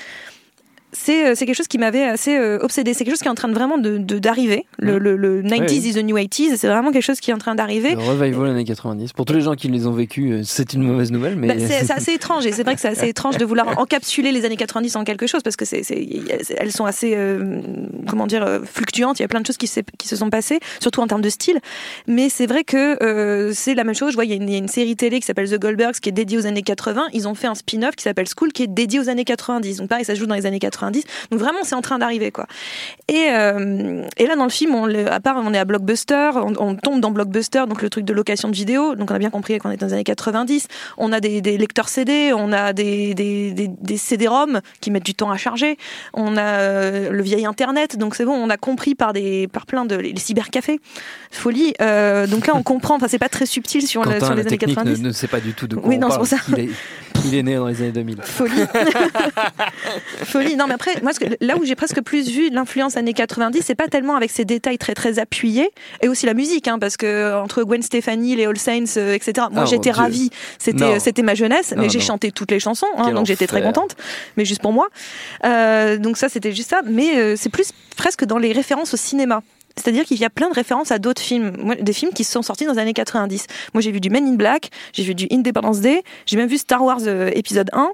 c'est 0.93 1.35
quelque 1.35 1.55
chose 1.55 1.67
qui 1.67 1.77
m'avait 1.77 2.03
assez 2.03 2.37
euh, 2.37 2.59
obsédé. 2.61 2.93
C'est 2.93 3.03
quelque 3.03 3.13
chose 3.13 3.21
qui 3.21 3.27
est 3.27 3.31
en 3.31 3.35
train 3.35 3.47
de 3.47 3.53
vraiment 3.53 3.77
d'arriver. 3.77 4.65
De, 4.79 4.85
de 4.85 4.91
le, 4.91 5.15
le, 5.15 5.41
le, 5.41 5.43
90s 5.43 5.59
ouais, 5.59 5.75
is 5.75 5.93
the 5.93 6.03
new 6.03 6.17
80s. 6.17 6.57
C'est 6.57 6.67
vraiment 6.67 6.91
quelque 6.91 7.03
chose 7.03 7.19
qui 7.19 7.31
est 7.31 7.33
en 7.33 7.37
train 7.37 7.55
d'arriver. 7.55 7.95
Le 7.95 8.01
revival 8.01 8.49
années 8.49 8.63
90. 8.63 9.13
Pour 9.13 9.25
tous 9.25 9.33
les 9.33 9.41
gens 9.41 9.55
qui 9.55 9.67
les 9.67 9.87
ont 9.87 9.91
vécus, 9.91 10.47
c'est 10.47 10.73
une 10.73 10.83
mauvaise 10.83 11.11
nouvelle. 11.11 11.35
Mais 11.35 11.47
bah, 11.47 11.53
c'est 11.57 11.91
assez 11.91 12.13
étrange. 12.13 12.45
Et 12.45 12.51
c'est 12.51 12.63
vrai 12.63 12.75
que 12.75 12.81
c'est 12.81 12.89
assez 12.89 13.09
étrange 13.09 13.37
de 13.37 13.45
vouloir 13.45 13.79
encapsuler 13.79 14.31
les 14.31 14.45
années 14.45 14.57
90 14.57 14.95
en 14.95 15.03
quelque 15.03 15.27
chose 15.27 15.41
parce 15.43 15.55
que 15.55 15.65
c'est 15.65 15.83
elles 16.57 16.71
sont 16.71 16.85
assez, 16.85 17.13
euh, 17.15 17.61
comment 18.07 18.27
dire, 18.27 18.61
fluctuantes. 18.63 19.19
Il 19.19 19.23
y 19.23 19.25
a 19.25 19.27
plein 19.27 19.41
de 19.41 19.45
choses 19.45 19.57
qui, 19.57 19.69
qui 19.97 20.07
se 20.07 20.15
sont 20.15 20.29
passées, 20.29 20.59
surtout 20.79 21.01
en 21.01 21.07
termes 21.07 21.21
de 21.21 21.29
style. 21.29 21.59
Mais 22.07 22.29
c'est 22.29 22.45
vrai 22.45 22.63
que 22.63 23.03
euh, 23.03 23.51
c'est 23.53 23.73
la 23.73 23.83
même 23.83 23.95
chose. 23.95 24.11
Je 24.11 24.15
vois, 24.15 24.25
il 24.25 24.31
y, 24.31 24.33
a 24.33 24.35
une, 24.35 24.47
il 24.49 24.53
y 24.53 24.55
a 24.55 24.59
une 24.59 24.67
série 24.67 24.95
télé 24.95 25.19
qui 25.19 25.25
s'appelle 25.25 25.49
The 25.49 25.59
Goldbergs 25.59 25.99
qui 26.01 26.09
est 26.09 26.13
dédiée 26.13 26.37
aux 26.37 26.45
années 26.45 26.61
80. 26.61 27.07
Ils 27.13 27.27
ont 27.27 27.35
fait 27.35 27.47
un 27.47 27.55
spin-off 27.55 27.95
qui 27.95 28.03
s'appelle 28.03 28.27
School 28.27 28.51
qui 28.51 28.63
est 28.63 28.67
dédié 28.67 28.99
aux 28.99 29.09
années 29.09 29.25
90. 29.25 29.77
Donc 29.77 29.89
pareil, 29.89 30.05
ça 30.05 30.15
se 30.15 30.19
joue 30.19 30.25
dans 30.25 30.35
les 30.35 30.45
années 30.45 30.59
90. 30.59 30.82
Donc 30.91 31.39
vraiment, 31.39 31.59
c'est 31.63 31.75
en 31.75 31.81
train 31.81 31.99
d'arriver, 31.99 32.31
quoi. 32.31 32.47
Et, 33.07 33.27
euh, 33.29 34.05
et 34.17 34.25
là, 34.25 34.35
dans 34.35 34.43
le 34.43 34.49
film, 34.49 34.75
on, 34.75 34.87
à 35.05 35.19
part, 35.19 35.37
on 35.37 35.53
est 35.53 35.57
à 35.57 35.65
Blockbuster, 35.65 36.31
on, 36.35 36.53
on, 36.57 36.75
tombe 36.75 36.99
dans 36.99 37.11
Blockbuster, 37.11 37.63
donc 37.67 37.81
le 37.81 37.89
truc 37.89 38.05
de 38.05 38.13
location 38.13 38.49
de 38.49 38.55
vidéo. 38.55 38.95
Donc 38.95 39.11
on 39.11 39.15
a 39.15 39.19
bien 39.19 39.29
compris 39.29 39.57
qu'on 39.59 39.71
est 39.71 39.77
dans 39.77 39.87
les 39.87 39.93
années 39.93 40.03
90. 40.03 40.67
On 40.97 41.11
a 41.11 41.19
des, 41.19 41.41
des 41.41 41.57
lecteurs 41.57 41.89
CD, 41.89 42.31
on 42.33 42.51
a 42.51 42.73
des, 42.73 43.13
des, 43.13 43.97
CD-ROM 43.97 44.61
qui 44.81 44.91
mettent 44.91 45.05
du 45.05 45.15
temps 45.15 45.31
à 45.31 45.37
charger. 45.37 45.77
On 46.13 46.37
a 46.37 46.41
euh, 46.41 47.11
le 47.11 47.23
vieil 47.23 47.45
Internet. 47.45 47.97
Donc 47.97 48.15
c'est 48.15 48.25
bon, 48.25 48.33
on 48.33 48.49
a 48.49 48.57
compris 48.57 48.95
par 48.95 49.13
des, 49.13 49.47
par 49.47 49.65
plein 49.65 49.85
de 49.85 49.95
les 49.95 50.13
cybercafés. 50.17 50.79
Folie. 51.31 51.73
Euh, 51.81 52.27
donc 52.27 52.47
là, 52.47 52.53
on 52.55 52.63
comprend. 52.63 52.95
Enfin, 52.95 53.07
c'est 53.07 53.19
pas 53.19 53.29
très 53.29 53.45
subtil 53.45 53.87
sur, 53.87 54.01
Quentin, 54.01 54.13
le, 54.13 54.19
sur 54.25 54.35
les 54.35 54.43
la 54.43 54.47
années 54.47 54.57
90. 54.57 55.01
Ne, 55.01 55.07
ne 55.07 55.11
sait 55.11 55.27
pas 55.27 55.39
du 55.39 55.53
tout 55.53 55.67
de 55.67 55.75
quoi 55.75 55.87
oui, 55.87 55.95
on 55.97 56.01
non, 56.01 56.07
parle. 56.07 56.19
pour 56.19 56.27
ça. 56.27 56.37
Il 56.49 56.59
est, 56.59 56.69
il 57.25 57.35
est 57.35 57.43
né 57.43 57.55
dans 57.55 57.67
les 57.67 57.81
années 57.81 57.91
2000. 57.91 58.17
Folie. 58.23 58.51
Folie. 60.23 60.55
Non, 60.55 60.67
mais 60.67 60.73
après, 60.73 61.01
moi, 61.01 61.11
là 61.41 61.57
où 61.57 61.65
j'ai 61.65 61.75
presque 61.75 62.01
plus 62.01 62.29
vu 62.29 62.49
l'influence 62.49 62.97
années 62.97 63.13
90, 63.13 63.61
c'est 63.63 63.75
pas 63.75 63.87
tellement 63.87 64.15
avec 64.15 64.31
ces 64.31 64.45
détails 64.45 64.77
très 64.77 64.93
très 64.93 65.19
appuyés, 65.19 65.69
et 66.01 66.09
aussi 66.09 66.25
la 66.25 66.33
musique, 66.33 66.67
hein, 66.67 66.79
parce 66.79 66.97
que 66.97 67.41
entre 67.41 67.63
Gwen 67.63 67.81
Stefani, 67.81 68.35
les 68.35 68.45
All 68.45 68.57
Saints, 68.57 68.97
euh, 68.97 69.13
etc. 69.13 69.47
Moi, 69.51 69.63
Ah, 69.63 69.65
j'étais 69.65 69.91
ravie. 69.91 70.29
C'était 70.57 70.99
c'était 70.99 71.21
ma 71.23 71.35
jeunesse, 71.35 71.73
mais 71.77 71.89
j'ai 71.89 71.99
chanté 71.99 72.31
toutes 72.31 72.51
les 72.51 72.59
chansons, 72.59 72.87
hein, 72.97 73.11
donc 73.11 73.25
j'étais 73.25 73.47
très 73.47 73.61
contente. 73.61 73.95
Mais 74.37 74.45
juste 74.45 74.61
pour 74.61 74.73
moi. 74.73 74.87
Euh, 75.45 75.97
donc 75.97 76.17
ça, 76.17 76.29
c'était 76.29 76.51
juste 76.51 76.69
ça. 76.69 76.81
Mais 76.85 77.17
euh, 77.17 77.35
c'est 77.37 77.49
plus 77.49 77.71
presque 77.95 78.25
dans 78.25 78.37
les 78.37 78.51
références 78.51 78.93
au 78.93 78.97
cinéma. 78.97 79.41
C'est-à-dire 79.75 80.05
qu'il 80.05 80.17
y 80.19 80.25
a 80.25 80.29
plein 80.29 80.49
de 80.49 80.53
références 80.53 80.91
à 80.91 80.99
d'autres 80.99 81.21
films, 81.21 81.75
des 81.81 81.93
films 81.93 82.11
qui 82.13 82.23
sont 82.23 82.41
sortis 82.41 82.65
dans 82.65 82.73
les 82.73 82.79
années 82.79 82.93
90. 82.93 83.47
Moi, 83.73 83.81
j'ai 83.81 83.91
vu 83.91 83.99
du 83.99 84.09
Men 84.09 84.27
in 84.27 84.33
Black, 84.35 84.69
j'ai 84.93 85.03
vu 85.03 85.15
du 85.15 85.27
Independence 85.31 85.81
Day, 85.81 86.03
j'ai 86.25 86.37
même 86.37 86.47
vu 86.47 86.57
Star 86.57 86.83
Wars 86.83 86.99
euh, 87.07 87.31
épisode 87.33 87.69
1, 87.73 87.89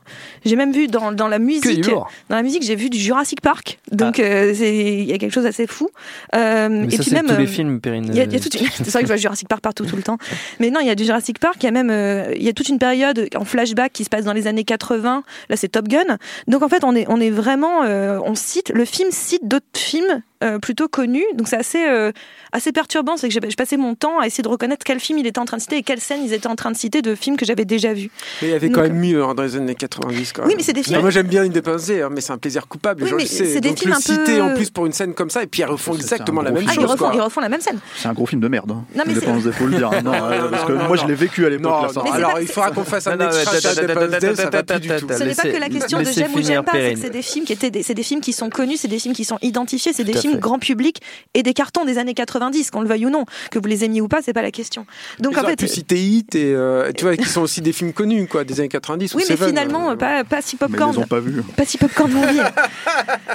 j'ai 0.46 0.56
même 0.56 0.72
vu 0.74 0.88
dans, 0.88 1.12
dans 1.12 1.28
la 1.28 1.40
musique, 1.40 1.82
dans 1.90 2.06
la 2.36 2.44
musique, 2.44 2.64
j'ai 2.64 2.76
vu 2.76 2.90
du 2.90 2.98
Jurassic 3.00 3.42
Park. 3.42 3.80
Donc, 3.92 4.20
euh, 4.20 4.54
c'est- 4.54 4.76
il 4.76 5.06
y 5.06 5.14
a 5.14 5.18
quelque 5.18 5.34
chose 5.34 5.44
d'assez 5.46 5.68
fou. 5.68 5.90
Euh, 6.36 6.68
Mais 6.70 6.88
et 6.94 6.98
ça, 6.98 7.04
puis 7.04 7.12
même, 7.14 7.28
tous 7.28 7.38
les 7.38 7.44
euh, 7.44 7.48
films, 7.48 7.80
Perrine. 7.80 8.06
il 8.10 8.16
y 8.16 8.20
a, 8.22 8.26
il 8.26 8.34
y 8.34 8.36
a 8.36 8.40
toute. 8.40 8.58
C'est 8.76 8.90
vrai 8.92 9.02
que 9.02 9.08
je 9.08 9.14
vois 9.14 9.18
Jurassic 9.18 9.48
Park 9.48 9.62
partout 9.62 9.86
tout 9.86 9.96
le 9.96 10.04
temps. 10.04 10.18
Mais 10.60 10.70
non, 10.70 10.80
il 10.82 10.88
y 10.88 10.92
a 10.92 10.96
du 10.96 11.06
Jurassic 11.06 11.40
Park, 11.40 11.56
il 11.62 11.66
y 11.66 11.68
a 11.70 11.72
même 11.72 11.90
euh, 11.90 12.34
il 12.36 12.44
y 12.44 12.50
a 12.50 12.54
toute 12.54 12.70
une 12.70 12.80
période 12.80 13.28
en 13.36 13.46
flashback 13.46 13.94
qui 13.94 14.04
se 14.04 14.10
passe 14.10 14.26
dans 14.26 14.34
les 14.34 14.48
années 14.48 14.64
80. 14.64 15.24
Là, 15.50 15.56
c'est 15.56 15.70
Top 15.70 15.88
Gun. 15.88 16.18
Donc 16.48 16.62
en 16.64 16.70
fait, 16.70 16.84
on 16.84 16.96
est 16.96 17.06
on 17.08 17.20
est 17.22 17.30
vraiment 17.30 17.84
euh, 17.84 18.20
on 18.26 18.36
cite 18.36 18.72
le 18.74 18.86
film 18.86 19.10
cite 19.12 19.48
d'autres 19.48 19.66
films 19.76 20.22
euh, 20.44 20.60
plutôt 20.60 20.88
connus. 20.88 21.26
Donc 21.36 21.48
c'est 21.48 21.58
assez 21.58 21.86
euh, 21.88 22.12
assez 22.52 22.72
perturbant, 22.72 23.18
c'est 23.18 23.28
que 23.28 23.34
j'ai- 23.34 23.50
je 23.50 23.56
passais 23.56 23.78
mon 23.78 23.96
temps 23.96 24.20
à 24.20 24.28
essayer 24.28 24.42
de 24.42 24.48
reconnaître 24.48 24.84
quel 24.86 25.00
film 25.00 25.20
il 25.20 25.28
était 25.28 25.40
en 25.40 25.46
train 25.46 25.58
de 25.58 25.62
citer 25.62 25.78
et 25.78 25.84
quelles 25.84 26.00
scènes 26.00 26.24
ils 26.24 26.34
étaient 26.34 26.48
en 26.48 26.56
train 26.56 26.72
de 26.72 26.78
citer 26.78 27.02
de 27.02 27.14
films 27.16 27.38
que 27.38 27.46
j'avais 27.46 27.66
déjà 27.66 27.94
vus. 27.94 28.10
Mais 28.42 28.48
il 28.50 28.52
y 28.52 28.54
avait 28.54 28.68
Donc, 28.68 28.76
quand 28.76 28.82
même 28.84 28.98
mieux 29.00 29.24
hein, 29.24 29.34
dans 29.36 29.44
les 29.44 29.56
années 29.56 29.76
90. 29.76 30.34
Quand 30.34 30.42
Oui, 30.44 30.48
même. 30.50 30.58
mais 30.58 30.64
c'est 30.64 30.74
des 30.74 30.84
films- 30.84 30.96
Non, 30.96 31.02
moi 31.02 31.12
j'aime 31.12 31.28
bien 31.28 31.44
Independence 31.44 31.86
Day, 31.88 32.02
hein, 32.02 32.10
mais 32.12 32.22
c'est 32.22 32.32
un 32.34 32.38
plaisir 32.38 32.68
coupable. 32.68 33.04
Oui, 33.12 33.28
c'est 33.28 33.60
des 33.60 33.70
Donc 33.70 33.80
films 33.80 33.92
le 33.92 33.96
un 33.96 34.00
peu- 34.00 34.26
citer 34.26 34.42
en 34.42 34.54
plus 34.54 34.70
pour 34.70 34.86
une 34.86 34.94
scène 34.94 35.14
comme 35.14 35.30
ça, 35.30 35.44
et 35.44 35.48
puis 35.48 35.62
ils 35.62 35.66
refont 35.66 35.94
exactement 35.96 36.42
la 36.42 36.52
même 36.52 36.64
Ah, 36.68 36.72
film. 36.72 36.82
ils 36.82 36.84
chose. 36.84 36.92
refont, 36.92 37.06
quoi. 37.06 37.14
ils 37.16 37.22
refont 37.22 37.42
la 37.42 37.50
même 37.50 37.62
scène. 37.62 37.80
C'est 37.98 38.08
un 38.08 38.14
gros 38.14 38.26
film 38.26 38.42
de 38.42 38.48
merde. 38.48 38.72
Hein. 38.72 38.84
Non, 38.96 39.04
mais 39.06 39.14
Day, 39.14 39.22
faut 39.52 39.66
le 39.68 39.78
dire. 39.78 39.90
Non, 40.04 40.14
euh, 40.14 40.50
parce 40.50 40.64
que 40.66 40.72
non, 40.72 40.78
moi, 40.88 40.96
non. 40.96 40.96
je 41.04 41.08
l'ai 41.08 41.16
vécu 41.16 41.46
à 41.46 41.50
l'époque. 41.50 41.72
Alors 42.14 42.40
il 42.40 42.48
faudra 42.48 42.72
qu'on 42.72 42.84
fasse 42.84 43.08
un 43.08 43.12
Ce 43.20 43.82
n'est 43.82 45.36
pas 45.36 45.44
que 45.44 45.58
la 45.60 45.70
question 45.70 46.00
de 46.00 46.06
j'aime 46.06 46.34
ou 46.34 46.42
j'aime 46.42 46.64
pas, 46.64 46.72
c'est 46.74 46.94
que 46.94 47.00
c'est 47.00 47.10
des 47.10 47.22
films 47.22 47.46
qui 47.46 47.54
étaient 47.54 47.72
des, 47.72 47.84
c'est 47.84 47.94
des 47.94 48.04
films 48.04 48.22
qui 48.22 48.34
sont 48.34 48.50
connus, 48.50 48.78
c'est 48.78 48.88
des 48.88 49.00
films 49.00 49.14
qui 49.14 49.26
sont 49.26 49.38
identifiés, 49.42 49.94
c'est 49.94 50.04
des 50.04 50.14
Tout 50.14 50.20
grand 50.38 50.60
public 50.60 51.02
et 51.34 51.44
des 51.44 51.54
cartons 51.54 51.86
des 51.86 51.98
années 51.98 52.14
90, 52.14 52.72
qu'on 52.72 52.82
le 52.82 52.88
veuille 52.88 53.06
ou 53.06 53.10
non. 53.10 53.26
Que 53.52 53.60
vous 53.60 53.68
les 53.68 53.84
aimiez 53.84 54.02
ou 54.02 54.08
pas, 54.08 54.22
c'est 54.22 54.34
pas 54.34 54.42
la 54.42 54.52
question. 54.52 54.86
Donc 55.20 55.38
en 55.38 55.44
fait. 55.44 55.58
Pu 55.58 55.68
citer 55.68 55.98
Hit 55.98 56.36
et 56.36 56.54
euh, 56.54 56.92
tu 56.96 57.06
vois, 57.06 57.18
qui 57.18 57.28
sont 57.28 57.42
aussi 57.42 57.62
des 57.62 57.74
films 57.74 57.94
connus, 57.94 58.28
quoi, 58.28 58.44
des 58.44 58.60
années 58.60 58.70
90. 58.70 59.14
Oui, 59.16 59.24
mais 59.30 59.38
finalement, 59.38 59.96
pas, 59.98 60.24
pas 60.24 60.42
si 60.42 60.56
popcorn. 60.56 60.92
Mais 60.92 60.98
ils 60.98 61.04
ont 61.04 61.08
pas 61.08 61.20
vu. 61.20 61.44
Pas 61.56 61.66
si 61.66 61.78
popcorn 61.78 62.12
movie. 62.12 62.40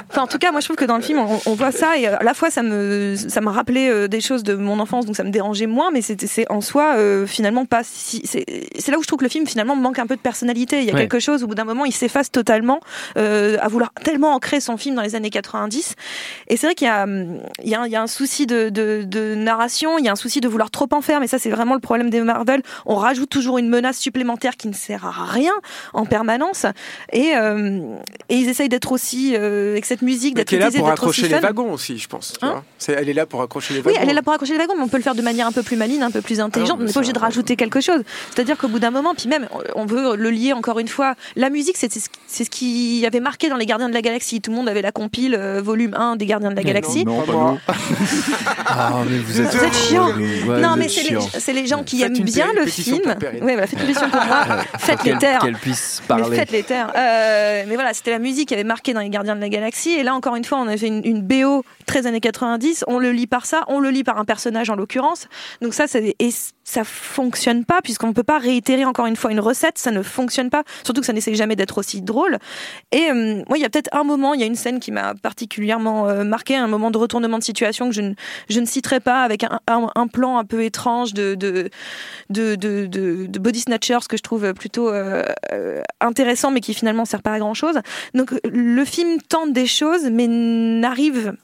enfin, 0.09 0.21
en 0.21 0.27
tout 0.27 0.37
cas, 0.37 0.51
moi, 0.51 0.61
je 0.61 0.65
trouve 0.65 0.77
que 0.77 0.85
dans 0.85 0.97
le 0.97 1.03
film, 1.03 1.19
on, 1.19 1.55
voit 1.55 1.71
ça 1.71 1.97
et 1.97 2.07
à 2.07 2.23
la 2.23 2.33
fois, 2.33 2.49
ça 2.49 2.63
me, 2.63 3.15
ça 3.15 3.41
m'a 3.41 3.51
rappelé 3.51 4.07
des 4.07 4.21
choses 4.21 4.43
de 4.43 4.55
mon 4.55 4.79
enfance, 4.79 5.05
donc 5.05 5.15
ça 5.15 5.23
me 5.23 5.29
dérangeait 5.31 5.67
moins, 5.67 5.91
mais 5.91 6.01
c'est 6.01 6.51
en 6.51 6.61
soi, 6.61 6.95
finalement, 7.27 7.65
pas 7.65 7.81
si. 7.83 8.23
C'est 8.25 8.91
là 8.91 8.97
où 8.97 9.03
je 9.03 9.07
trouve 9.07 9.19
que 9.19 9.25
le 9.25 9.29
film, 9.29 9.47
finalement, 9.47 9.75
manque 9.75 9.99
un 9.99 10.07
peu 10.07 10.15
de 10.15 10.21
personnalité. 10.21 10.79
Il 10.79 10.85
y 10.85 10.91
a 10.91 10.95
quelque 10.95 11.19
chose, 11.19 11.43
au 11.43 11.47
bout 11.47 11.55
d'un 11.55 11.65
moment, 11.65 11.85
il 11.85 11.93
s'efface 11.93 12.31
totalement 12.31 12.79
à 13.15 13.67
vouloir 13.67 13.91
tellement 14.03 14.33
ancrer 14.33 14.59
son 14.59 14.77
film 14.77 14.95
dans 14.95 15.01
les 15.01 15.15
années 15.15 15.29
90. 15.29 15.95
Et 16.47 16.57
c'est 16.57 16.67
vrai 16.67 16.75
qu'il 16.75 16.84
y 16.85 16.87
a, 16.87 17.05
il 17.07 17.69
y, 17.69 17.75
a, 17.75 17.85
il 17.85 17.91
y 17.91 17.95
a 17.95 18.01
un 18.01 18.07
souci 18.07 18.45
de, 18.45 18.69
de, 18.69 19.03
de, 19.05 19.35
narration, 19.35 19.97
il 19.97 20.05
y 20.05 20.09
a 20.09 20.11
un 20.11 20.15
souci 20.15 20.41
de 20.41 20.47
vouloir 20.47 20.71
trop 20.71 20.87
en 20.91 21.01
faire, 21.01 21.19
mais 21.19 21.27
ça 21.27 21.39
c'est 21.39 21.49
vraiment 21.49 21.73
le 21.73 21.79
problème 21.79 22.09
des 22.09 22.21
Marvel. 22.21 22.61
On 22.85 22.95
rajoute 22.95 23.29
toujours 23.29 23.57
une 23.57 23.69
menace 23.69 23.97
supplémentaire 23.97 24.57
qui 24.57 24.67
ne 24.67 24.73
sert 24.73 25.05
à 25.05 25.25
rien 25.25 25.53
en 25.93 26.05
permanence. 26.05 26.65
Et, 27.13 27.35
euh, 27.35 27.95
et 28.29 28.35
ils 28.35 28.49
essayent 28.49 28.69
d'être 28.69 28.91
aussi, 28.91 29.35
euh, 29.35 29.71
avec 29.71 29.85
cette 29.85 30.01
musique, 30.01 30.35
d'être 30.35 30.51
là 30.51 30.71
pour 30.71 30.89
accrocher 30.89 31.27
les 31.27 31.39
wagons 31.39 31.71
aussi, 31.71 31.97
je 31.97 32.07
pense. 32.07 32.33
Hein 32.41 32.63
elle 32.87 33.09
est 33.09 33.13
là 33.13 33.25
pour 33.25 33.41
accrocher 33.41 33.73
les 33.73 33.81
wagons. 33.81 33.95
Oui, 33.95 34.01
elle 34.01 34.09
est 34.09 34.13
là 34.13 34.21
pour 34.21 34.33
accrocher 34.33 34.53
les 34.53 34.59
wagons, 34.59 34.75
mais 34.77 34.83
on 34.83 34.87
peut 34.87 34.97
le 34.97 35.03
faire 35.03 35.15
de 35.15 35.21
manière 35.21 35.47
un 35.47 35.51
peu 35.51 35.63
plus 35.63 35.77
maligne, 35.77 36.01
un 36.01 36.11
peu 36.11 36.21
plus 36.21 36.39
intelligente. 36.39 36.77
Ah 36.79 36.83
on 36.83 36.85
n'est 36.85 36.91
pas 36.91 36.99
obligé 36.99 37.13
de 37.13 37.19
rajouter 37.19 37.55
quelque 37.55 37.81
chose. 37.81 38.01
C'est-à-dire 38.33 38.57
qu'au 38.57 38.67
bout 38.67 38.79
d'un 38.79 38.91
moment, 38.91 39.13
puis 39.15 39.27
même, 39.27 39.47
on 39.75 39.85
veut 39.85 40.15
le 40.15 40.29
lier 40.29 40.53
encore 40.53 40.79
une 40.79 40.87
fois. 40.87 41.15
La 41.35 41.49
musique, 41.49 41.77
c'est 41.77 41.89
ce 41.89 42.49
qui 42.49 43.05
avait 43.05 43.19
marqué 43.19 43.49
dans 43.49 43.57
les 43.57 43.65
Gardiens 43.65 43.89
de 43.89 43.93
la 43.93 44.01
Galaxie. 44.01 44.41
Tout 44.41 44.51
le 44.51 44.57
monde 44.57 44.69
avait 44.69 44.81
la 44.81 44.91
compile 44.91 45.35
euh, 45.35 45.61
volume 45.61 45.93
1 45.93 46.15
des 46.15 46.25
Gardiens 46.25 46.51
de 46.51 46.55
la 46.55 46.63
Galaxie. 46.63 46.74
Non, 47.05 47.25
non, 47.27 47.59
ah, 48.65 49.03
mais 49.09 49.17
vous 49.19 49.41
êtes, 49.41 49.55
vous 49.55 49.63
êtes 49.63 49.73
chiant. 49.73 50.09
non, 50.13 50.75
mais 50.77 50.87
c'est 50.89 51.53
les, 51.53 51.67
gens 51.67 51.83
qui 51.83 52.01
aiment 52.01 52.13
bien 52.13 52.47
le 52.53 52.65
film. 52.65 53.15
Oui, 53.41 53.53
voilà, 53.53 53.67
faites 53.67 53.79
une 53.79 53.87
pétition 53.87 54.09
pour 54.09 54.25
moi. 54.25 54.45
faites 54.79 55.03
les 55.03 55.17
terres. 55.17 55.39
Qu'elle 55.41 55.57
puisse 55.57 56.01
parler. 56.07 56.35
faites 56.35 56.51
les 56.51 56.63
terres. 56.63 56.91
Euh, 56.95 57.63
mais 57.67 57.75
voilà, 57.75 57.93
c'était 57.93 58.11
la 58.11 58.19
musique 58.19 58.49
qui 58.49 58.53
avait 58.53 58.63
marqué 58.63 58.93
dans 58.93 58.99
les 58.99 59.09
Gardiens 59.09 59.35
de 59.35 59.41
la 59.41 59.49
Galaxie. 59.49 59.91
Et 59.91 60.03
là, 60.03 60.13
encore 60.13 60.35
une 60.35 60.43
fois, 60.43 60.59
on 60.59 60.67
a 60.67 60.77
fait 60.77 60.87
une, 60.87 61.21
BO 61.21 61.63
13 61.85 62.07
années 62.07 62.19
90. 62.19 62.85
On 62.87 62.99
le 62.99 63.11
lit 63.11 63.27
par 63.27 63.45
ça. 63.45 63.63
On 63.67 63.79
le 63.79 63.89
lit 63.89 64.03
par 64.03 64.17
un 64.17 64.25
personnage 64.25 64.69
en 64.69 64.75
l'occurrence. 64.75 65.27
Donc 65.61 65.73
ça, 65.73 65.87
c'est 65.87 66.15
ça 66.65 66.83
fonctionne 66.83 67.63
pas 67.63 67.81
puisqu'on 67.81 68.07
ne 68.07 68.13
peut 68.13 68.23
pas 68.23 68.39
réitérer 68.39 68.83
encore 68.83 69.05
une 69.05 69.15
fois 69.15 69.31
une 69.31 69.39
recette, 69.39 69.77
ça 69.77 69.91
ne 69.91 70.01
fonctionne 70.01 70.49
pas, 70.49 70.63
surtout 70.83 70.99
que 70.99 71.07
ça 71.07 71.13
n'essaie 71.13 71.35
jamais 71.35 71.55
d'être 71.55 71.77
aussi 71.77 72.01
drôle. 72.01 72.39
Et 72.91 73.09
euh, 73.11 73.43
moi, 73.47 73.57
il 73.57 73.61
y 73.61 73.65
a 73.65 73.69
peut-être 73.69 73.89
un 73.93 74.03
moment, 74.03 74.33
il 74.33 74.41
y 74.41 74.43
a 74.43 74.47
une 74.47 74.55
scène 74.55 74.79
qui 74.79 74.91
m'a 74.91 75.13
particulièrement 75.13 76.09
euh, 76.09 76.23
marqué, 76.23 76.55
un 76.55 76.67
moment 76.67 76.91
de 76.91 76.97
retournement 76.97 77.37
de 77.37 77.43
situation 77.43 77.87
que 77.89 77.95
je 77.95 78.01
ne, 78.01 78.13
je 78.49 78.59
ne 78.59 78.65
citerai 78.65 78.99
pas, 78.99 79.21
avec 79.21 79.43
un, 79.43 79.59
un, 79.67 80.07
plan 80.07 80.37
un 80.37 80.43
peu 80.43 80.63
étrange 80.63 81.13
de, 81.13 81.35
de, 81.35 81.69
de, 82.29 82.55
de, 82.55 82.87
de 82.87 83.39
body 83.39 83.61
snatchers 83.61 84.07
que 84.09 84.17
je 84.17 84.23
trouve 84.23 84.53
plutôt 84.53 84.89
euh, 84.89 85.23
intéressant, 86.01 86.49
mais 86.49 86.61
qui 86.61 86.73
finalement 86.73 87.05
sert 87.05 87.21
pas 87.21 87.33
à 87.33 87.39
grand 87.39 87.53
chose. 87.53 87.79
Donc 88.15 88.33
le 88.43 88.85
film 88.85 89.21
tente 89.21 89.53
des 89.53 89.67
choses, 89.67 90.09
mais 90.11 90.27
n'arrive 90.27 91.35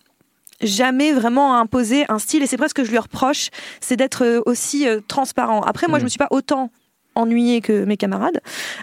jamais 0.61 1.11
vraiment 1.11 1.57
imposer 1.57 2.05
un 2.09 2.19
style 2.19 2.43
et 2.43 2.47
c'est 2.47 2.57
presque 2.57 2.77
ce 2.77 2.81
que 2.81 2.85
je 2.85 2.91
lui 2.91 2.97
reproche, 2.97 3.49
c'est 3.79 3.97
d'être 3.97 4.23
euh, 4.23 4.41
aussi 4.45 4.87
euh, 4.87 5.01
transparent. 5.07 5.61
Après, 5.61 5.87
moi, 5.87 5.99
je 5.99 6.03
mm. 6.03 6.05
me 6.05 6.09
suis 6.09 6.17
pas 6.17 6.27
autant 6.31 6.69
ennuyé 7.15 7.61
que 7.61 7.85
mes 7.85 7.97
camarades. 7.97 8.39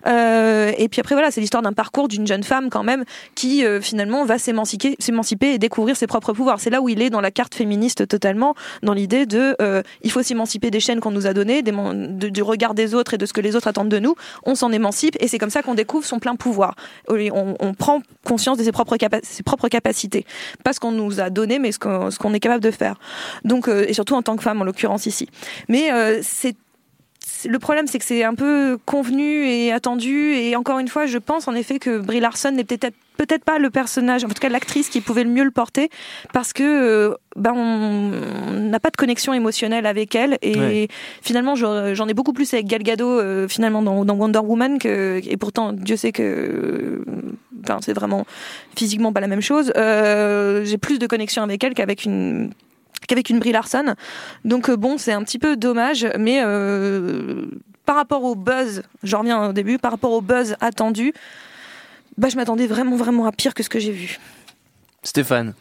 Euh, 0.07 0.73
et 0.77 0.89
puis 0.89 1.01
après, 1.01 1.15
voilà, 1.15 1.31
c'est 1.31 1.41
l'histoire 1.41 1.63
d'un 1.63 1.73
parcours 1.73 2.09
d'une 2.09 2.27
jeune 2.27 2.43
femme 2.43 2.71
quand 2.71 2.83
même 2.83 3.05
qui 3.35 3.65
finalement 3.81 4.25
va 4.25 4.39
s'émanciper, 4.39 4.97
et 5.43 5.59
découvrir 5.59 5.97
ses 5.97 6.07
propres 6.07 6.33
pouvoirs. 6.33 6.61
C'est 6.61 6.71
là 6.71 6.81
où 6.81 6.89
il 6.89 7.03
est 7.03 7.11
dans 7.11 7.21
la 7.21 7.31
carte 7.31 7.55
féministe 7.55 8.07
totalement, 8.07 8.55
dans 8.83 8.93
l'idée 8.93 9.27
de 9.27 9.57
il 10.03 10.11
faut 10.11 10.23
s'émanciper 10.23 10.71
des 10.71 10.81
chaînes 10.81 11.01
qu'on 11.01 11.11
nous 11.11 11.27
a 11.27 11.33
données, 11.33 11.63
du 11.63 12.43
regard 12.43 12.75
des 12.75 12.95
autres 12.95 13.15
et 13.15 13.19
de 13.19 13.27
ce 13.27 13.33
que 13.33 13.41
les 13.41 13.57
autres 13.57 13.69
attendent 13.69 13.89
de 13.89 13.99
nous. 13.99 14.15
On 14.45 14.55
s'en 14.55 14.73
émancipe 14.73 15.17
et 15.21 15.29
c'est 15.29 15.39
comme 15.39 15.51
ça 15.51 15.63
qu'on 15.63 15.75
découvre 15.75 16.05
son 16.05 16.19
plein 16.19 16.37
pouvoir. 16.37 16.75
On, 17.09 17.75
prend 17.75 18.01
conscience 18.25 18.59
de 18.59 18.65
ses 18.65 18.73
propres, 18.73 18.97
capacités. 19.69 20.27
Pas 20.65 20.73
ce 20.73 20.81
qu'on 20.81 20.93
nous 20.93 21.21
a 21.21 21.31
donné, 21.31 21.59
mais 21.59 21.73
ce 21.73 21.79
qu'on 21.79 22.35
est 22.35 22.41
capable 22.41 22.63
de 22.63 22.71
faire. 22.71 22.99
Donc, 23.45 23.69
euh, 23.69 23.85
et 23.87 23.93
surtout 23.93 24.15
en 24.15 24.23
tant 24.23 24.37
que 24.37 24.43
femme, 24.43 24.61
en 24.61 24.65
l'occurrence 24.65 25.07
ici. 25.07 25.29
Mais 25.69 25.93
euh, 25.93 26.21
c'est 26.23 26.57
le 27.45 27.59
problème, 27.59 27.87
c'est 27.87 27.99
que 27.99 28.04
c'est 28.04 28.25
un 28.25 28.35
peu 28.35 28.78
convenu 28.85 29.47
et 29.47 29.73
attendu. 29.73 30.33
Et 30.35 30.57
encore 30.57 30.78
une 30.78 30.88
fois, 30.88 31.07
je 31.07 31.18
pense 31.18 31.49
en 31.49 31.54
effet 31.54 31.78
que 31.78 31.99
Brie 31.99 32.21
Larson 32.21 32.52
n'est 32.52 32.64
peut-être 32.64 32.97
peut-être 33.18 33.45
pas 33.45 33.59
le 33.59 33.68
personnage, 33.68 34.25
en 34.25 34.28
tout 34.28 34.35
cas 34.40 34.49
l'actrice 34.49 34.88
qui 34.88 35.00
pouvait 35.00 35.25
le 35.25 35.30
mieux 35.30 35.42
le 35.42 35.50
porter, 35.50 35.90
parce 36.33 36.52
que 36.52 36.62
euh, 36.62 37.14
ben 37.35 37.52
on 37.52 38.52
n'a 38.52 38.78
pas 38.78 38.90
de 38.90 38.97
connexion 38.97 39.35
émotionnelle 39.35 39.87
avec 39.87 40.14
elle. 40.14 40.38
Et 40.40 40.88
finalement, 41.21 41.57
j'en 41.57 42.09
ai 42.09 42.14
beaucoup 42.14 42.33
plus 42.33 42.54
avec 42.54 42.66
Gal 42.66 42.83
Gadot 42.83 43.18
euh, 43.18 43.49
finalement 43.49 43.83
dans, 43.83 44.14
Wonder 44.14 44.38
Woman 44.38 44.78
que, 44.78 45.21
et 45.28 45.37
pourtant 45.37 45.73
Dieu 45.73 45.97
sait 45.97 46.12
que 46.12 47.02
enfin, 47.64 47.80
c'est 47.83 47.92
vraiment 47.92 48.25
physiquement 48.76 49.12
pas 49.12 49.20
la 49.20 49.29
même 49.29 49.42
chose. 49.42 49.72
Euh, 49.77 50.64
j'ai 50.64 50.79
plus 50.79 50.98
de 50.98 51.07
connexion 51.07 51.42
avec 51.42 51.62
elle 51.64 51.74
qu'avec 51.74 52.05
une 52.05 52.53
qu'avec 53.07 53.31
une 53.31 53.38
Brie 53.38 53.53
Larson. 53.53 53.94
Donc 54.44 54.70
bon, 54.70 54.98
c'est 54.98 55.12
un 55.12 55.22
petit 55.22 55.38
peu 55.38 55.57
dommage, 55.57 56.07
mais 56.18 56.42
par 57.87 57.96
rapport 57.96 58.24
au 58.24 58.35
buzz, 58.35 58.83
j'en 59.03 59.20
reviens 59.20 59.48
au 59.48 59.53
début, 59.53 59.79
par 59.79 59.92
rapport 59.92 60.12
au 60.12 60.20
buzz 60.20 60.57
attendu, 60.61 61.14
bah, 62.18 62.29
je 62.29 62.37
m'attendais 62.37 62.66
vraiment, 62.66 62.96
vraiment 62.96 63.27
à 63.27 63.33
pire 63.33 63.55
que 63.55 63.62
ce 63.62 63.68
que 63.68 63.79
j'ai 63.79 63.92
vu. 63.92 64.18
Stéphane 65.03 65.55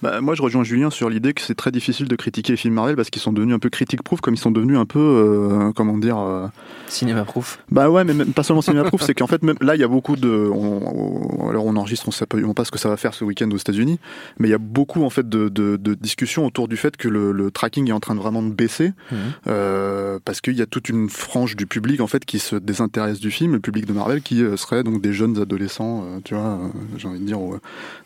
bah, 0.00 0.20
moi, 0.20 0.36
je 0.36 0.42
rejoins 0.42 0.62
Julien 0.62 0.90
sur 0.90 1.10
l'idée 1.10 1.34
que 1.34 1.40
c'est 1.40 1.56
très 1.56 1.72
difficile 1.72 2.06
de 2.06 2.14
critiquer 2.14 2.52
les 2.52 2.56
films 2.56 2.74
Marvel 2.74 2.94
parce 2.94 3.10
qu'ils 3.10 3.20
sont 3.20 3.32
devenus 3.32 3.56
un 3.56 3.58
peu 3.58 3.68
critique-proof, 3.68 4.20
comme 4.20 4.34
ils 4.34 4.38
sont 4.38 4.52
devenus 4.52 4.78
un 4.78 4.86
peu, 4.86 4.98
euh, 5.00 5.72
comment 5.74 5.98
dire, 5.98 6.18
euh... 6.18 6.46
cinéma-proof. 6.86 7.58
Bah 7.72 7.90
ouais, 7.90 8.04
mais 8.04 8.14
même, 8.14 8.32
pas 8.32 8.44
seulement 8.44 8.62
cinéma-proof, 8.62 9.02
c'est 9.06 9.14
qu'en 9.14 9.26
fait, 9.26 9.42
même 9.42 9.56
là, 9.60 9.74
il 9.74 9.80
y 9.80 9.84
a 9.84 9.88
beaucoup 9.88 10.14
de, 10.14 10.28
on, 10.28 11.48
alors 11.48 11.66
on 11.66 11.74
enregistre, 11.74 12.06
on 12.06 12.12
sait 12.12 12.26
pas 12.26 12.64
ce 12.64 12.70
que 12.70 12.78
ça 12.78 12.88
va 12.88 12.96
faire 12.96 13.12
ce 13.12 13.24
week-end 13.24 13.50
aux 13.50 13.56
États-Unis, 13.56 13.98
mais 14.38 14.48
il 14.48 14.50
y 14.52 14.54
a 14.54 14.58
beaucoup 14.58 15.02
en 15.02 15.10
fait 15.10 15.28
de, 15.28 15.48
de, 15.48 15.76
de, 15.76 15.94
discussions 15.94 16.46
autour 16.46 16.68
du 16.68 16.76
fait 16.76 16.96
que 16.96 17.08
le, 17.08 17.32
le, 17.32 17.50
tracking 17.50 17.88
est 17.88 17.92
en 17.92 18.00
train 18.00 18.14
de 18.14 18.20
vraiment 18.20 18.42
de 18.42 18.52
baisser, 18.52 18.92
mmh. 19.10 19.16
euh, 19.48 20.18
parce 20.24 20.40
qu'il 20.40 20.54
y 20.54 20.62
a 20.62 20.66
toute 20.66 20.88
une 20.88 21.08
frange 21.08 21.56
du 21.56 21.66
public 21.66 22.00
en 22.00 22.06
fait 22.06 22.24
qui 22.24 22.38
se 22.38 22.54
désintéresse 22.54 23.18
du 23.18 23.32
film, 23.32 23.52
le 23.54 23.60
public 23.60 23.86
de 23.86 23.92
Marvel, 23.92 24.22
qui 24.22 24.44
serait 24.56 24.84
donc 24.84 25.02
des 25.02 25.12
jeunes 25.12 25.38
adolescents, 25.40 26.04
tu 26.24 26.34
vois, 26.34 26.60
j'ai 26.96 27.08
envie 27.08 27.18
de 27.18 27.24
dire 27.24 27.40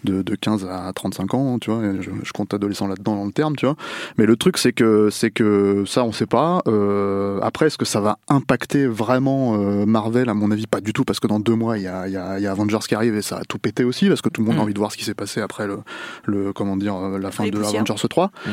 de, 0.04 0.22
de 0.22 0.34
15 0.34 0.66
à 0.70 0.90
35 0.94 1.34
ans, 1.34 1.58
tu 1.58 1.70
vois 1.70 1.81
je, 2.00 2.32
compte 2.32 2.54
adolescent 2.54 2.86
là-dedans 2.86 3.16
dans 3.16 3.24
le 3.24 3.32
terme, 3.32 3.56
tu 3.56 3.66
vois. 3.66 3.76
Mais 4.16 4.26
le 4.26 4.36
truc, 4.36 4.58
c'est 4.58 4.72
que 4.72 5.10
c'est 5.10 5.30
que 5.30 5.84
ça, 5.86 6.04
on 6.04 6.12
sait 6.12 6.26
pas. 6.26 6.62
Euh, 6.66 7.38
après, 7.42 7.66
est-ce 7.66 7.78
que 7.78 7.84
ça 7.84 8.00
va 8.00 8.18
impacter 8.28 8.86
vraiment 8.86 9.54
euh, 9.54 9.86
Marvel? 9.86 10.28
À 10.28 10.34
mon 10.34 10.50
avis, 10.50 10.66
pas 10.66 10.80
du 10.80 10.92
tout, 10.92 11.04
parce 11.04 11.20
que 11.20 11.26
dans 11.26 11.40
deux 11.40 11.54
mois, 11.54 11.78
il 11.78 11.84
y 11.84 11.88
a, 11.88 12.08
y, 12.08 12.16
a, 12.16 12.38
y 12.38 12.46
a 12.46 12.50
Avengers 12.50 12.78
qui 12.86 12.94
arrive 12.94 13.16
et 13.16 13.22
ça 13.22 13.38
a 13.38 13.44
tout 13.44 13.58
pété 13.58 13.84
aussi, 13.84 14.08
parce 14.08 14.22
que 14.22 14.28
tout 14.28 14.40
le 14.40 14.46
monde 14.46 14.56
a 14.56 14.60
mm. 14.60 14.62
envie 14.62 14.74
de 14.74 14.78
voir 14.78 14.92
ce 14.92 14.96
qui 14.96 15.04
s'est 15.04 15.14
passé 15.14 15.40
après 15.40 15.66
le, 15.66 15.80
le 16.24 16.52
comment 16.52 16.76
dire, 16.76 16.96
euh, 16.96 17.18
la 17.18 17.30
fin 17.30 17.46
de 17.46 17.58
Avengers 17.58 18.08
3. 18.08 18.26
Mm. 18.26 18.50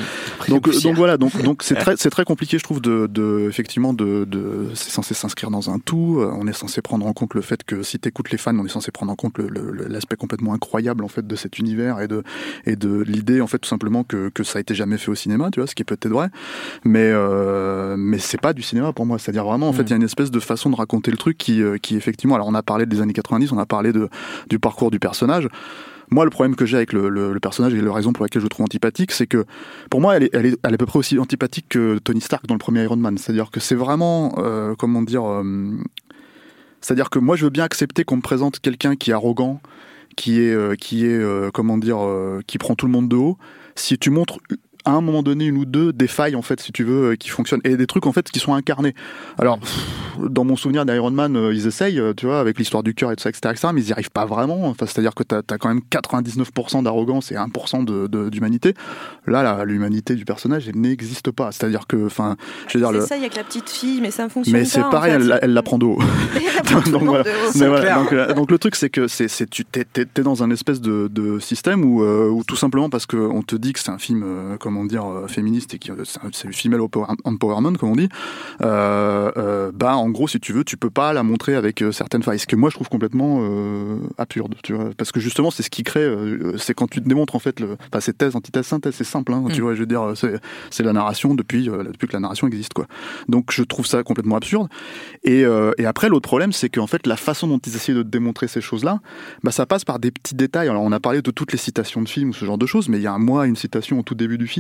Donc, 0.49 0.81
donc 0.83 0.95
voilà, 0.95 1.17
donc 1.17 1.41
donc 1.43 1.63
c'est 1.63 1.75
très 1.75 1.95
c'est 1.97 2.09
très 2.09 2.25
compliqué, 2.25 2.57
je 2.57 2.63
trouve, 2.63 2.81
de, 2.81 3.07
de 3.07 3.47
effectivement 3.49 3.93
de, 3.93 4.25
de 4.25 4.69
c'est 4.73 4.91
censé 4.91 5.13
s'inscrire 5.13 5.51
dans 5.51 5.69
un 5.69 5.79
tout. 5.79 6.19
On 6.19 6.47
est 6.47 6.53
censé 6.53 6.81
prendre 6.81 7.05
en 7.05 7.13
compte 7.13 7.33
le 7.33 7.41
fait 7.41 7.63
que 7.63 7.83
si 7.83 7.99
t'écoutes 7.99 8.31
les 8.31 8.37
fans, 8.37 8.57
on 8.57 8.65
est 8.65 8.69
censé 8.69 8.91
prendre 8.91 9.11
en 9.11 9.15
compte 9.15 9.37
l'aspect 9.39 10.15
complètement 10.15 10.53
incroyable 10.53 11.03
en 11.03 11.07
fait 11.07 11.25
de 11.25 11.35
cet 11.35 11.59
univers 11.59 12.01
et 12.01 12.07
de 12.07 12.23
et 12.65 12.75
de 12.75 13.03
l'idée 13.19 13.41
en 13.41 13.47
fait 13.47 13.59
tout 13.59 13.69
simplement 13.69 14.03
que, 14.03 14.29
que 14.29 14.43
ça 14.43 14.57
a 14.57 14.61
été 14.61 14.73
jamais 14.73 14.97
fait 14.97 15.11
au 15.11 15.15
cinéma, 15.15 15.49
tu 15.51 15.59
vois, 15.59 15.67
ce 15.67 15.75
qui 15.75 15.83
est 15.83 15.85
peut-être 15.85 16.07
vrai, 16.07 16.29
mais 16.83 17.11
euh, 17.13 17.95
mais 17.97 18.17
c'est 18.17 18.41
pas 18.41 18.53
du 18.53 18.61
cinéma 18.61 18.93
pour 18.93 19.05
moi. 19.05 19.19
C'est-à-dire 19.19 19.45
vraiment, 19.45 19.69
en 19.69 19.73
fait, 19.73 19.83
il 19.83 19.89
y 19.89 19.93
a 19.93 19.97
une 19.97 20.03
espèce 20.03 20.31
de 20.31 20.39
façon 20.39 20.69
de 20.69 20.75
raconter 20.75 21.11
le 21.11 21.17
truc 21.17 21.37
qui 21.37 21.61
euh, 21.61 21.77
qui 21.77 21.95
effectivement, 21.95 22.35
alors 22.35 22.47
on 22.47 22.55
a 22.55 22.63
parlé 22.63 22.85
des 22.85 23.01
années 23.01 23.13
90, 23.13 23.51
on 23.51 23.57
a 23.57 23.65
parlé 23.65 23.93
de 23.93 24.09
du 24.49 24.59
parcours 24.59 24.91
du 24.91 24.99
personnage. 24.99 25.47
Moi, 26.11 26.25
le 26.25 26.31
problème 26.31 26.55
que 26.55 26.65
j'ai 26.65 26.77
avec 26.77 26.91
le, 26.91 27.07
le, 27.07 27.39
personnage 27.39 27.75
et 27.75 27.81
la 27.81 27.93
raison 27.93 28.13
pour 28.13 28.25
laquelle 28.25 28.41
je 28.41 28.45
le 28.45 28.49
trouve 28.49 28.63
antipathique, 28.63 29.11
c'est 29.11 29.27
que 29.27 29.45
pour 29.91 30.01
moi, 30.01 30.17
elle 30.17 30.23
est, 30.23 30.29
elle, 30.33 30.47
est, 30.47 30.59
elle 30.63 30.71
est 30.71 30.73
à 30.73 30.77
peu 30.77 30.87
près 30.87 30.97
aussi 30.97 31.19
antipathique 31.19 31.67
que 31.69 31.99
Tony 31.99 32.19
Stark 32.19 32.47
dans 32.47 32.55
le 32.55 32.59
premier 32.59 32.81
Iron 32.81 32.95
Man. 32.95 33.15
C'est-à-dire 33.19 33.51
que 33.51 33.59
c'est 33.59 33.75
vraiment, 33.75 34.33
euh, 34.39 34.73
comment 34.75 35.03
dire, 35.03 35.23
euh, 35.23 35.43
c'est-à-dire 36.81 37.11
que 37.11 37.19
moi, 37.19 37.35
je 37.35 37.43
veux 37.43 37.51
bien 37.51 37.63
accepter 37.63 38.05
qu'on 38.05 38.17
me 38.17 38.21
présente 38.21 38.59
quelqu'un 38.59 38.95
qui 38.95 39.11
est 39.11 39.13
arrogant, 39.13 39.61
qui 40.15 40.41
est, 40.41 40.53
euh, 40.53 40.75
qui 40.75 41.05
est, 41.05 41.09
euh, 41.09 41.49
comment 41.51 41.77
dire, 41.77 42.03
euh, 42.03 42.41
qui 42.47 42.57
prend 42.57 42.75
tout 42.75 42.85
le 42.85 42.91
monde 42.91 43.09
de 43.09 43.15
haut. 43.15 43.37
Si 43.75 43.97
tu 43.97 44.09
montres 44.09 44.39
à 44.85 44.91
un 44.91 45.01
moment 45.01 45.23
donné 45.23 45.45
une 45.45 45.57
ou 45.57 45.65
deux 45.65 45.93
des 45.93 46.07
failles 46.07 46.35
en 46.35 46.41
fait 46.41 46.59
si 46.59 46.71
tu 46.71 46.83
veux 46.83 47.15
qui 47.15 47.29
fonctionnent. 47.29 47.61
Et 47.63 47.77
des 47.77 47.87
trucs 47.87 48.05
en 48.05 48.11
fait 48.11 48.29
qui 48.29 48.39
sont 48.39 48.53
incarnés. 48.53 48.93
Alors 49.37 49.59
dans 50.19 50.43
mon 50.43 50.55
souvenir 50.55 50.85
d'Iron 50.85 51.11
Man 51.11 51.49
ils 51.51 51.67
essayent 51.67 52.01
tu 52.15 52.25
vois 52.25 52.39
avec 52.39 52.57
l'histoire 52.57 52.83
du 52.83 52.93
cœur 52.93 53.11
et 53.11 53.15
tout 53.15 53.23
ça 53.23 53.29
etc., 53.29 53.53
mais 53.73 53.81
ils 53.81 53.85
n'y 53.85 53.91
arrivent 53.91 54.11
pas 54.11 54.25
vraiment. 54.25 54.67
Enfin, 54.67 54.85
c'est 54.85 54.99
à 54.99 55.01
dire 55.01 55.15
que 55.15 55.23
tu 55.23 55.35
as, 55.35 55.57
quand 55.57 55.69
même 55.69 55.81
99% 55.91 56.83
d'arrogance 56.83 57.31
et 57.31 57.35
1% 57.35 58.29
d'humanité 58.29 58.73
de, 59.27 59.31
là 59.31 59.63
l'humanité 59.65 60.15
du 60.15 60.25
personnage 60.25 60.67
elle 60.67 60.79
n'existe 60.79 61.31
pas. 61.31 61.51
C'est 61.51 61.65
à 61.65 61.69
dire 61.69 61.87
que 61.87 62.05
enfin 62.05 62.35
je 62.67 62.77
veux 62.77 62.85
dire 62.85 63.01
c'est 63.01 63.07
ça 63.07 63.17
il 63.17 63.23
y 63.23 63.25
a 63.25 63.29
que 63.29 63.35
la 63.35 63.43
petite 63.43 63.69
fille 63.69 64.01
mais 64.01 64.11
ça 64.11 64.29
fonctionne 64.29 64.57
mais 64.57 64.65
c'est 64.65 64.81
pareil 64.81 65.13
elle, 65.13 65.39
elle, 65.41 65.53
la 65.53 65.63
prend 65.63 65.79
donc, 65.79 65.99
voilà. 66.91 67.23
donc, 67.95 68.35
donc, 68.35 68.51
le 68.51 68.57
truc 68.57 68.75
c'est 68.75 68.89
que 68.89 69.07
c'est 69.07 69.49
tu 69.49 69.63
t'es 69.65 69.85
es, 69.93 70.21
dans 70.21 70.43
un 70.43 70.51
espèce 70.51 70.81
de, 70.81 71.07
de 71.09 71.39
système 71.39 71.85
où, 71.85 72.03
où 72.03 72.43
tout 72.43 72.55
simplement 72.55 72.89
parce 72.89 73.05
qu'on 73.05 73.41
te 73.41 73.55
dit 73.55 73.73
que 73.73 73.79
c'est 73.79 73.91
un 73.91 73.97
film 73.97 74.57
comment 74.69 74.85
dire 74.85 75.05
féministe 75.27 75.73
et 75.73 75.79
que 75.79 75.91
c'est 76.31 76.47
le 76.47 76.53
female 76.53 76.81
empowerment 77.23 77.77
comme 77.77 77.89
on 77.89 77.95
dit 77.95 78.09
bah 78.59 79.95
en 79.95 80.09
gros 80.09 80.27
si 80.27 80.39
tu 80.39 80.53
veux 80.53 80.63
tu 80.63 80.77
peux 80.77 80.89
pas 80.89 81.13
la 81.13 81.23
montrer 81.23 81.55
avec 81.55 81.83
certaines 81.91 82.23
failles 82.23 82.39
ce 82.39 82.47
que 82.47 82.55
moi 82.55 82.69
je 82.69 82.75
trouve 82.75 82.89
complètement 82.89 83.41
absurde 84.17 84.55
tu 84.63 84.73
vois 84.73 84.89
parce 84.97 85.11
que 85.11 85.19
justement 85.19 85.51
c'est 85.51 85.63
ce 85.63 85.69
qui 85.69 85.83
crée 85.83 86.07
c'est 86.57 86.73
quand 86.73 86.89
tu 86.89 87.01
te 87.01 87.07
démontres 87.07 87.35
en 87.35 87.39
fait 87.39 87.59
le 87.59 87.77
enfin, 87.91 87.99
c'est 87.99 88.17
thèse 88.17 88.35
antithèse 88.35 88.65
synthèse 88.65 88.95
c'est 88.95 89.03
simple 89.03 89.33
hein, 89.33 89.43
tu 89.51 89.61
mm. 89.61 89.63
vois 89.63 89.75
je 89.75 89.79
veux 89.81 89.85
dire 89.85 90.13
c'est 90.69 90.83
la 90.83 90.93
narration 90.93 91.35
depuis 91.35 91.65
depuis 91.65 92.07
que 92.07 92.13
la 92.13 92.19
narration 92.19 92.47
existe 92.47 92.73
quoi 92.73 92.87
donc 93.27 93.51
je 93.51 93.63
trouve 93.63 93.85
ça 93.85 94.03
complètement 94.03 94.35
absurde. 94.35 94.67
Et, 95.23 95.45
euh, 95.45 95.71
et 95.77 95.85
après, 95.85 96.09
l'autre 96.09 96.27
problème, 96.27 96.51
c'est 96.51 96.69
qu'en 96.69 96.87
fait, 96.87 97.07
la 97.07 97.15
façon 97.15 97.47
dont 97.47 97.59
ils 97.59 97.75
essaient 97.75 97.93
de 97.93 98.03
démontrer 98.03 98.47
ces 98.47 98.61
choses-là, 98.61 98.99
bah, 99.43 99.51
ça 99.51 99.65
passe 99.65 99.85
par 99.85 99.99
des 99.99 100.11
petits 100.11 100.35
détails. 100.35 100.67
Alors, 100.67 100.83
on 100.83 100.91
a 100.91 100.99
parlé 100.99 101.21
de 101.21 101.31
toutes 101.31 101.51
les 101.51 101.57
citations 101.57 102.01
de 102.01 102.09
films 102.09 102.29
ou 102.29 102.33
ce 102.33 102.45
genre 102.45 102.57
de 102.57 102.65
choses, 102.65 102.89
mais 102.89 102.97
il 102.97 103.03
y 103.03 103.07
a 103.07 103.13
un 103.13 103.19
mois, 103.19 103.47
une 103.47 103.55
citation 103.55 103.99
au 103.99 104.03
tout 104.03 104.15
début 104.15 104.37
du 104.37 104.47
film 104.47 104.58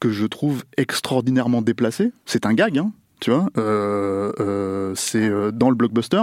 que 0.00 0.10
je 0.10 0.26
trouve 0.26 0.64
extraordinairement 0.76 1.62
déplacée. 1.62 2.12
C'est 2.24 2.46
un 2.46 2.54
gag, 2.54 2.78
hein, 2.78 2.92
tu 3.20 3.30
vois. 3.30 3.48
Euh, 3.58 4.32
euh, 4.40 4.92
c'est 4.94 5.30
dans 5.52 5.70
le 5.70 5.76
blockbuster. 5.76 6.22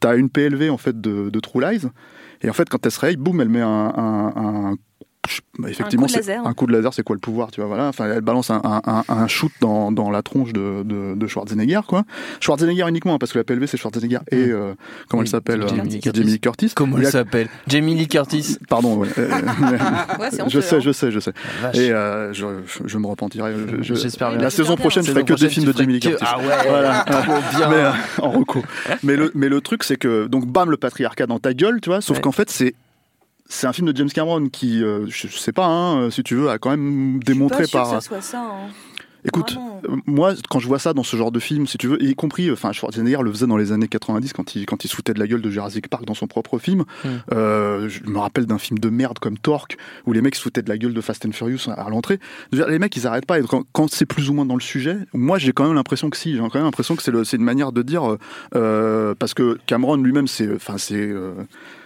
T'as 0.00 0.16
une 0.16 0.30
PLV 0.30 0.70
en 0.70 0.78
fait 0.78 1.00
de, 1.00 1.30
de 1.30 1.40
True 1.40 1.60
Lies. 1.60 1.86
Et 2.42 2.50
en 2.50 2.52
fait, 2.52 2.68
quand 2.68 2.84
elle 2.84 2.92
se 2.92 3.00
réveille, 3.00 3.16
boum, 3.16 3.40
elle 3.40 3.48
met 3.48 3.60
un, 3.60 3.66
un, 3.68 4.32
un 4.36 4.76
bah, 5.58 5.68
effectivement, 5.70 6.06
un 6.06 6.08
coup, 6.08 6.14
laser. 6.14 6.46
un 6.46 6.54
coup 6.54 6.66
de 6.66 6.72
laser, 6.72 6.94
c'est 6.94 7.02
quoi 7.02 7.16
le 7.16 7.20
pouvoir, 7.20 7.50
tu 7.50 7.60
vois, 7.60 7.68
voilà. 7.68 7.88
Enfin, 7.88 8.06
elle 8.06 8.20
balance 8.20 8.50
un, 8.50 8.60
un, 8.64 9.04
un 9.08 9.26
shoot 9.26 9.52
dans, 9.60 9.90
dans, 9.92 10.10
la 10.10 10.22
tronche 10.22 10.52
de, 10.52 10.82
de, 10.84 11.14
de, 11.14 11.26
Schwarzenegger, 11.26 11.80
quoi. 11.86 12.04
Schwarzenegger 12.40 12.86
uniquement, 12.88 13.14
hein, 13.14 13.18
parce 13.18 13.32
que 13.32 13.38
la 13.38 13.44
PLV, 13.44 13.66
c'est 13.66 13.76
Schwarzenegger 13.76 14.18
et, 14.30 14.46
mm. 14.46 14.50
euh, 14.50 14.74
comment 15.08 15.22
elle 15.22 15.28
s'appelle 15.28 15.66
Jamie, 15.68 16.00
euh, 16.06 16.22
Lee 16.22 16.40
Curtis. 16.40 16.72
Comment 16.74 16.98
elle 16.98 17.06
s'appelle 17.06 17.48
Jamie 17.66 17.94
Lee 17.94 18.08
Curtis. 18.08 18.58
Pardon, 18.68 18.96
ouais. 18.96 19.08
Euh, 19.18 19.28
ouais 20.20 20.28
je 20.48 20.60
sais, 20.60 20.76
hein. 20.76 20.80
je 20.80 20.92
sais, 20.92 21.10
je 21.10 21.20
sais. 21.20 21.32
Et 21.74 21.90
euh, 21.90 22.32
je, 22.32 22.46
je, 22.84 22.98
me 22.98 23.06
repentirai. 23.06 23.54
J'espère 23.80 24.30
bien. 24.30 24.38
La 24.38 24.50
saison 24.50 24.76
prochaine, 24.76 25.04
je 25.04 25.10
ferai 25.10 25.24
que 25.24 25.34
des 25.34 25.48
films 25.48 25.66
de 25.66 25.76
Jamie 25.76 25.94
Lee 25.94 26.00
Curtis. 26.00 26.24
Ah 26.26 26.38
ouais, 26.38 26.68
voilà. 26.68 27.04
bien. 27.56 27.68
Mais, 27.68 28.22
en 28.22 28.30
recours. 28.30 28.64
Mais 29.02 29.16
le, 29.16 29.30
mais 29.34 29.48
le 29.48 29.60
truc, 29.60 29.84
c'est 29.84 29.96
que, 29.96 30.26
donc, 30.26 30.46
bam, 30.46 30.70
le 30.70 30.76
patriarcat 30.76 31.26
dans 31.26 31.38
ta 31.38 31.54
gueule, 31.54 31.80
tu 31.80 31.90
vois, 31.90 32.00
sauf 32.00 32.20
qu'en 32.20 32.32
fait, 32.32 32.50
c'est 32.50 32.74
c'est 33.48 33.66
un 33.66 33.72
film 33.72 33.90
de 33.90 33.96
James 33.96 34.10
Cameron 34.10 34.48
qui, 34.48 34.82
euh, 34.82 35.06
je, 35.08 35.26
sais 35.28 35.52
pas, 35.52 35.66
hein, 35.66 36.10
si 36.10 36.22
tu 36.22 36.34
veux, 36.34 36.50
a 36.50 36.58
quand 36.58 36.70
même 36.70 37.22
démontré 37.22 37.64
je 37.64 37.68
suis 37.68 37.72
pas 37.72 37.84
par. 37.84 37.98
Que 37.98 38.02
ça 38.02 38.08
soit 38.08 38.20
ça, 38.20 38.40
hein. 38.40 38.70
Écoute, 39.24 39.58
euh, 39.88 39.96
moi, 40.06 40.34
quand 40.48 40.60
je 40.60 40.68
vois 40.68 40.78
ça 40.78 40.94
dans 40.94 41.02
ce 41.02 41.16
genre 41.16 41.32
de 41.32 41.40
film, 41.40 41.66
si 41.66 41.76
tu 41.76 41.88
veux, 41.88 42.02
y 42.02 42.14
compris, 42.14 42.50
enfin, 42.50 42.72
Schwarzenegger 42.72 43.18
le 43.22 43.32
faisait 43.32 43.46
dans 43.46 43.56
les 43.56 43.72
années 43.72 43.88
90 43.88 44.32
quand 44.32 44.54
il, 44.54 44.64
quand 44.64 44.84
il 44.84 44.88
se 44.88 44.96
de 44.96 45.18
la 45.18 45.26
gueule 45.26 45.42
de 45.42 45.50
Jurassic 45.50 45.88
Park 45.88 46.04
dans 46.04 46.14
son 46.14 46.26
propre 46.26 46.58
film. 46.58 46.84
Euh, 47.32 47.88
je 47.88 48.02
me 48.04 48.18
rappelle 48.18 48.46
d'un 48.46 48.58
film 48.58 48.78
de 48.78 48.88
merde 48.90 49.18
comme 49.18 49.38
Torque, 49.38 49.76
où 50.06 50.12
les 50.12 50.20
mecs 50.20 50.34
se 50.34 50.42
foutaient 50.42 50.62
de 50.62 50.68
la 50.68 50.78
gueule 50.78 50.94
de 50.94 51.00
Fast 51.00 51.26
and 51.26 51.32
Furious 51.32 51.68
à 51.68 51.88
l'entrée. 51.88 52.20
Les 52.52 52.78
mecs, 52.78 52.94
ils 52.96 53.06
arrêtent 53.06 53.26
pas. 53.26 53.38
Et 53.38 53.42
quand, 53.42 53.64
quand 53.72 53.90
c'est 53.90 54.06
plus 54.06 54.30
ou 54.30 54.34
moins 54.34 54.46
dans 54.46 54.54
le 54.54 54.60
sujet, 54.60 54.98
moi, 55.12 55.38
j'ai 55.38 55.52
quand 55.52 55.64
même 55.64 55.74
l'impression 55.74 56.10
que 56.10 56.16
si, 56.16 56.34
j'ai 56.34 56.38
quand 56.38 56.54
même 56.54 56.64
l'impression 56.64 56.94
que 56.94 57.02
c'est 57.02 57.36
une 57.36 57.44
manière 57.44 57.72
de 57.72 57.82
dire, 57.82 58.16
euh, 58.54 59.14
parce 59.18 59.34
que 59.34 59.58
Cameron 59.66 59.96
lui-même, 59.96 60.28
c'est, 60.28 60.54
enfin, 60.54 60.78
c'est, 60.78 61.12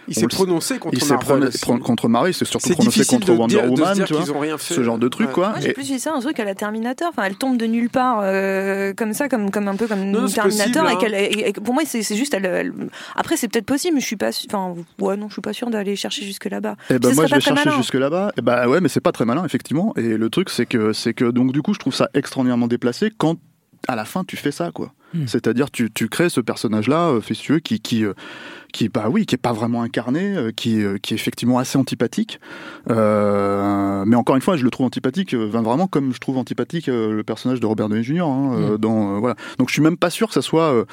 il 0.07 0.15
s'est 0.15 0.27
prononcé 0.27 0.79
contre 0.79 0.97
il 1.01 1.07
Marvel. 1.07 1.49
contre 1.81 2.07
Marvel, 2.07 2.31
il 2.31 2.33
s'est 2.33 2.45
surtout 2.45 2.73
prononcé 2.73 3.05
contre 3.05 3.31
Wonder 3.31 3.57
Woman, 3.67 4.03
tu 4.05 4.13
vois. 4.13 4.39
Rien 4.39 4.57
fait. 4.57 4.73
Ce 4.73 4.83
genre 4.83 4.97
de 4.97 5.07
truc, 5.07 5.31
quoi. 5.31 5.49
Moi, 5.49 5.59
j'ai 5.59 5.73
plus 5.73 5.89
vu 5.89 5.99
ça 5.99 6.13
un 6.13 6.19
truc 6.19 6.39
à 6.39 6.45
la 6.45 6.55
Terminator. 6.55 7.09
Enfin, 7.09 7.23
elle 7.23 7.35
tombe 7.35 7.57
de 7.57 7.65
nulle 7.65 7.89
part, 7.89 8.19
euh, 8.23 8.93
comme 8.93 9.13
ça, 9.13 9.29
comme, 9.29 9.51
comme 9.51 9.67
un 9.67 9.75
peu 9.75 9.87
comme 9.87 10.03
non, 10.03 10.27
Terminator. 10.27 10.83
Possible, 10.83 11.13
et, 11.15 11.47
hein. 11.47 11.61
pour 11.63 11.73
moi, 11.73 11.83
c'est 11.85 12.15
juste. 12.15 12.33
Elle, 12.33 12.73
Après, 13.15 13.37
c'est 13.37 13.47
peut-être 13.47 13.65
possible, 13.65 13.95
mais 13.95 14.01
je 14.01 14.05
suis 14.05 14.15
pas. 14.15 14.29
Enfin, 14.47 14.75
ouais, 14.99 15.17
non, 15.17 15.27
je 15.27 15.33
suis 15.33 15.41
pas 15.41 15.53
sûr 15.53 15.69
d'aller 15.69 15.95
chercher 15.95 16.25
jusque 16.25 16.45
là-bas. 16.45 16.75
Et 16.89 16.95
eh 16.95 16.99
ben, 16.99 17.13
moi, 17.13 17.25
je 17.27 17.35
vais 17.35 17.41
chercher 17.41 17.71
jusque 17.71 17.95
là-bas. 17.95 18.29
Et 18.29 18.39
eh 18.39 18.41
bah 18.41 18.67
ouais, 18.67 18.81
mais 18.81 18.89
c'est 18.89 19.01
pas 19.01 19.11
très 19.11 19.25
malin, 19.25 19.45
effectivement. 19.45 19.93
Et 19.95 20.17
le 20.17 20.29
truc, 20.29 20.49
c'est 20.49 20.65
que, 20.65 20.93
c'est 20.93 21.13
que, 21.13 21.25
donc, 21.25 21.51
du 21.51 21.61
coup, 21.61 21.73
je 21.73 21.79
trouve 21.79 21.93
ça 21.93 22.09
extraordinairement 22.13 22.67
déplacé 22.67 23.11
quand 23.17 23.37
à 23.87 23.95
la 23.95 24.05
fin 24.05 24.23
tu 24.23 24.37
fais 24.37 24.51
ça 24.51 24.71
quoi. 24.71 24.93
Hmm. 25.13 25.27
C'est-à-dire 25.27 25.69
tu, 25.69 25.91
tu 25.91 26.09
crées 26.09 26.29
ce 26.29 26.41
personnage 26.41 26.87
là, 26.87 27.09
euh, 27.09 27.21
Festueux, 27.21 27.59
qui, 27.59 27.79
qui, 27.79 28.03
euh, 28.03 28.13
qui 28.73 28.89
bah 28.89 29.05
oui, 29.09 29.25
qui 29.25 29.35
est 29.35 29.37
pas 29.37 29.53
vraiment 29.53 29.83
incarné, 29.83 30.35
euh, 30.35 30.51
qui, 30.51 30.83
euh, 30.83 30.97
qui 30.97 31.13
est 31.13 31.15
effectivement 31.15 31.59
assez 31.59 31.77
antipathique. 31.77 32.41
Euh, 32.89 34.03
mais 34.05 34.15
encore 34.15 34.35
une 34.35 34.41
fois, 34.41 34.57
je 34.57 34.63
le 34.63 34.71
trouve 34.71 34.87
antipathique, 34.87 35.33
vraiment 35.35 35.87
comme 35.87 36.11
je 36.13 36.19
trouve 36.19 36.37
antipathique 36.37 36.87
le 36.87 37.21
personnage 37.21 37.59
de 37.59 37.65
Robert 37.65 37.87
Downey 37.87 38.03
Jr. 38.03 38.21
Hein, 38.23 38.73
mm. 38.73 38.77
dans 38.79 39.19
voilà. 39.19 39.35
Donc 39.59 39.69
je 39.69 39.73
suis 39.73 39.81
même 39.81 39.95
pas 39.95 40.09
sûr 40.09 40.27
que 40.27 40.33
ça 40.33 40.41
soit 40.41 40.85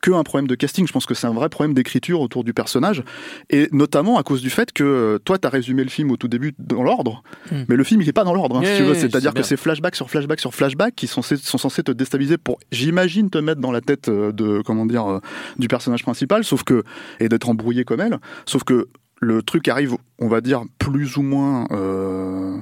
que 0.00 0.12
un 0.12 0.22
problème 0.22 0.46
de 0.46 0.54
casting. 0.54 0.86
Je 0.86 0.92
pense 0.92 1.06
que 1.06 1.14
c'est 1.14 1.26
un 1.26 1.32
vrai 1.32 1.48
problème 1.48 1.74
d'écriture 1.74 2.20
autour 2.20 2.44
du 2.44 2.54
personnage, 2.54 3.02
et 3.50 3.68
notamment 3.72 4.16
à 4.16 4.22
cause 4.22 4.40
du 4.40 4.50
fait 4.50 4.72
que 4.72 5.20
toi, 5.24 5.38
tu 5.38 5.46
as 5.46 5.50
résumé 5.50 5.82
le 5.82 5.90
film 5.90 6.12
au 6.12 6.16
tout 6.16 6.28
début 6.28 6.54
dans 6.58 6.84
l'ordre, 6.84 7.24
mm. 7.50 7.64
mais 7.68 7.74
le 7.74 7.84
film 7.84 8.00
il 8.00 8.08
est 8.08 8.12
pas 8.12 8.24
dans 8.24 8.34
l'ordre. 8.34 8.58
Hein, 8.58 8.62
si 8.64 8.76
tu 8.76 8.84
veux, 8.84 8.94
c'est-à-dire 8.94 9.34
que 9.34 9.42
c'est 9.42 9.56
flashback 9.56 9.96
sur 9.96 10.08
flashback 10.08 10.38
sur 10.38 10.54
flashback 10.54 10.94
qui 10.94 11.08
sont, 11.08 11.22
sont 11.22 11.58
censés 11.58 11.82
te 11.82 11.90
déstabiliser 11.90 12.38
pour, 12.38 12.60
j'imagine, 12.70 13.28
te 13.28 13.38
mettre 13.38 13.60
dans 13.60 13.72
la 13.72 13.80
tête 13.80 14.08
de 14.08 14.62
comment 14.62 14.86
dire 14.86 15.20
du 15.58 15.66
personnage 15.66 16.04
principal. 16.04 16.44
Sauf 16.44 16.62
que 16.62 16.84
et 17.24 17.28
d'être 17.28 17.48
embrouillé 17.48 17.84
comme 17.84 18.00
elle. 18.00 18.18
Sauf 18.46 18.64
que 18.64 18.88
le 19.20 19.42
truc 19.42 19.68
arrive, 19.68 19.96
on 20.18 20.28
va 20.28 20.40
dire, 20.40 20.62
plus 20.78 21.16
ou 21.16 21.22
moins 21.22 21.66
euh, 21.70 22.58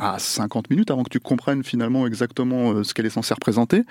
à 0.00 0.18
50 0.18 0.70
minutes 0.70 0.90
avant 0.90 1.02
que 1.02 1.10
tu 1.10 1.20
comprennes 1.20 1.62
finalement 1.62 2.06
exactement 2.06 2.72
euh, 2.72 2.84
ce 2.84 2.94
qu'elle 2.94 3.06
est 3.06 3.10
censée 3.10 3.34
représenter. 3.34 3.82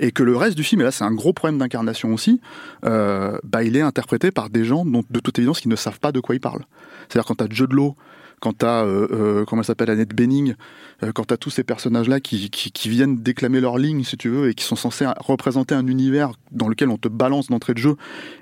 Et 0.00 0.12
que 0.12 0.22
le 0.22 0.36
reste 0.36 0.56
du 0.56 0.62
film, 0.62 0.80
et 0.80 0.84
là 0.84 0.92
c'est 0.92 1.02
un 1.02 1.12
gros 1.12 1.32
problème 1.32 1.58
d'incarnation 1.58 2.14
aussi, 2.14 2.40
euh, 2.84 3.36
bah, 3.42 3.64
il 3.64 3.76
est 3.76 3.80
interprété 3.80 4.30
par 4.30 4.48
des 4.48 4.64
gens 4.64 4.84
dont 4.84 5.02
de 5.10 5.18
toute 5.18 5.36
évidence 5.40 5.60
qui 5.60 5.68
ne 5.68 5.74
savent 5.74 5.98
pas 5.98 6.12
de 6.12 6.20
quoi 6.20 6.36
ils 6.36 6.40
parlent. 6.40 6.64
C'est-à-dire 7.08 7.26
quand 7.26 7.34
tu 7.34 7.44
as 7.44 7.48
Jude 7.50 7.72
Law 7.72 7.96
quand 8.40 8.58
tu 8.58 8.66
as, 8.66 8.84
euh, 8.84 9.08
euh, 9.10 9.44
comment 9.44 9.62
elle 9.62 9.66
s'appelle, 9.66 9.90
Annette 9.90 10.14
Benning, 10.14 10.54
euh, 11.02 11.12
quand 11.12 11.26
tu 11.26 11.34
as 11.34 11.36
tous 11.36 11.50
ces 11.50 11.64
personnages-là 11.64 12.20
qui, 12.20 12.50
viennent 12.86 13.16
déclamer 13.16 13.60
leur 13.60 13.78
ligne, 13.78 14.04
si 14.04 14.16
tu 14.16 14.28
veux, 14.28 14.48
et 14.48 14.54
qui 14.54 14.64
sont 14.64 14.76
censés 14.76 15.06
représenter 15.18 15.74
un 15.74 15.86
univers 15.86 16.32
dans 16.50 16.68
lequel 16.68 16.88
on 16.88 16.96
te 16.96 17.08
balance 17.08 17.48
d'entrée 17.48 17.74
de 17.74 17.78
jeu, 17.78 17.96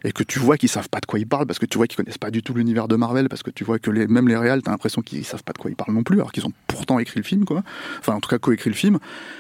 et 0.05 0.13
que 0.13 0.23
tu 0.23 0.39
vois 0.39 0.57
qu'ils 0.57 0.69
savent 0.69 0.89
pas 0.89 1.01
de 1.01 1.07
quoi 1.07 1.19
ils 1.19 1.27
parlent, 1.27 1.47
parce 1.47 1.59
que 1.59 1.67
tu 1.67 1.79
vois 1.79 1.87
qu'ils 1.87 1.97
connaissent 1.97 2.19
pas 2.19 2.31
du 2.31 2.43
tout 2.43 2.55
l'univers 2.55 2.89
de 2.89 2.97
Marvel, 2.97 3.29
parce 3.29 3.43
que 3.43 3.51
tu 3.51 3.65
vois 3.65 3.79
que 3.79 3.91
les, 3.91 4.07
même 4.07 4.29
les 4.29 4.37
réals, 4.37 4.63
tu 4.63 4.69
as 4.69 4.73
l'impression 4.73 5.03
qu'ils 5.03 5.25
savent 5.25 5.45
pas 5.45 5.53
de 5.53 5.59
quoi 5.59 5.71
ils 5.71 5.77
parlent 5.77 5.95
non 5.95 6.03
plus, 6.03 6.17
alors 6.17 6.33
qu'ils 6.33 6.47
ont 6.47 6.53
pourtant 6.77 6.99
écrit 6.99 7.21
le 7.21 7.25
film, 7.25 7.45
quoi. 7.45 7.63
Enfin, 8.01 8.15
en 8.15 8.21
tout 8.21 8.29
cas, 8.29 8.39
coécrit 8.39 8.71
le 8.71 8.77
film. 8.77 8.99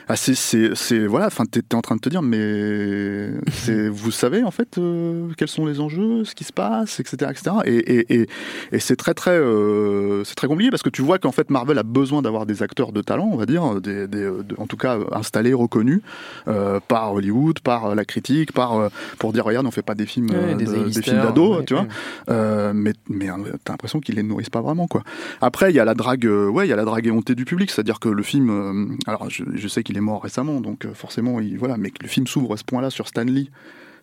Ah, 0.09 0.17
c'est, 0.17 0.35
c'est, 0.35 1.07
voilà, 1.07 1.27
enfin, 1.27 1.45
tu 1.51 1.59
es 1.59 1.75
en 1.75 1.83
train 1.83 1.97
de 1.97 2.01
te 2.01 2.09
dire, 2.09 2.23
mais 2.23 3.31
c'est, 3.53 3.89
vous 3.89 4.11
savez, 4.11 4.43
en 4.43 4.51
fait, 4.51 4.79
euh, 4.79 5.29
quels 5.37 5.49
sont 5.49 5.67
les 5.67 5.81
enjeux, 5.81 6.25
ce 6.25 6.35
qui 6.35 6.45
se 6.45 6.53
passe, 6.53 7.01
etc., 7.01 7.31
etc. 7.31 7.57
Et, 7.65 7.77
et, 7.77 8.21
et, 8.21 8.27
et 8.73 8.79
c'est 8.79 8.97
très, 8.97 9.15
très, 9.15 9.33
euh, 9.33 10.25
c'est 10.25 10.35
très 10.35 10.47
compliqué 10.47 10.71
parce 10.71 10.83
que 10.83 10.91
tu 10.91 11.03
vois 11.03 11.19
qu'en 11.19 11.33
fait 11.33 11.51
Marvel 11.51 11.79
a 11.79 11.83
besoin 11.83 12.23
d'avoir 12.23 12.47
des 12.47 12.63
acteurs 12.63 12.93
de 12.93 13.03
talent, 13.03 13.29
on 13.33 13.37
va 13.37 13.47
dire, 13.47 13.81
des, 13.81 14.07
des 14.09 14.31
en 14.59 14.67
tout 14.67 14.77
cas 14.77 14.99
installés, 15.13 15.55
reconnus 15.55 16.01
euh, 16.49 16.81
par 16.87 17.15
Hollywood, 17.15 17.61
par 17.61 17.95
la 17.95 18.05
critique, 18.05 18.53
par 18.53 18.75
euh, 18.75 18.89
pour 19.19 19.33
dire 19.33 19.45
regarde 19.45 19.67
on 19.67 19.71
fait 19.71 19.83
pas 19.83 19.95
des 19.95 20.07
films 20.07 20.29
euh, 20.33 20.55
des, 20.55 20.65
des, 20.65 21.03
films 21.03 21.23
d'ados, 21.23 21.65
tu 21.67 21.75
vois. 21.75 21.87
Euh, 22.31 22.73
mais 22.75 22.93
mais 23.09 23.29
t'as 23.65 23.73
l'impression 23.73 24.01
qu'ils 24.01 24.17
les 24.17 24.23
nourrissent 24.23 24.51
pas 24.51 24.61
vraiment 24.61 24.87
quoi. 24.87 25.03
Après 25.41 25.71
il 25.71 25.77
y 25.77 25.81
a 25.81 25.85
la 25.85 25.95
drague, 25.95 26.25
ouais 26.25 26.67
il 26.67 26.71
y 26.71 26.73
a 26.73 26.77
la 26.77 26.85
drague 26.85 27.07
du 27.33 27.45
public, 27.45 27.71
c'est-à-dire 27.71 28.01
que 28.01 28.09
le 28.09 28.23
film, 28.23 28.99
alors 29.07 29.29
je, 29.31 29.69
sais 29.69 29.83
qu'il 29.83 29.97
est 29.97 30.01
mort 30.01 30.23
récemment 30.23 30.61
donc 30.61 30.87
forcément 30.93 31.41
il, 31.41 31.59
voilà, 31.59 31.77
mais 31.77 31.91
que 31.91 32.03
le 32.03 32.09
film 32.09 32.27
s'ouvre 32.27 32.55
à 32.55 32.57
ce 32.57 32.65
point-là 32.65 32.91
sur 32.91 33.09
Stanley, 33.09 33.47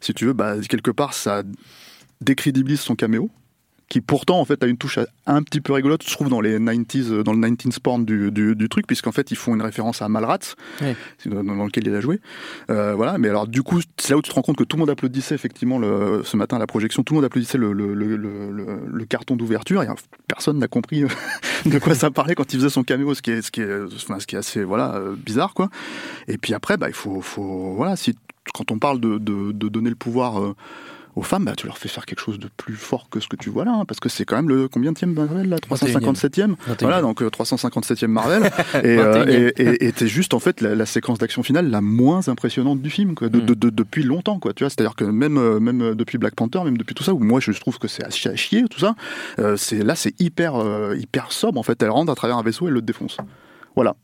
si 0.02 0.14
tu 0.14 0.26
veux, 0.26 0.34
bah 0.34 0.56
quelque 0.68 0.92
part 0.92 1.14
ça 1.14 1.44
décrédibilise 2.22 2.82
son 2.82 2.96
caméo 2.96 3.30
qui 3.94 4.02
pourtant 4.02 4.40
en 4.40 4.46
fait 4.46 4.64
a 4.64 4.66
une 4.66 4.78
touche 4.78 4.98
un 5.28 5.44
petit 5.44 5.62
peu 5.62 5.72
rigolote, 5.72 6.02
je 6.04 6.12
trouve 6.12 6.28
dans 6.28 6.42
les 6.42 6.58
90s, 6.58 7.12
euh, 7.12 7.24
dans 7.24 7.32
le 7.32 7.48
19 7.48 7.80
porn 7.80 8.04
du, 8.04 8.32
du, 8.32 8.56
du 8.56 8.68
truc, 8.68 8.88
puisqu'en 8.88 9.12
fait 9.12 9.30
ils 9.30 9.36
font 9.38 9.54
une 9.54 9.62
référence 9.62 10.02
à 10.02 10.10
Malrats, 10.10 10.56
dans, 11.28 11.66
lequel 11.66 11.86
il 11.86 11.94
a 11.94 12.02
joué. 12.02 12.20
Euh, 12.72 12.96
voilà, 12.96 13.20
mais 13.20 13.30
alors 13.30 13.46
du 13.46 13.62
coup 13.62 13.82
c'est 14.00 14.10
là 14.10 14.18
où 14.18 14.24
tu 14.24 14.32
te 14.32 14.36
rends 14.36 14.42
compte 14.42 14.56
que 14.56 14.64
tout 14.64 14.78
le 14.78 14.80
monde 14.80 14.90
applaudissait 14.90 15.36
effectivement 15.36 15.78
le, 15.78 16.24
ce 16.24 16.36
matin 16.38 16.56
à 16.56 16.60
la 16.60 16.66
projection, 16.66 17.04
tout 17.04 17.14
le 17.14 17.18
monde 17.18 17.26
applaudissait 17.26 17.60
le, 17.60 17.72
le, 17.72 19.06
carton 19.06 19.36
d'ouverture, 19.36 19.84
et 19.84 19.88
personne 20.28 20.58
n'a 20.58 20.68
compris 20.68 21.04
euh, 21.04 21.08
de 21.68 21.78
quoi 21.78 21.94
ça 21.94 22.10
parlait 22.10 22.34
quand 22.34 22.52
il 22.52 22.58
faisait 22.58 22.72
son 22.72 22.82
caméo, 22.82 23.14
ce 23.14 23.22
qui 23.22 23.30
est, 23.30 23.44
ce 23.44 23.52
qui 23.52 23.62
est, 23.62 23.84
enfin, 23.96 24.20
ce 24.20 24.26
qui 24.26 24.34
est 24.34 24.40
assez 24.40 24.64
voilà 24.64 25.00
bizarre 25.18 25.54
quoi. 25.54 25.70
Et 26.28 26.40
puis 26.40 26.56
après 26.56 26.78
bah 26.78 26.88
il 26.88 26.96
faut, 26.96 27.22
faut 27.22 27.76
voilà 27.76 27.96
si 27.96 28.16
quand 28.56 28.72
on 28.72 28.80
parle 28.80 29.00
de, 29.00 29.20
de, 29.20 29.52
de 29.52 29.70
donner 29.70 29.92
le 29.92 29.96
pouvoir 29.96 30.42
aux 31.16 31.22
femmes, 31.22 31.46
bah, 31.46 31.54
tu 31.56 31.68
leur 31.68 31.78
fais 31.78 31.90
faire 31.90 32.06
quelque 32.06 32.20
chose 32.20 32.40
de 32.40 32.48
plus 32.48 32.76
fort 32.76 33.08
que 33.10 33.20
ce 33.20 33.28
que 33.28 33.36
tu 33.36 33.50
vois 33.50 33.66
là, 33.66 33.74
hein, 33.74 33.86
parce 33.86 34.00
que 34.00 34.10
c'est 34.10 34.26
quand 34.26 34.36
même 34.36 34.50
le 34.50 34.68
combien 34.68 34.92
de 34.92 35.06
Marvel 35.06 35.50
là? 35.50 35.58
357e 35.58 36.56
Voilà, 36.82 37.02
donc 37.02 37.22
357e 37.22 38.06
euh, 38.06 38.08
Marvel. 38.08 38.52
Euh, 38.84 39.52
et 39.56 39.92
t'es 39.92 40.08
juste 40.08 40.34
en 40.34 40.40
fait 40.40 40.62
la, 40.62 40.86
séquence 40.86 41.18
d'action 41.18 41.44
finale 41.44 41.70
la 41.70 41.82
moins 41.82 42.28
impressionnante 42.28 42.82
du 42.82 42.90
film, 42.90 43.16
quoi, 43.16 43.30
de, 43.30 43.40
mm. 43.40 43.56
de, 43.56 43.70
depuis 43.70 44.04
longtemps, 44.04 44.40
quoi. 44.40 44.54
Tu 44.54 44.64
vois, 44.64 44.70
c'est-à-dire 44.70 44.96
que 44.96 45.06
même 45.06 45.38
euh, 45.38 45.60
même 45.60 45.94
depuis 45.96 46.18
Black 46.18 46.36
Panther, 46.36 46.62
même 46.64 46.78
depuis 46.78 46.96
tout 46.96 47.04
ça, 47.04 47.14
où 47.14 47.20
moi 47.20 47.40
je 47.40 47.52
trouve 47.52 47.80
que 47.80 47.88
c'est 47.88 48.04
à 48.04 48.10
chier, 48.10 48.64
tout 48.70 48.80
ça, 48.80 48.96
c'est 49.58 49.84
là 49.84 49.96
c'est 49.96 50.20
hyper 50.20 50.56
hyper 50.96 51.32
sobre 51.32 51.60
en 51.60 51.64
fait. 51.64 51.82
Elle 51.84 51.92
rentre 51.92 52.12
à 52.12 52.16
travers 52.16 52.38
un 52.38 52.44
vaisseau 52.44 52.66
et 52.66 52.68
elle 52.70 52.74
le 52.74 52.82
défonce. 52.82 53.18
Voilà. 53.76 53.96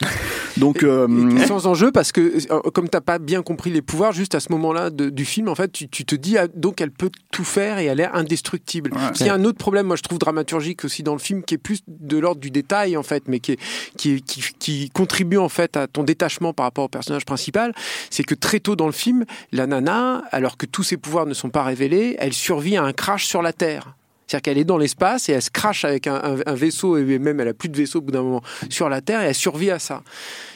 Donc, 0.56 0.82
euh, 0.82 1.46
sans 1.46 1.66
enjeu 1.66 1.90
parce 1.92 2.12
que 2.12 2.20
euh, 2.50 2.60
comme 2.72 2.88
t'as 2.88 3.00
pas 3.00 3.18
bien 3.18 3.42
compris 3.42 3.70
les 3.70 3.82
pouvoirs, 3.82 4.12
juste 4.12 4.34
à 4.34 4.40
ce 4.40 4.50
moment-là 4.52 4.90
du 4.90 5.24
film, 5.24 5.48
en 5.48 5.54
fait, 5.54 5.72
tu, 5.72 5.88
te 5.88 6.14
dis 6.14 6.38
ah, 6.38 6.46
donc 6.54 6.80
elle 6.80 6.90
peut 6.90 7.10
tout 7.32 7.44
faire 7.44 7.78
et 7.78 7.86
elle 7.86 8.00
est 8.00 8.10
indestructible. 8.12 8.90
Il 9.20 9.26
y 9.26 9.28
a 9.28 9.34
un 9.34 9.44
autre 9.44 9.58
problème, 9.58 9.86
moi 9.86 9.96
je 9.96 10.02
trouve 10.02 10.18
dramaturgique 10.18 10.84
aussi 10.84 11.02
dans 11.02 11.14
le 11.14 11.18
film, 11.18 11.42
qui 11.42 11.54
est 11.54 11.58
plus 11.58 11.80
de 11.88 12.18
l'ordre 12.18 12.40
du 12.40 12.50
détail 12.50 12.96
en 12.96 13.02
fait, 13.02 13.24
mais 13.26 13.40
qui, 13.40 13.56
qui, 13.96 14.22
qui, 14.22 14.42
qui 14.58 14.90
contribue 14.90 15.38
en 15.38 15.48
fait 15.48 15.76
à 15.76 15.86
ton 15.86 16.04
détachement 16.04 16.52
par 16.52 16.64
rapport 16.64 16.84
au 16.84 16.88
personnage 16.88 17.24
principal, 17.24 17.74
c'est 18.10 18.24
que 18.24 18.34
très 18.34 18.60
tôt 18.60 18.76
dans 18.76 18.86
le 18.86 18.92
film, 18.92 19.24
la 19.52 19.66
nana, 19.66 20.24
alors 20.30 20.56
que 20.56 20.66
tous 20.66 20.82
ses 20.82 20.96
pouvoirs 20.96 21.26
ne 21.26 21.34
sont 21.34 21.50
pas 21.50 21.62
révélés, 21.62 22.16
elle 22.18 22.32
survit 22.32 22.76
à 22.76 22.84
un 22.84 22.92
crash 22.92 23.26
sur 23.26 23.42
la 23.42 23.52
Terre. 23.52 23.94
C'est-à-dire 24.26 24.42
qu'elle 24.42 24.58
est 24.58 24.64
dans 24.64 24.78
l'espace 24.78 25.28
et 25.28 25.32
elle 25.32 25.42
se 25.42 25.50
crache 25.50 25.84
avec 25.84 26.06
un, 26.06 26.36
vaisseau 26.46 26.96
et 26.96 27.18
même 27.18 27.40
elle 27.40 27.48
a 27.48 27.54
plus 27.54 27.68
de 27.68 27.76
vaisseau 27.76 27.98
au 27.98 28.02
bout 28.02 28.12
d'un 28.12 28.22
moment 28.22 28.42
sur 28.70 28.88
la 28.88 29.00
Terre 29.00 29.22
et 29.22 29.26
elle 29.26 29.34
survit 29.34 29.70
à 29.70 29.78
ça. 29.78 30.02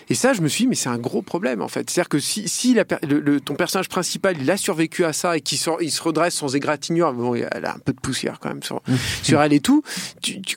Et 0.08 0.14
ça, 0.14 0.32
je 0.32 0.40
me 0.40 0.48
suis 0.48 0.64
dit, 0.64 0.68
mais 0.68 0.74
c'est 0.74 0.88
un 0.88 0.98
gros 0.98 1.20
problème 1.20 1.60
en 1.60 1.68
fait. 1.68 1.88
C'est-à-dire 1.90 2.08
que 2.08 2.18
si, 2.18 2.48
si 2.48 2.74
le, 2.74 3.40
ton 3.40 3.54
personnage 3.54 3.88
principal 3.88 4.36
il 4.40 4.50
a 4.50 4.56
survécu 4.56 5.04
à 5.04 5.12
ça 5.12 5.36
et 5.36 5.40
qu'il 5.40 5.58
il 5.80 5.90
se 5.90 6.02
redresse 6.02 6.34
sans 6.34 6.54
égratignure, 6.56 7.12
bon, 7.12 7.34
elle 7.34 7.64
a 7.64 7.74
un 7.74 7.78
peu 7.78 7.92
de 7.92 8.00
poussière 8.00 8.38
quand 8.40 8.48
même 8.48 8.62
sur, 8.62 8.80
sur 9.22 9.42
elle 9.42 9.52
et 9.52 9.60
tout, 9.60 9.82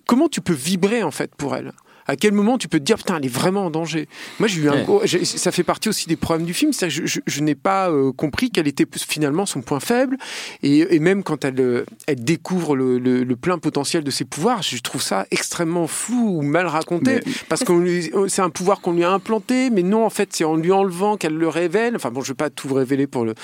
comment 0.06 0.30
tu 0.30 0.42
peux 0.42 0.54
vibrer 0.54 1.04
en 1.04 1.12
fait 1.12 1.36
pour 1.36 1.56
elle? 1.56 1.74
À 2.12 2.18
quel 2.18 2.34
moment 2.34 2.58
tu 2.58 2.68
peux 2.68 2.80
te 2.80 2.84
dire 2.84 2.98
putain 2.98 3.16
elle 3.18 3.26
est 3.26 3.34
vraiment 3.34 3.68
en 3.68 3.70
danger? 3.70 4.10
Moi 4.40 4.50
j'ai 4.50 4.62
eu 4.62 4.70
un 4.70 4.86
ça 5.24 5.52
fait 5.54 5.64
partie 5.64 5.88
aussi 5.88 6.10
des 6.10 6.18
problèmes 6.18 6.46
du 6.46 6.54
film 6.54 6.74
c'est 6.74 6.90
je, 6.90 7.20
je, 7.26 7.42
n'ai 7.42 7.56
pas 7.56 7.90
euh, 7.90 8.12
compris 8.12 8.52
quel 8.52 8.68
était 8.68 8.86
finalement 9.08 9.46
son 9.46 9.62
point 9.62 9.80
faible. 9.80 10.18
Et, 10.62 11.00
même 11.00 11.24
quand 11.24 11.46
elle 11.46 11.60
euh, 11.62 11.86
elle 12.08 12.22
découvre 12.22 12.76
le, 12.76 13.00
le, 13.00 13.36
plein 13.38 13.58
potentiel 13.58 14.04
de 14.04 14.12
ses 14.12 14.26
pouvoirs 14.26 14.62
je 14.62 14.78
trouve 14.80 15.02
ça 15.02 15.26
extrêmement 15.32 15.88
flou 15.88 16.40
ou 16.40 16.42
mal 16.42 16.68
raconté. 16.68 17.22
Parce 17.48 17.64
que 17.64 18.28
c'est 18.28 18.42
un 18.42 18.50
pouvoir 18.50 18.82
qu'on 18.82 18.92
lui 18.92 19.06
a 19.06 19.12
implanté 19.12 19.70
mais 19.70 19.84
non 19.84 20.06
en 20.06 20.10
fait 20.10 20.34
c'est 20.34 20.44
en 20.44 20.58
lui 20.58 20.74
enlevant 20.74 21.16
qu'elle 21.16 21.38
le 21.38 21.48
révèle. 21.48 21.96
Enfin 21.96 22.12
bon 22.12 22.20
je 22.22 22.34
vais 22.34 22.36
pas 22.36 22.50
tout 22.50 22.74
révéler 22.74 23.08
pour 23.08 23.24
le 23.24 23.36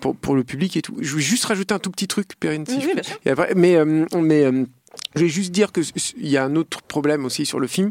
pour, 0.00 0.16
pour 0.16 0.34
le 0.34 0.42
public 0.42 0.76
et 0.76 0.82
tout. 0.82 0.96
Je 1.00 1.14
vais 1.14 1.22
juste 1.22 1.44
rajouter 1.44 1.74
un 1.74 1.78
tout 1.78 1.92
petit 1.92 2.08
truc 2.08 2.30
Perrine 2.40 2.64
mais 3.54 3.76
euh, 3.76 4.04
mais 4.20 4.44
je 5.16 5.22
vais 5.22 5.28
juste 5.28 5.50
dire 5.50 5.72
qu'il 5.72 5.84
y 6.18 6.36
a 6.36 6.44
un 6.44 6.56
autre 6.56 6.82
problème 6.82 7.24
aussi 7.24 7.46
sur 7.46 7.58
le 7.58 7.66
film, 7.66 7.90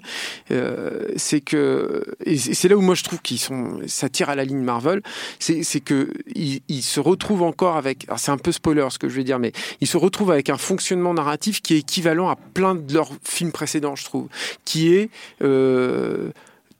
euh, 0.51 1.07
c'est 1.17 1.41
que 1.41 2.03
et 2.25 2.37
c'est 2.37 2.67
là 2.67 2.77
où 2.77 2.81
moi 2.81 2.95
je 2.95 3.03
trouve 3.03 3.21
qu'ils 3.21 3.39
sont, 3.39 3.79
ça 3.87 4.09
tire 4.09 4.29
à 4.29 4.35
la 4.35 4.45
ligne 4.45 4.61
Marvel, 4.61 5.01
c'est 5.39 5.79
que 5.79 6.09
ils, 6.35 6.61
se 6.81 6.99
retrouvent 6.99 7.43
encore 7.43 7.77
avec, 7.77 8.05
c'est 8.17 8.31
un 8.31 8.37
peu 8.37 8.51
spoiler 8.51 8.87
ce 8.89 8.99
que 8.99 9.09
je 9.09 9.15
vais 9.15 9.23
dire, 9.23 9.39
mais 9.39 9.51
ils 9.81 9.87
se 9.87 9.97
retrouvent 9.97 10.31
avec 10.31 10.49
un 10.49 10.57
fonctionnement 10.57 11.13
narratif 11.13 11.61
qui 11.61 11.73
est 11.73 11.79
équivalent 11.79 12.29
à 12.29 12.35
plein 12.35 12.75
de 12.75 12.93
leurs 12.93 13.11
films 13.23 13.51
précédents, 13.51 13.95
je 13.95 14.05
trouve, 14.05 14.27
qui 14.63 14.93
est 14.93 15.09
euh, 15.41 16.31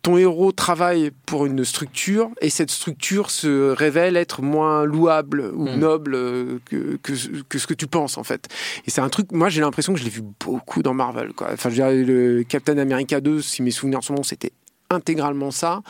ton 0.05 0.17
héros 0.17 0.51
travaille 0.51 1.09
pour 1.25 1.47
une 1.47 1.65
structure 1.65 2.29
et 2.39 2.51
cette 2.51 2.69
structure 2.69 3.31
se 3.31 3.71
révèle 3.71 4.17
être 4.17 4.43
moins 4.43 4.85
louable 4.85 5.51
ou 5.55 5.67
hmm. 5.67 5.79
noble 5.79 6.13
euh, 6.13 6.59
que, 6.65 6.99
que, 7.01 7.57
ce 7.57 7.65
que 7.65 7.73
tu 7.73 7.87
penses 7.87 8.19
en 8.19 8.23
fait. 8.23 8.47
Et 8.85 8.91
c'est 8.91 9.01
un 9.01 9.09
truc, 9.09 9.31
moi 9.31 9.49
j'ai 9.49 9.61
l'impression 9.61 9.93
que 9.93 9.99
je 9.99 10.03
l'ai 10.03 10.11
vu 10.11 10.21
beaucoup 10.39 10.83
dans 10.83 10.93
Marvel. 10.93 11.33
Quoi. 11.33 11.47
Enfin, 11.53 11.71
je 11.71 11.75
dirais, 11.75 12.03
le 12.03 12.43
Captain 12.43 12.77
America 12.77 13.19
2, 13.19 13.41
si 13.41 13.63
mes 13.63 13.71
souvenirs 13.71 14.03
sont 14.03 14.13
bons, 14.13 14.21
c'était 14.21 14.51
intégralement 14.89 15.51
ça. 15.51 15.81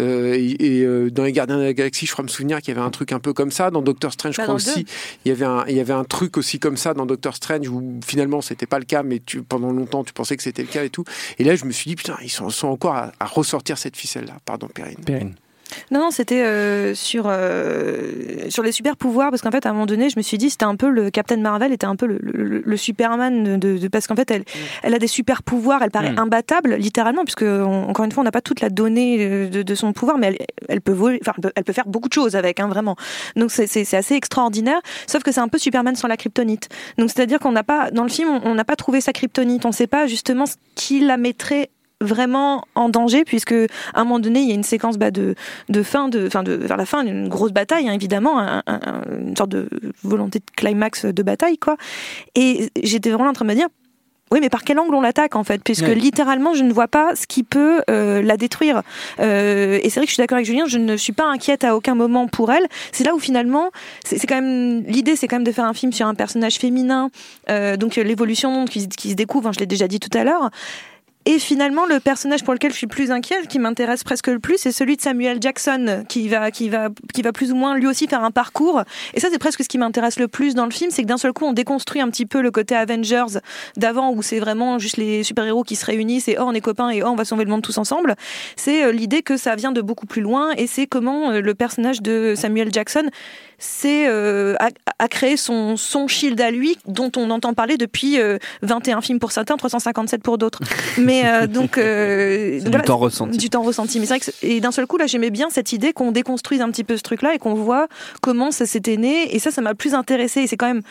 Euh, 0.00 0.34
et, 0.34 0.82
euh, 0.82 1.10
dans 1.10 1.24
Les 1.24 1.32
Gardiens 1.32 1.58
de 1.58 1.62
la 1.62 1.72
Galaxie, 1.74 2.06
je 2.06 2.12
crois 2.12 2.22
me 2.22 2.28
souvenir 2.28 2.60
qu'il 2.60 2.74
y 2.74 2.76
avait 2.76 2.86
un 2.86 2.90
truc 2.90 3.12
un 3.12 3.20
peu 3.20 3.32
comme 3.32 3.50
ça. 3.50 3.70
Dans 3.70 3.82
Doctor 3.82 4.12
Strange, 4.12 4.34
je 4.36 4.42
crois 4.42 4.54
aussi, 4.54 4.86
il 5.24 5.28
y, 5.28 5.32
avait 5.32 5.44
un, 5.44 5.64
il 5.68 5.76
y 5.76 5.80
avait 5.80 5.92
un 5.92 6.04
truc 6.04 6.36
aussi 6.36 6.58
comme 6.58 6.76
ça 6.76 6.94
dans 6.94 7.06
Doctor 7.06 7.36
Strange 7.36 7.68
où 7.68 8.00
finalement 8.04 8.40
c'était 8.40 8.66
pas 8.66 8.78
le 8.78 8.84
cas, 8.84 9.02
mais 9.02 9.20
tu, 9.24 9.42
pendant 9.42 9.70
longtemps 9.72 10.04
tu 10.04 10.12
pensais 10.12 10.36
que 10.36 10.42
c'était 10.42 10.62
le 10.62 10.68
cas 10.68 10.84
et 10.84 10.90
tout. 10.90 11.04
Et 11.38 11.44
là, 11.44 11.56
je 11.56 11.64
me 11.64 11.72
suis 11.72 11.88
dit, 11.90 11.96
putain, 11.96 12.16
ils 12.22 12.30
sont, 12.30 12.50
sont 12.50 12.68
encore 12.68 12.94
à, 12.94 13.12
ressortir 13.20 13.78
cette 13.78 13.96
ficelle-là. 13.96 14.38
Pardon, 14.44 14.68
Perrine. 14.68 14.96
Perrine. 15.04 15.34
Non, 15.90 16.00
non, 16.00 16.10
c'était 16.10 16.42
euh, 16.42 16.94
sur 16.94 17.24
euh, 17.26 18.48
sur 18.48 18.62
les 18.62 18.72
super 18.72 18.96
pouvoirs 18.96 19.30
parce 19.30 19.42
qu'en 19.42 19.50
fait 19.50 19.66
à 19.66 19.70
un 19.70 19.72
moment 19.72 19.86
donné, 19.86 20.10
je 20.10 20.18
me 20.18 20.22
suis 20.22 20.38
dit 20.38 20.50
c'était 20.50 20.64
un 20.64 20.76
peu 20.76 20.88
le 20.90 21.10
Captain 21.10 21.36
Marvel 21.36 21.72
était 21.72 21.86
un 21.86 21.96
peu 21.96 22.06
le, 22.06 22.18
le, 22.64 22.76
Superman 22.76 23.58
de, 23.58 23.88
parce 23.88 24.06
qu'en 24.06 24.16
fait 24.16 24.30
elle 24.30 24.42
mm. 24.42 24.44
elle 24.82 24.94
a 24.94 24.98
des 24.98 25.06
super 25.06 25.42
pouvoirs, 25.42 25.82
elle 25.82 25.90
paraît 25.90 26.12
mm. 26.12 26.18
imbattable 26.18 26.74
littéralement 26.76 27.24
puisque 27.24 27.42
encore 27.42 28.04
une 28.04 28.12
fois 28.12 28.22
on 28.22 28.24
n'a 28.24 28.32
pas 28.32 28.40
toute 28.40 28.60
la 28.60 28.70
donnée 28.70 29.16
euh, 29.20 29.48
de, 29.48 29.74
son 29.74 29.92
pouvoir, 29.92 30.18
mais 30.18 30.28
elle, 30.28 30.38
elle 30.68 30.80
peut 30.80 30.92
voler, 30.92 31.20
enfin 31.22 31.34
elle 31.54 31.64
peut 31.64 31.72
faire 31.72 31.86
beaucoup 31.86 32.08
de 32.08 32.14
choses 32.14 32.36
avec, 32.36 32.60
hein, 32.60 32.68
vraiment. 32.68 32.96
Donc 33.36 33.50
c'est 33.50 33.66
c'est 33.66 33.96
assez 33.96 34.14
extraordinaire. 34.14 34.80
Sauf 35.06 35.22
que 35.22 35.32
c'est 35.32 35.40
un 35.40 35.48
peu 35.48 35.58
Superman 35.58 35.96
sans 35.96 36.08
la 36.08 36.16
kryptonite. 36.16 36.68
Donc 36.98 37.10
c'est 37.10 37.22
à 37.22 37.26
dire 37.26 37.38
qu'on 37.38 37.52
n'a 37.52 37.64
pas 37.64 37.90
dans 37.90 38.02
le 38.02 38.08
film 38.08 38.40
on 38.44 38.54
n'a 38.54 38.64
pas 38.64 38.76
trouvé 38.76 39.00
sa 39.00 39.12
kryptonite, 39.12 39.64
on 39.64 39.68
ne 39.68 39.74
sait 39.74 39.86
pas 39.86 40.06
justement 40.06 40.46
ce 40.46 40.54
qui 40.74 41.00
la 41.00 41.16
mettrait 41.16 41.70
vraiment 42.00 42.64
en 42.74 42.88
danger 42.88 43.24
puisque 43.24 43.52
à 43.52 43.66
un 43.94 44.04
moment 44.04 44.20
donné 44.20 44.40
il 44.40 44.48
y 44.48 44.52
a 44.52 44.54
une 44.54 44.62
séquence 44.62 44.98
bah, 44.98 45.10
de, 45.10 45.34
de 45.68 45.82
fin 45.82 46.08
de, 46.08 46.28
fin 46.28 46.42
de 46.42 46.52
vers 46.52 46.76
la 46.76 46.86
fin 46.86 47.04
une 47.04 47.28
grosse 47.28 47.52
bataille 47.52 47.88
hein, 47.88 47.92
évidemment 47.92 48.38
une 48.38 49.36
sorte 49.36 49.50
de 49.50 49.68
volonté 50.04 50.38
de 50.38 50.44
climax 50.56 51.04
de 51.04 51.22
bataille 51.22 51.58
quoi 51.58 51.76
et 52.34 52.70
j'étais 52.82 53.10
vraiment 53.10 53.30
en 53.30 53.32
train 53.32 53.44
de 53.44 53.50
me 53.50 53.56
dire 53.56 53.68
oui, 54.30 54.40
mais 54.40 54.50
par 54.50 54.62
quel 54.62 54.78
angle 54.78 54.94
on 54.94 55.00
l'attaque 55.00 55.36
en 55.36 55.44
fait? 55.44 55.62
Puisque 55.62 55.88
littéralement, 55.88 56.54
je 56.54 56.62
ne 56.62 56.72
vois 56.72 56.88
pas 56.88 57.16
ce 57.16 57.26
qui 57.26 57.42
peut 57.42 57.80
euh, 57.88 58.20
la 58.22 58.36
détruire. 58.36 58.82
Euh, 59.20 59.78
et 59.82 59.88
c'est 59.88 60.00
vrai 60.00 60.06
que 60.06 60.10
je 60.10 60.14
suis 60.14 60.22
d'accord 60.22 60.36
avec 60.36 60.46
Julien, 60.46 60.66
je 60.66 60.78
ne 60.78 60.96
suis 60.96 61.12
pas 61.12 61.24
inquiète 61.24 61.64
à 61.64 61.74
aucun 61.74 61.94
moment 61.94 62.28
pour 62.28 62.52
elle. 62.52 62.66
C'est 62.92 63.04
là 63.04 63.14
où 63.14 63.18
finalement, 63.18 63.70
c'est 64.04 64.26
quand 64.26 64.40
même 64.40 64.84
l'idée, 64.86 65.16
c'est 65.16 65.28
quand 65.28 65.36
même 65.36 65.44
de 65.44 65.52
faire 65.52 65.64
un 65.64 65.74
film 65.74 65.92
sur 65.92 66.06
un 66.06 66.14
personnage 66.14 66.56
féminin, 66.56 67.10
euh, 67.48 67.76
donc 67.76 67.96
l'évolution 67.96 68.66
qui, 68.66 68.88
qui 68.88 69.10
se 69.10 69.14
découvre. 69.14 69.48
Hein, 69.48 69.52
je 69.54 69.60
l'ai 69.60 69.66
déjà 69.66 69.88
dit 69.88 70.00
tout 70.00 70.16
à 70.16 70.24
l'heure. 70.24 70.50
Et 71.30 71.38
finalement, 71.38 71.84
le 71.84 72.00
personnage 72.00 72.42
pour 72.42 72.54
lequel 72.54 72.72
je 72.72 72.76
suis 72.78 72.86
plus 72.86 73.10
inquiète, 73.10 73.48
qui 73.48 73.58
m'intéresse 73.58 74.02
presque 74.02 74.28
le 74.28 74.38
plus, 74.38 74.56
c'est 74.56 74.72
celui 74.72 74.96
de 74.96 75.02
Samuel 75.02 75.36
Jackson, 75.42 76.06
qui 76.08 76.26
va, 76.26 76.50
qui 76.50 76.70
va, 76.70 76.88
qui 77.12 77.20
va 77.20 77.32
plus 77.32 77.52
ou 77.52 77.54
moins 77.54 77.76
lui 77.76 77.86
aussi 77.86 78.06
faire 78.08 78.24
un 78.24 78.30
parcours. 78.30 78.82
Et 79.12 79.20
ça, 79.20 79.28
c'est 79.30 79.38
presque 79.38 79.62
ce 79.62 79.68
qui 79.68 79.76
m'intéresse 79.76 80.18
le 80.18 80.26
plus 80.26 80.54
dans 80.54 80.64
le 80.64 80.70
film, 80.70 80.90
c'est 80.90 81.02
que 81.02 81.06
d'un 81.06 81.18
seul 81.18 81.34
coup, 81.34 81.44
on 81.44 81.52
déconstruit 81.52 82.00
un 82.00 82.08
petit 82.08 82.24
peu 82.24 82.40
le 82.40 82.50
côté 82.50 82.74
Avengers 82.74 83.40
d'avant, 83.76 84.10
où 84.10 84.22
c'est 84.22 84.38
vraiment 84.38 84.78
juste 84.78 84.96
les 84.96 85.22
super-héros 85.22 85.64
qui 85.64 85.76
se 85.76 85.84
réunissent 85.84 86.28
et 86.28 86.36
oh, 86.38 86.44
on 86.46 86.54
est 86.54 86.62
copains 86.62 86.88
et 86.88 87.02
oh, 87.02 87.08
on 87.08 87.14
va 87.14 87.26
sauver 87.26 87.44
le 87.44 87.50
monde 87.50 87.60
tous 87.60 87.76
ensemble. 87.76 88.16
C'est 88.56 88.84
euh, 88.84 88.92
l'idée 88.92 89.20
que 89.20 89.36
ça 89.36 89.54
vient 89.54 89.72
de 89.72 89.82
beaucoup 89.82 90.06
plus 90.06 90.22
loin 90.22 90.52
et 90.56 90.66
c'est 90.66 90.86
comment 90.86 91.30
euh, 91.30 91.42
le 91.42 91.54
personnage 91.54 92.00
de 92.00 92.32
Samuel 92.36 92.72
Jackson 92.72 93.10
c'est 93.58 94.06
euh, 94.08 94.54
à, 94.98 95.08
créer 95.08 95.36
son, 95.36 95.76
son 95.76 96.06
shield 96.08 96.40
à 96.40 96.50
lui, 96.50 96.78
dont 96.86 97.10
on 97.16 97.30
entend 97.30 97.54
parler 97.54 97.76
depuis 97.76 98.18
21 98.62 99.00
films 99.00 99.18
pour 99.18 99.32
certains, 99.32 99.56
357 99.56 100.22
pour 100.22 100.38
d'autres. 100.38 100.60
Mais 100.98 101.22
euh, 101.26 101.46
donc 101.46 101.78
euh, 101.78 102.60
du 102.60 102.70
temps 102.82 102.96
ressenti. 102.96 103.38
Du 103.38 103.50
temps 103.50 103.62
ressenti. 103.62 104.00
Mais 104.00 104.06
c'est 104.06 104.18
vrai 104.18 104.20
que 104.20 104.46
et 104.46 104.60
d'un 104.60 104.72
seul 104.72 104.86
coup 104.86 104.96
là, 104.96 105.06
j'aimais 105.06 105.30
bien 105.30 105.48
cette 105.50 105.72
idée 105.72 105.92
qu'on 105.92 106.12
déconstruise 106.12 106.60
un 106.60 106.70
petit 106.70 106.84
peu 106.84 106.96
ce 106.96 107.02
truc-là 107.02 107.34
et 107.34 107.38
qu'on 107.38 107.54
voit 107.54 107.88
comment 108.20 108.50
ça 108.50 108.66
s'était 108.66 108.96
né. 108.96 109.34
Et 109.34 109.38
ça, 109.38 109.50
ça 109.50 109.60
m'a 109.60 109.74
plus 109.74 109.94
intéressé. 109.94 110.42
Et 110.42 110.46
c'est 110.46 110.56
quand 110.56 110.66
même 110.66 110.82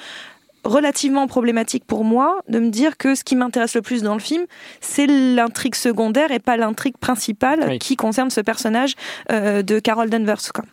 relativement 0.64 1.28
problématique 1.28 1.86
pour 1.86 2.04
moi 2.04 2.42
de 2.50 2.60
me 2.60 2.70
dire 2.70 2.98
que 2.98 3.16
ce 3.16 3.24
qui 3.24 3.36
m'intéresse 3.36 3.76
le 3.76 3.82
plus 3.82 4.02
dans 4.04 4.14
le 4.14 4.20
film, 4.20 4.46
c'est 4.82 5.08
l'intrigue 5.08 5.76
secondaire 5.76 6.32
et 6.32 6.40
pas 6.40 6.58
l'intrigue 6.58 6.98
principale 6.98 7.80
qui 7.80 7.96
concerne 7.96 8.30
ce 8.30 8.42
personnage 8.42 8.96
euh, 9.32 9.62
de 9.62 9.80
Carol 9.80 10.10
Danvers. 10.10 10.52
Quoi. 10.54 10.66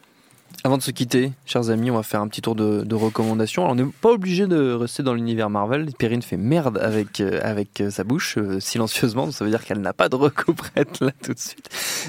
Avant 0.66 0.78
de 0.78 0.82
se 0.82 0.92
quitter, 0.92 1.30
chers 1.44 1.68
amis, 1.68 1.90
on 1.90 1.96
va 1.96 2.02
faire 2.02 2.22
un 2.22 2.28
petit 2.28 2.40
tour 2.40 2.54
de, 2.54 2.94
recommandations. 2.94 3.64
Alors, 3.64 3.72
on 3.72 3.74
n'est 3.74 3.92
pas 4.00 4.08
obligé 4.08 4.46
de 4.46 4.72
rester 4.72 5.02
dans 5.02 5.12
l'univers 5.12 5.50
Marvel. 5.50 5.90
Perrine 5.98 6.22
fait 6.22 6.38
merde 6.38 6.78
avec, 6.78 7.20
euh, 7.20 7.38
avec 7.42 7.82
euh, 7.82 7.90
sa 7.90 8.02
bouche, 8.02 8.38
euh, 8.38 8.60
silencieusement. 8.60 9.30
ça 9.30 9.44
veut 9.44 9.50
dire 9.50 9.62
qu'elle 9.62 9.82
n'a 9.82 9.92
pas 9.92 10.08
de 10.08 10.16
reco 10.16 10.54
prête 10.54 11.00
là 11.00 11.10
tout 11.22 11.34
de 11.34 11.38
suite. 11.38 11.68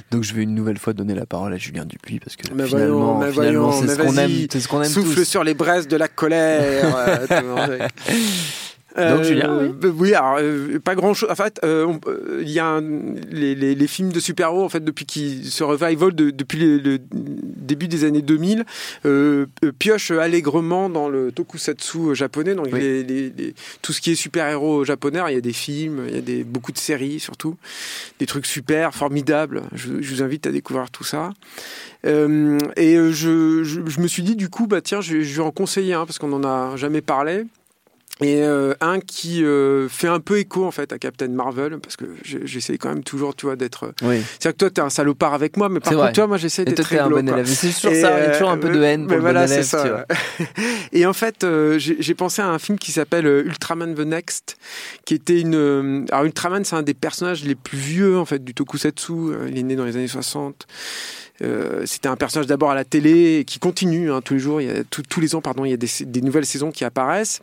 Donc, 0.10 0.24
je 0.24 0.34
vais 0.34 0.44
une 0.44 0.56
nouvelle 0.56 0.78
fois 0.78 0.94
donner 0.94 1.16
la 1.16 1.26
parole 1.26 1.52
à 1.54 1.58
Julien 1.58 1.84
Dupuis 1.84 2.22
parce 2.22 2.38
que 2.38 2.48
finalement, 2.66 3.20
finalement 3.30 3.74
c'est 3.74 3.90
ce 3.90 4.02
qu'on 4.02 4.16
aime. 4.16 4.32
C'est 4.50 4.62
ce 4.62 4.70
qu'on 4.70 4.82
aime 4.82 4.90
Souffle 4.90 5.26
sur 5.26 5.44
les 5.44 5.54
braises 5.54 5.90
de 5.90 5.98
la 5.98 6.08
colère. 6.08 6.96
Donc, 8.98 9.24
Julien, 9.24 9.58
oui. 9.62 9.74
Euh, 9.84 9.92
oui 9.98 10.14
alors, 10.14 10.38
euh, 10.40 10.80
pas 10.80 10.96
grand 10.96 11.14
chose. 11.14 11.30
En 11.30 11.36
fait, 11.36 11.60
euh, 11.64 11.94
il 12.42 12.50
y 12.50 12.60
a 12.60 12.80
les, 13.30 13.54
les, 13.54 13.76
les, 13.76 13.88
films 13.88 14.12
de 14.12 14.20
super-héros, 14.20 14.64
en 14.64 14.70
fait, 14.70 14.84
depuis 14.84 15.06
qu'ils 15.06 15.46
se 15.52 15.64
revival 15.64 16.16
de, 16.16 16.30
depuis 16.30 16.60
le, 16.60 17.00
début 17.12 17.88
des 17.88 18.06
années 18.06 18.22
2000, 18.22 18.64
piochent 19.80 20.12
allègrement 20.12 20.90
dans 20.90 21.10
le 21.10 21.32
tokusatsu 21.32 22.16
japonais, 22.16 22.56
donc 22.56 22.72
les, 22.72 23.04
les, 23.04 23.54
tout 23.82 23.92
ce 23.92 24.02
qui 24.02 24.12
est 24.12 24.16
super-héros 24.16 24.86
japonais. 24.86 25.20
Il 25.28 25.34
y 25.34 25.38
a 25.38 25.42
des 25.42 25.54
films, 25.54 26.04
il 26.08 26.16
y 26.16 26.18
a 26.18 26.22
des, 26.22 26.44
beaucoup 26.44 26.72
de 26.72 26.78
séries 26.78 27.20
surtout, 27.20 27.58
des 28.20 28.26
trucs 28.26 28.46
super, 28.46 28.94
formidables. 28.94 29.64
Je, 29.74 30.02
je 30.02 30.16
vous 30.16 30.24
invite 30.24 30.48
à 30.48 30.52
découvrir 30.52 30.90
tout 30.90 31.04
ça. 31.04 31.32
Euh, 32.06 32.58
et 32.78 32.96
je, 32.96 33.64
je, 33.64 33.82
je, 33.86 34.00
me 34.00 34.08
suis 34.08 34.24
dit, 34.24 34.36
du 34.36 34.50
coup, 34.50 34.68
bah 34.68 34.82
tiens, 34.82 35.02
je, 35.02 35.22
je 35.22 35.36
vais 35.36 35.42
en 35.42 35.52
conseiller 35.52 35.94
un, 35.94 36.06
parce 36.06 36.20
qu'on 36.20 36.34
en 36.34 36.44
a 36.44 36.76
jamais 36.76 37.02
parlé. 37.02 37.46
Et 38.22 38.44
euh, 38.44 38.74
un 38.80 39.00
qui 39.00 39.44
euh, 39.44 39.90
fait 39.90 40.08
un 40.08 40.22
peu 40.22 40.38
écho 40.38 40.66
en 40.66 40.72
fait 40.72 40.94
à 40.94 40.98
Captain 40.98 41.28
Marvel 41.28 41.80
parce 41.80 41.98
que 41.98 42.06
j'essaie 42.24 42.78
quand 42.78 42.90
même 42.90 43.04
toujours 43.04 43.36
tu 43.36 43.46
vois 43.46 43.58
d'être 43.58 43.94
oui. 44.04 44.22
c'est 44.40 44.54
que 44.54 44.58
toi 44.58 44.70
t'es 44.70 44.82
un 44.82 44.90
salopard 44.90 45.34
avec 45.34 45.58
moi 45.58 45.68
mais 45.68 45.82
par 45.82 45.94
contre 45.94 46.14
toi 46.14 46.28
moi 46.28 46.38
j'essaie 46.38 46.64
d'être 46.64 46.82
très 46.82 47.00
un 47.00 47.10
bon 47.10 47.28
élève. 47.28 47.46
C'est 47.46 47.74
toujours 47.74 47.92
ça 47.92 48.18
il 48.20 48.24
y 48.24 48.28
a 48.28 48.30
toujours 48.32 48.52
un 48.52 48.58
peu 48.58 48.70
de 48.70 48.82
haine 48.82 49.08
pour 49.08 49.18
le 49.18 49.22
voilà, 49.22 49.46
bon 49.46 49.52
élève, 49.52 49.66
ça, 49.66 50.06
et 50.94 51.06
en 51.06 51.14
fait 51.14 51.46
j'ai 51.78 52.16
pensé 52.16 52.42
à 52.42 52.48
un 52.48 52.60
film 52.60 52.80
qui 52.80 52.92
s'appelle 52.92 53.26
Ultraman 53.26 53.94
the 53.96 54.00
Next 54.00 54.58
qui 55.04 55.14
était 55.14 55.42
une 55.42 56.06
alors 56.12 56.24
Ultraman 56.24 56.64
c'est 56.64 56.76
un 56.76 56.84
des 56.84 56.94
personnages 56.94 57.44
les 57.44 57.56
plus 57.56 57.78
vieux 57.78 58.18
en 58.18 58.26
fait 58.26 58.44
du 58.44 58.54
tokusatsu. 58.54 59.14
Il 59.50 59.58
est 59.58 59.64
né 59.64 59.76
dans 59.76 59.86
les 59.86 59.98
années 59.98 60.08
60 60.08 60.68
euh, 61.42 61.84
c'était 61.86 62.08
un 62.08 62.16
personnage 62.16 62.48
d'abord 62.48 62.72
à 62.72 62.76
la 62.76 62.86
télé 62.86 63.44
qui 63.46 63.60
continue 63.60 64.12
hein, 64.12 64.22
tous 64.22 64.36
les 64.36 64.40
jours, 64.40 64.62
il 64.62 64.68
y 64.68 64.72
a, 64.72 64.84
tous 64.86 65.20
les 65.20 65.36
ans, 65.36 65.42
pardon, 65.42 65.66
il 65.66 65.72
y 65.72 65.74
a 65.74 65.78
des, 65.78 65.90
des 66.02 66.22
nouvelles 66.22 66.46
saisons 66.46 66.72
qui 66.72 66.86
apparaissent. 66.86 67.42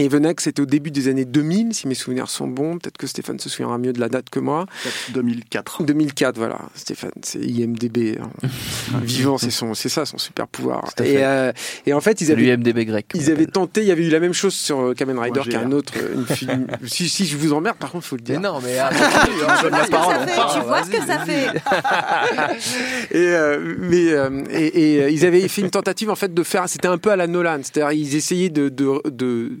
Et 0.00 0.08
Venex, 0.08 0.44
c'était 0.44 0.62
au 0.62 0.66
début 0.66 0.90
des 0.90 1.08
années 1.08 1.26
2000, 1.26 1.74
si 1.74 1.86
mes 1.86 1.94
souvenirs 1.94 2.30
sont 2.30 2.48
bons. 2.48 2.78
Peut-être 2.78 2.96
que 2.96 3.06
Stéphane 3.06 3.38
se 3.38 3.50
souviendra 3.50 3.76
mieux 3.76 3.92
de 3.92 4.00
la 4.00 4.08
date 4.08 4.30
que 4.30 4.40
moi. 4.40 4.64
2004. 5.10 5.82
2004, 5.82 6.38
voilà. 6.38 6.60
Stéphane, 6.74 7.10
c'est 7.20 7.40
IMDB. 7.40 8.18
Hein. 8.18 8.30
Vivant, 9.02 9.36
c'est 9.36 9.50
son, 9.50 9.74
c'est 9.74 9.90
ça, 9.90 10.06
son 10.06 10.16
super 10.16 10.48
pouvoir. 10.48 10.88
Et, 11.04 11.18
euh, 11.18 11.52
et, 11.84 11.92
en 11.92 12.00
fait, 12.00 12.22
ils 12.22 12.32
avaient. 12.32 12.42
L'IMDB 12.42 12.86
grec. 12.86 13.06
Ils 13.14 13.30
avaient 13.30 13.44
tenté, 13.44 13.82
il 13.82 13.86
y 13.86 13.90
avait 13.90 14.06
eu 14.06 14.08
la 14.08 14.20
même 14.20 14.32
chose 14.32 14.54
sur 14.54 14.80
euh, 14.80 14.94
Kamen 14.94 15.18
Rider 15.18 15.42
qu'un 15.50 15.70
autre, 15.72 15.92
euh, 15.98 16.14
une 16.14 16.26
film. 16.26 16.68
si, 16.86 17.10
si 17.10 17.26
je 17.26 17.36
vous 17.36 17.52
emmerde, 17.52 17.76
par 17.76 17.90
contre, 17.90 18.06
il 18.06 18.08
faut 18.08 18.16
le 18.16 18.22
dire. 18.22 18.40
Mais 18.40 18.48
non, 18.48 18.60
mais 18.62 18.76
la 19.70 19.86
parole. 19.90 20.16
Tu 20.54 20.60
vois 20.66 20.84
ce 20.84 20.90
que 20.90 21.06
ça 21.06 21.18
fait. 21.18 21.48
et, 23.10 23.36
mais, 23.78 24.06
et, 24.50 24.66
et, 24.66 25.10
ils 25.10 25.26
avaient 25.26 25.46
fait 25.48 25.60
une 25.60 25.70
tentative, 25.70 26.08
en 26.08 26.16
fait, 26.16 26.32
de 26.32 26.42
faire, 26.42 26.66
c'était 26.66 26.88
un 26.88 26.96
peu 26.96 27.10
à 27.10 27.16
la 27.16 27.26
Nolan. 27.26 27.58
C'est-à-dire, 27.62 27.92
ils 27.92 28.16
essayaient 28.16 28.48
de, 28.48 28.70
de, 28.70 29.02
de 29.10 29.60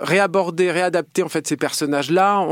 réaborder, 0.00 0.70
réadapter 0.70 1.22
en 1.22 1.28
fait 1.28 1.46
ces 1.46 1.56
personnages-là 1.56 2.46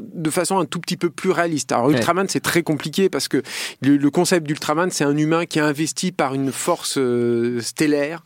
de 0.00 0.30
façon 0.30 0.58
un 0.58 0.64
tout 0.64 0.80
petit 0.80 0.96
peu 0.96 1.10
plus 1.10 1.30
réaliste. 1.30 1.72
Alors 1.72 1.90
Ultraman 1.90 2.26
c'est 2.28 2.40
très 2.40 2.62
compliqué 2.62 3.08
parce 3.08 3.28
que 3.28 3.42
le, 3.82 4.10
concept 4.10 4.46
d'Ultraman 4.46 4.90
c'est 4.90 5.04
un 5.04 5.16
humain 5.16 5.44
qui 5.44 5.58
est 5.58 5.62
investi 5.62 6.12
par 6.12 6.34
une 6.34 6.52
force 6.52 6.96
euh, 6.98 7.60
stellaire 7.60 8.22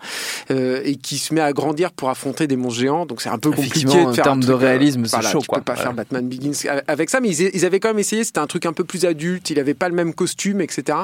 euh, 0.51 0.81
et 0.85 0.96
qui 0.96 1.18
se 1.18 1.35
met 1.35 1.40
à 1.40 1.53
grandir 1.53 1.92
pour 1.92 2.09
affronter 2.11 2.46
des 2.46 2.57
monstres 2.57 2.81
géants. 2.81 3.07
Donc 3.07 3.20
c'est 3.20 3.29
un 3.29 3.38
peu 3.38 3.51
compliqué 3.51 3.85
de 3.85 3.90
faire 3.90 4.09
en 4.09 4.12
termes 4.12 4.44
de 4.44 4.53
euh, 4.53 4.57
réalisme, 4.57 5.07
c'est 5.07 5.22
chaud. 5.22 5.40
Tu 5.40 5.48
peux 5.48 5.61
pas 5.61 5.77
faire 5.77 5.92
Batman 5.92 6.29
Begins 6.29 6.53
avec 6.87 7.11
ça, 7.11 7.20
mais 7.20 7.31
ils, 7.31 7.64
avaient 7.64 7.81
quand 7.81 7.88
même 7.88 7.98
essayé. 7.98 8.25
C'était 8.25 8.40
un 8.40 8.46
truc 8.46 8.66
un 8.66 8.72
peu 8.72 8.85
plus 8.85 9.05
adulte. 9.05 9.51
Il 9.51 9.59
avait 9.59 9.75
pas 9.75 9.88
le 9.88 9.94
même 9.94 10.14
costume, 10.14 10.61
etc. 10.61 10.98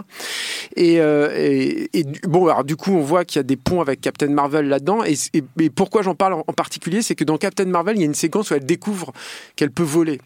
Et, 0.76 0.94
et, 0.96 2.04
bon, 2.24 2.46
alors 2.46 2.64
du 2.64 2.76
coup 2.76 2.92
on 2.92 3.02
voit 3.02 3.24
qu'il 3.24 3.38
y 3.38 3.40
a 3.40 3.44
des 3.44 3.56
ponts 3.56 3.80
avec 3.80 4.00
Captain 4.00 4.28
Marvel 4.28 4.68
là-dedans. 4.68 5.04
Et, 5.04 5.14
et, 5.34 5.70
pourquoi 5.70 6.02
j'en 6.02 6.14
parle 6.14 6.34
en, 6.34 6.52
particulier, 6.52 7.02
c'est 7.02 7.14
que 7.14 7.24
dans 7.24 7.38
Captain 7.48 7.64
Marvel, 7.64 7.96
il 7.96 8.00
y 8.00 8.02
a 8.02 8.06
une 8.06 8.14
séquence 8.14 8.50
où 8.50 8.54
elle 8.54 8.66
découvre 8.66 9.14
qu'elle 9.56 9.70
peut 9.70 9.82
voler. 9.82 10.20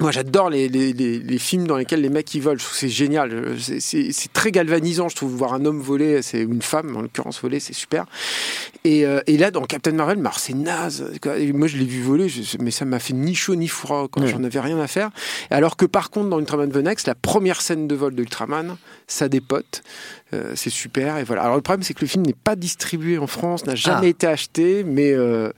Moi, 0.00 0.10
j'adore 0.10 0.50
les, 0.50 0.68
les, 0.68 0.92
les, 0.92 1.38
films 1.38 1.68
dans 1.68 1.76
lesquels 1.76 2.00
les 2.00 2.08
mecs 2.08 2.34
ils 2.34 2.40
volent. 2.40 2.58
Je 2.58 2.64
trouve 2.64 2.76
c'est 2.76 2.88
génial. 2.88 3.56
C'est 3.58 4.32
très 4.32 4.50
galvanisant, 4.50 5.08
je 5.08 5.14
trouve, 5.14 5.32
voir 5.32 5.54
un 5.54 5.64
homme 5.64 5.80
voler, 5.80 6.20
c'est 6.20 6.40
une 6.40 6.62
femme 6.62 6.96
en 6.96 7.02
l'occurrence 7.02 7.40
voler, 7.40 7.60
c'est 7.60 7.72
super. 7.72 8.04
Et, 8.82 9.06
euh, 9.06 9.20
et, 9.28 9.38
là, 9.38 9.52
dans 9.52 9.62
Captain 9.62 9.92
Marvel, 9.92 10.20
c'est 10.36 10.54
naze. 10.54 11.12
moi, 11.54 11.68
je 11.68 11.76
l'ai 11.76 11.84
vu 11.84 12.02
voler, 12.02 12.26
mais 12.58 12.72
ça 12.72 12.84
m'a 12.84 12.98
fait 12.98 13.14
ni 13.14 13.36
chaud 13.36 13.54
ni 13.54 13.68
froid. 13.68 14.08
quand 14.10 14.26
J'en 14.26 14.42
avais 14.42 14.58
rien 14.58 14.80
à 14.80 14.88
faire. 14.88 15.10
Alors 15.50 15.76
que 15.76 15.86
par 15.86 16.10
contre, 16.10 16.28
dans 16.28 16.40
Ultraman 16.40 16.72
The 16.72 16.78
Next, 16.78 17.06
la 17.06 17.14
première 17.14 17.62
scène 17.62 17.86
de 17.86 17.94
vol 17.94 18.16
d'Ultraman, 18.16 18.76
ça 19.06 19.28
dépote. 19.28 19.84
Euh, 20.34 20.54
c'est 20.56 20.70
super. 20.70 21.18
Et 21.18 21.24
voilà. 21.24 21.42
Alors 21.42 21.54
le 21.54 21.62
problème, 21.62 21.84
c'est 21.84 21.94
que 21.94 22.00
le 22.00 22.08
film 22.08 22.26
n'est 22.26 22.34
pas 22.34 22.56
distribué 22.56 23.16
en 23.18 23.28
France, 23.28 23.64
n'a 23.64 23.76
jamais 23.76 24.06
ah. 24.06 24.10
été 24.10 24.26
acheté, 24.26 24.82
mais 24.82 25.12
euh, 25.12 25.52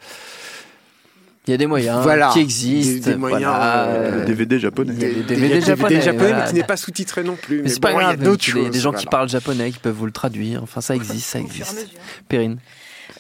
il 1.47 1.51
y 1.51 1.55
a 1.55 1.57
des 1.57 1.67
moyens 1.67 2.07
qui 2.33 2.41
existent. 2.41 3.11
Des, 3.11 3.17
moyens, 3.17 3.55
euh, 3.57 4.25
DVD 4.25 4.59
japonais. 4.59 4.93
Des 4.93 5.15
DVD, 5.23 5.61
japonais, 5.61 6.01
mais 6.05 6.49
qui 6.49 6.55
n'est 6.55 6.65
pas 6.65 6.77
sous-titré 6.77 7.23
non 7.23 7.37
plus. 7.37 7.63
Mais, 7.63 7.69
c'est 7.69 7.81
pas 7.81 7.93
grave. 7.93 8.19
Il 8.21 8.63
y 8.63 8.67
a 8.67 8.69
des 8.71 8.81
gens 8.81 8.93
qui 8.93 9.07
parlent 9.07 9.29
japonais 9.29 9.71
qui 9.71 9.79
peuvent 9.79 9.95
vous 9.95 10.07
le 10.07 10.13
traduire. 10.13 10.63
Enfin, 10.63 10.81
ça 10.81 10.95
existe, 10.95 11.27
ça 11.29 11.39
existe. 11.39 11.89
Perrine. 12.29 12.59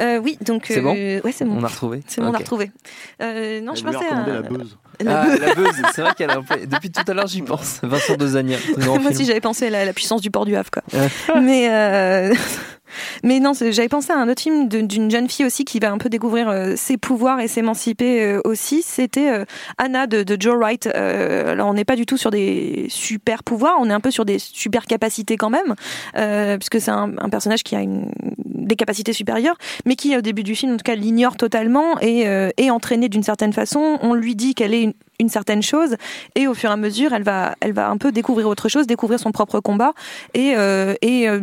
Euh, 0.01 0.19
oui, 0.19 0.39
donc. 0.41 0.67
C'est 0.69 0.81
bon 0.81 0.95
euh, 0.97 1.21
Ouais, 1.25 1.33
c'est 1.33 1.45
bon. 1.45 1.59
On 1.59 1.65
a 1.65 1.69
retrouvé 1.69 2.03
C'est 2.07 2.21
bon, 2.21 2.29
on 2.29 2.35
a 2.35 2.39
retrouvé. 2.39 2.71
Euh, 3.23 3.61
non, 3.61 3.75
je 3.75 3.83
pensais 3.83 4.09
à. 4.11 4.27
la 4.27 4.43
buzz. 4.43 4.77
La, 4.99 5.23
ah, 5.23 5.37
la 5.37 5.55
buzz, 5.55 5.75
c'est 5.95 6.01
vrai 6.01 6.12
qu'elle 6.17 6.31
a 6.31 6.41
Depuis 6.67 6.91
tout 6.91 7.03
à 7.07 7.15
l'heure, 7.15 7.27
j'y 7.27 7.43
pense. 7.43 7.81
Vincent 7.83 8.17
Dezania. 8.17 8.59
Moi 8.79 8.99
aussi, 9.11 9.25
j'avais 9.25 9.41
pensé 9.41 9.67
à 9.67 9.71
la, 9.71 9.85
la, 9.85 9.93
puissance 9.93 10.21
du 10.21 10.31
port 10.31 10.45
du 10.45 10.57
Havre, 10.57 10.71
quoi. 10.71 10.83
Mais. 11.41 12.33
Mais 13.25 13.40
non, 13.40 13.53
j'avais 13.55 13.88
pensé 13.88 14.12
à 14.12 14.18
un 14.18 14.29
autre 14.29 14.42
film 14.42 14.68
d'une 14.68 15.11
jeune 15.11 15.29
fille 15.29 15.44
aussi 15.44 15.64
qui 15.64 15.79
va 15.79 15.90
un 15.90 15.99
peu 15.99 16.09
découvrir 16.09 16.49
euh, 16.49 16.75
ses 16.77 16.96
pouvoirs 16.96 17.40
et 17.40 17.49
s'émanciper 17.49 18.22
euh, 18.22 18.40
aussi. 18.44 18.83
C'était 18.83 19.31
euh, 19.31 19.44
Anna 19.79 20.07
de, 20.07 20.37
Joe 20.38 20.57
Wright. 20.57 20.87
alors 20.87 21.68
on 21.68 21.75
n'est 21.75 21.85
pas 21.85 21.96
du 21.96 22.05
tout 22.05 22.16
sur 22.16 22.31
des 22.31 22.87
super 22.88 23.42
pouvoirs, 23.42 23.77
on 23.81 23.88
est 23.88 23.92
un 23.92 24.01
peu 24.01 24.11
sur 24.11 24.25
des 24.25 24.38
super 24.38 24.87
capacités 24.87 25.37
quand 25.37 25.51
même, 25.51 25.75
puisque 26.59 26.81
c'est 26.81 26.90
un, 26.90 27.11
personnage 27.31 27.62
qui 27.62 27.75
a 27.75 27.81
une, 27.81 28.11
des 28.44 28.77
capacités 28.77 29.12
supérieures, 29.12 29.57
mais 29.87 29.96
qui 29.96 30.16
au 30.16 30.20
début 30.20 30.42
du 30.42 30.55
film 30.55 30.75
en 30.75 30.77
tout 30.77 30.85
cas 30.85 30.94
l'ignore 30.94 31.37
totalement 31.37 32.01
et 32.01 32.22
est 32.57 32.70
entraîné 32.70 33.09
d'une 33.09 33.22
certaine 33.22 33.53
façon. 33.53 33.99
On 34.03 34.14
lui 34.14 34.37
dit 34.37 34.55
qu'elle 34.55 34.75
est 34.75 34.83
une, 34.83 34.94
une 35.20 35.29
certaine 35.29 35.62
chose 35.62 35.96
et 36.35 36.46
au 36.46 36.55
fur 36.55 36.70
et 36.70 36.72
à 36.72 36.76
mesure 36.76 37.12
elle 37.12 37.22
va 37.22 37.55
elle 37.61 37.72
va 37.72 37.88
un 37.88 37.96
peu 37.96 38.12
découvrir 38.12 38.48
autre 38.48 38.68
chose 38.68 38.87
découvrir 38.87 39.18
son 39.18 39.33
propre 39.33 39.61
combat 39.61 39.92
et 40.35 40.55
euh, 40.57 40.94
et 41.02 41.29
euh, 41.29 41.40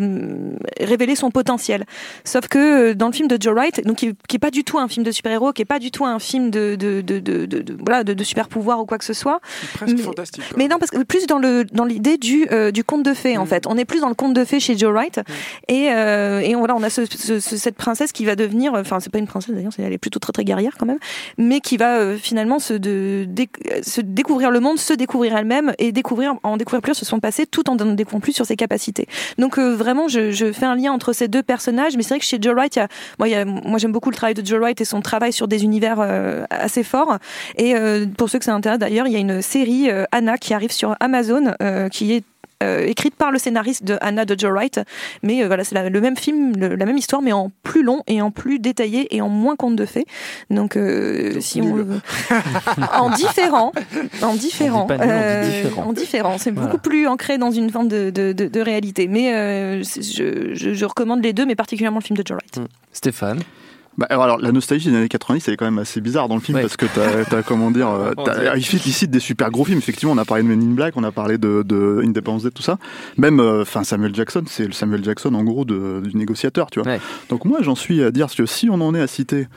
révéler 0.79 1.15
son 1.15 1.31
potentiel 1.31 1.86
sauf 2.23 2.47
que 2.47 2.91
euh, 2.91 2.93
dans 2.93 3.07
le 3.07 3.13
film 3.13 3.27
de 3.27 3.38
Joe 3.39 3.53
Wright 3.53 3.86
donc 3.86 3.97
qui, 3.97 4.13
qui 4.27 4.36
est 4.36 4.39
pas 4.39 4.51
du 4.51 4.63
tout 4.63 4.77
un 4.77 4.88
film 4.88 5.05
de 5.05 5.12
super 5.12 5.31
héros 5.31 5.53
qui 5.53 5.62
est 5.62 5.65
pas 5.65 5.79
du 5.79 5.91
tout 5.91 6.05
un 6.05 6.19
film 6.19 6.49
de 6.49 6.75
de 6.75 7.01
de, 7.01 7.19
de, 7.19 7.45
de 7.45 7.77
voilà 7.79 8.03
de, 8.03 8.13
de, 8.13 8.23
super 8.23 8.47
pouvoir 8.47 8.79
ou 8.79 8.86
quoi 8.86 8.97
que 8.97 9.05
ce 9.05 9.13
soit 9.13 9.39
presque 9.73 9.97
mais, 9.97 10.03
fantastique 10.03 10.43
mais 10.57 10.67
non 10.67 10.77
parce 10.77 10.91
que 10.91 11.03
plus 11.03 11.27
dans 11.27 11.39
le 11.39 11.65
dans 11.65 11.86
l'idée 11.86 12.17
du 12.17 12.47
du 12.73 12.83
conte 12.83 13.03
de 13.03 13.13
fées 13.13 13.38
en 13.38 13.45
mm. 13.45 13.47
fait 13.47 13.67
on 13.67 13.77
est 13.77 13.86
plus 13.86 14.01
dans 14.01 14.09
le 14.09 14.15
conte 14.15 14.33
de 14.33 14.45
fées 14.45 14.59
chez 14.59 14.77
Joe 14.77 14.91
Wright 14.91 15.17
mm. 15.17 15.21
et 15.69 15.83
et 15.83 16.55
voilà 16.55 16.75
on 16.75 16.83
a 16.83 16.89
ce, 16.89 17.05
cette 17.05 17.75
princesse 17.75 18.12
qui 18.12 18.25
va 18.25 18.36
devenir 18.36 18.73
enfin 18.73 18.99
c'est 18.99 19.12
pas 19.12 19.19
une 19.19 19.27
princesse 19.27 19.53
d'ailleurs 19.53 19.73
elle 19.77 19.93
est 19.93 19.97
plutôt 19.97 20.19
très 20.19 20.33
très 20.33 20.43
guerrière 20.43 20.75
quand 20.77 20.86
même 20.86 20.99
mais 21.38 21.59
qui 21.59 21.77
va 21.77 22.17
finalement 22.17 22.59
se 22.59 22.73
de, 22.73 23.25
se 23.82 24.02
découvrir 24.02 24.52
le 24.52 24.60
monde, 24.60 24.78
se 24.78 24.93
découvrir 24.93 25.36
elle-même 25.38 25.73
et 25.80 25.91
découvrir, 25.91 26.36
en 26.43 26.58
découvrir 26.58 26.82
plus 26.82 26.95
sur 26.95 27.06
son 27.06 27.19
passé 27.19 27.45
tout 27.45 27.69
en 27.69 27.73
en 27.73 27.93
découvrant 27.93 28.19
plus 28.19 28.34
sur 28.34 28.45
ses 28.45 28.56
capacités. 28.56 29.08
Donc 29.38 29.58
euh, 29.58 29.76
vraiment, 29.76 30.08
je, 30.08 30.52
fais 30.54 30.65
un 30.65 30.76
lien 30.76 30.91
entre 30.91 31.13
ces 31.13 31.28
deux 31.28 31.43
personnages, 31.43 31.95
mais 31.95 32.04
c'est 32.04 32.10
vrai 32.10 32.19
que 32.19 32.26
chez 32.26 32.38
Joe 32.41 32.54
Wright, 32.54 32.76
y 32.76 33.34
a, 33.34 33.45
moi, 33.45 33.78
j'aime 33.78 33.91
beaucoup 33.91 34.10
le 34.10 34.15
travail 34.15 34.34
de 34.34 34.45
Joe 34.45 34.60
Wright 34.60 34.80
et 34.80 34.86
son 34.86 35.02
travail 35.02 35.34
sur 35.34 35.47
des 35.47 35.63
univers 35.63 35.99
euh, 35.99 36.43
assez 36.49 36.84
forts. 36.84 37.17
Et 37.58 37.76
euh, 37.76 38.06
pour 38.17 38.30
ceux 38.30 38.39
que 38.39 38.45
ça 38.45 38.54
intéresse 38.54 38.80
d'ailleurs, 38.80 39.08
il 39.08 39.13
y 39.13 39.15
a 39.15 39.19
une 39.19 39.41
série 39.41 39.89
Anna 40.12 40.38
qui 40.38 40.54
arrive 40.54 40.71
sur 40.71 40.95
Amazon 40.99 41.56
qui 41.91 42.13
est 42.13 42.23
écrite 42.86 43.15
par 43.15 43.32
le 43.32 43.39
scénariste 43.39 43.84
de 43.84 43.97
Anna 44.02 44.26
de 44.26 44.38
Joe 44.38 44.52
Wright. 44.52 44.80
Mais 45.21 45.43
euh, 45.43 45.47
voilà, 45.47 45.63
c'est 45.63 45.89
le 45.89 46.02
même 46.02 46.17
film, 46.17 46.54
la 46.58 46.86
même 46.86 46.97
histoire, 46.97 47.21
mais 47.21 47.32
en 47.32 47.52
plus 47.63 47.84
long 47.84 48.04
et 48.08 48.21
en 48.21 48.32
plus 48.32 48.60
détaillé 48.60 49.15
et 49.15 49.21
en 49.21 49.30
moins 49.30 49.56
conte 49.56 49.76
de 49.76 49.86
fées. 49.86 50.06
Donc, 50.49 50.76
euh, 50.76 51.39
si 51.39 51.62
on 51.62 51.73
en 52.93 53.10
différent, 53.10 53.71
en 54.21 54.36
différent, 54.36 54.88
en 55.78 55.93
différent, 55.93 56.38
c'est 56.38 56.52
beaucoup 56.52 56.78
plus 56.78 57.08
ancré 57.08 57.38
dans 57.38 57.52
une 57.52 57.69
forme 57.69 57.88
de, 57.88 58.10
de, 58.10 58.32
de, 58.32 58.62
réalité. 58.62 59.08
Mais 59.08 59.84
je, 59.84 60.54
je, 60.54 60.73
je, 60.73 60.86
recommande 60.86 61.23
les 61.23 61.34
deux, 61.34 61.45
mais 61.45 61.56
particulièrement 61.56 61.99
le 61.99 62.04
film 62.04 62.17
de 62.17 62.23
Joe 62.26 62.38
Wright. 62.38 62.58
Mmh. 62.58 62.67
Stéphane? 62.91 63.39
Bah, 63.97 64.08
alors, 64.10 64.39
la 64.39 64.51
nostalgie 64.51 64.89
des 64.89 64.95
années 64.95 65.10
90, 65.10 65.47
elle 65.47 65.53
est 65.53 65.58
quand 65.58 65.65
même 65.65 65.79
assez 65.79 66.01
bizarre 66.01 66.27
dans 66.27 66.36
le 66.36 66.41
film 66.41 66.60
parce 66.60 66.77
que 66.77 66.86
t'as, 66.86 67.38
as, 67.38 67.43
comment 67.43 67.71
dire, 67.71 67.89
euh, 67.89 68.13
il 68.56 68.63
cite 68.63 69.12
des 69.12 69.19
super 69.19 69.51
gros 69.51 69.65
films. 69.65 69.77
Effectivement, 69.77 70.13
on 70.13 70.17
a 70.17 70.25
parlé 70.25 70.43
de 70.43 70.47
Men 70.47 70.62
in 70.62 70.73
Black, 70.73 70.97
on 70.97 71.03
a 71.03 71.12
parlé 71.12 71.38
de, 71.38 71.63
de 71.63 72.01
Independence 72.03 72.43
Day, 72.43 72.51
tout 72.51 72.63
ça. 72.63 72.77
Même, 73.17 73.39
euh, 73.39 73.62
enfin, 73.62 73.84
Samuel 73.84 74.15
Jackson, 74.15 74.43
c'est 74.47 74.65
le 74.65 74.73
Samuel 74.73 75.03
Jackson 75.03 75.34
en 75.36 75.43
gros 75.43 75.65
de, 75.65 76.01
du 76.03 76.17
négociateur, 76.17 76.71
tu 76.71 76.82
vois. 76.82 76.97
Donc 77.29 77.45
moi, 77.45 77.60
j'en 77.62 77.75
suis 77.75 78.03
à 78.03 78.12
dire 78.12 78.27
que 78.36 78.45
si 78.45 78.69
on 78.69 78.82
en 78.82 78.95
est 78.95 79.01
à 79.01 79.08
citer 79.08 79.47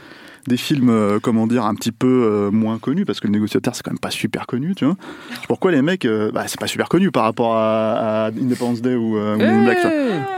des 0.47 0.57
films, 0.57 0.91
euh, 0.91 1.19
comment 1.21 1.47
dire, 1.47 1.65
un 1.65 1.75
petit 1.75 1.93
peu 1.93 2.07
euh, 2.07 2.51
moins 2.51 2.79
connus, 2.79 3.05
parce 3.05 3.21
que 3.21 3.27
le 3.27 3.33
négociateur, 3.33 3.75
c'est 3.75 3.83
quand 3.83 3.91
même 3.91 3.99
pas 3.99 4.11
super 4.11 4.47
connu, 4.47 4.75
tu 4.75 4.85
vois. 4.85 4.97
Pourquoi 5.49 5.73
les 5.73 5.83
mecs, 5.83 6.05
euh, 6.05 6.31
bah, 6.33 6.45
c'est 6.47 6.61
pas 6.61 6.67
super 6.67 6.89
connu 6.89 7.11
par 7.11 7.25
rapport 7.25 7.57
à, 7.57 8.27
Independence 8.27 8.83
Day 8.83 8.95
ou 8.95 9.19
Black, 9.37 9.79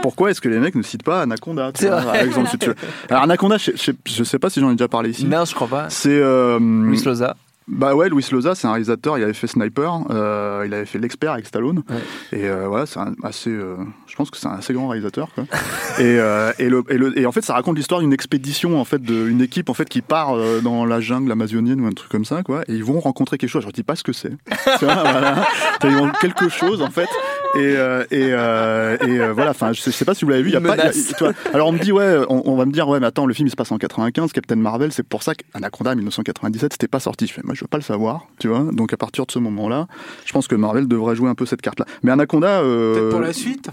Pourquoi 0.01 0.31
est-ce 0.31 0.41
que 0.41 0.49
les 0.49 0.59
mecs 0.59 0.75
ne 0.75 0.83
citent 0.83 1.03
pas 1.03 1.21
Anaconda, 1.21 1.71
par 1.71 2.15
exemple, 2.15 2.49
si 2.49 2.57
tu 2.57 2.67
veux. 2.67 2.75
Alors, 3.09 3.23
Anaconda, 3.23 3.57
je, 3.57 3.71
je, 4.05 4.23
sais 4.23 4.39
pas 4.39 4.49
si 4.49 4.59
j'en 4.59 4.69
ai 4.71 4.75
déjà 4.75 4.87
parlé 4.87 5.11
ici. 5.11 5.25
Non, 5.25 5.45
je 5.45 5.53
crois 5.53 5.67
pas. 5.67 5.89
C'est. 5.89 6.19
Louis 6.59 7.01
Loza. 7.03 7.35
Bah 7.69 7.93
ouais, 7.93 8.09
Luis 8.09 8.25
Loza, 8.31 8.55
c'est 8.55 8.67
un 8.67 8.71
réalisateur, 8.71 9.17
il 9.19 9.23
avait 9.23 9.33
fait 9.33 9.45
Sniper, 9.45 10.01
euh, 10.09 10.63
il 10.65 10.73
avait 10.73 10.85
fait 10.85 10.97
L'Expert 10.97 11.33
avec 11.33 11.45
Stallone. 11.45 11.83
Et 12.31 12.49
euh, 12.49 12.67
voilà, 12.67 12.87
c'est 12.87 12.99
assez. 13.23 13.51
Euh, 13.51 13.75
je 14.07 14.15
pense 14.15 14.31
que 14.31 14.37
c'est 14.37 14.47
un 14.47 14.53
assez 14.53 14.73
grand 14.73 14.87
réalisateur. 14.87 15.29
Quoi. 15.35 15.43
et, 15.99 16.17
euh, 16.19 16.51
et, 16.57 16.67
le, 16.67 16.83
et, 16.89 16.97
le, 16.97 17.17
et, 17.17 17.27
en 17.27 17.31
fait, 17.31 17.41
ça 17.41 17.53
raconte 17.53 17.77
l'histoire 17.77 18.01
d'une 18.01 18.11
expédition, 18.11 18.79
en 18.79 18.85
fait, 18.85 19.01
d'une 19.01 19.41
équipe 19.41 19.69
en 19.69 19.75
fait, 19.75 19.87
qui 19.87 20.01
part 20.01 20.35
euh, 20.35 20.61
dans 20.61 20.83
la 20.83 20.99
jungle 20.99 21.31
amazonienne 21.31 21.79
ou 21.81 21.85
un 21.85 21.91
truc 21.91 22.09
comme 22.11 22.25
ça, 22.25 22.41
quoi. 22.41 22.63
Et 22.67 22.73
ils 22.73 22.83
vont 22.83 22.99
rencontrer 22.99 23.37
quelque 23.37 23.51
chose. 23.51 23.61
Je 23.61 23.67
ne 23.67 23.71
dis 23.71 23.83
pas 23.83 23.95
ce 23.95 24.03
que 24.03 24.13
c'est. 24.13 24.33
voilà. 24.81 25.47
Ils 25.83 26.11
quelque 26.21 26.49
chose, 26.49 26.81
en 26.81 26.89
fait. 26.89 27.09
Et, 27.55 27.59
euh, 27.77 28.03
et, 28.11 28.29
euh, 28.31 28.97
et 29.01 29.19
euh, 29.19 29.33
voilà, 29.33 29.51
enfin, 29.51 29.73
je 29.73 29.81
sais, 29.81 29.91
je 29.91 29.95
sais 29.95 30.05
pas 30.05 30.13
si 30.13 30.23
vous 30.23 30.29
l'avez 30.31 30.43
vu. 30.43 30.49
Il 30.49 30.53
y 30.53 30.55
a 30.57 30.61
pas, 30.61 30.75
il 30.75 30.83
y 30.83 30.87
a- 30.87 30.91
tu 30.91 31.23
vois, 31.23 31.33
alors 31.53 31.67
on 31.67 31.71
me 31.71 31.79
dit, 31.79 31.91
ouais, 31.91 32.17
on, 32.29 32.43
on 32.45 32.55
va 32.55 32.65
me 32.65 32.71
dire, 32.71 32.87
ouais, 32.87 32.99
mais 32.99 33.07
attends, 33.07 33.25
le 33.25 33.33
film 33.33 33.47
il 33.47 33.51
se 33.51 33.55
passe 33.55 33.71
en 33.71 33.77
95, 33.77 34.31
Captain 34.33 34.55
Marvel, 34.55 34.91
c'est 34.91 35.03
pour 35.03 35.23
ça 35.23 35.33
qu'Anaconda 35.33 35.95
1997, 35.95 36.73
c'était 36.73 36.87
pas 36.87 36.99
sorti. 36.99 37.25
Je 37.27 37.33
fais, 37.33 37.41
moi, 37.43 37.55
je 37.55 37.61
veux 37.61 37.67
pas 37.67 37.77
le 37.77 37.83
savoir, 37.83 38.27
tu 38.39 38.47
vois. 38.49 38.65
Donc 38.71 38.93
à 38.93 38.97
partir 38.97 39.25
de 39.25 39.31
ce 39.31 39.39
moment-là, 39.39 39.87
je 40.25 40.31
pense 40.31 40.47
que 40.47 40.55
Marvel 40.55 40.87
devrait 40.87 41.15
jouer 41.15 41.29
un 41.29 41.35
peu 41.35 41.45
cette 41.47 41.61
carte-là. 41.61 41.85
Mais 42.03 42.11
Anaconda, 42.11 42.59
euh, 42.61 42.93
Peut-être 42.93 43.09
pour 43.09 43.19
la 43.21 43.33
suite, 43.33 43.69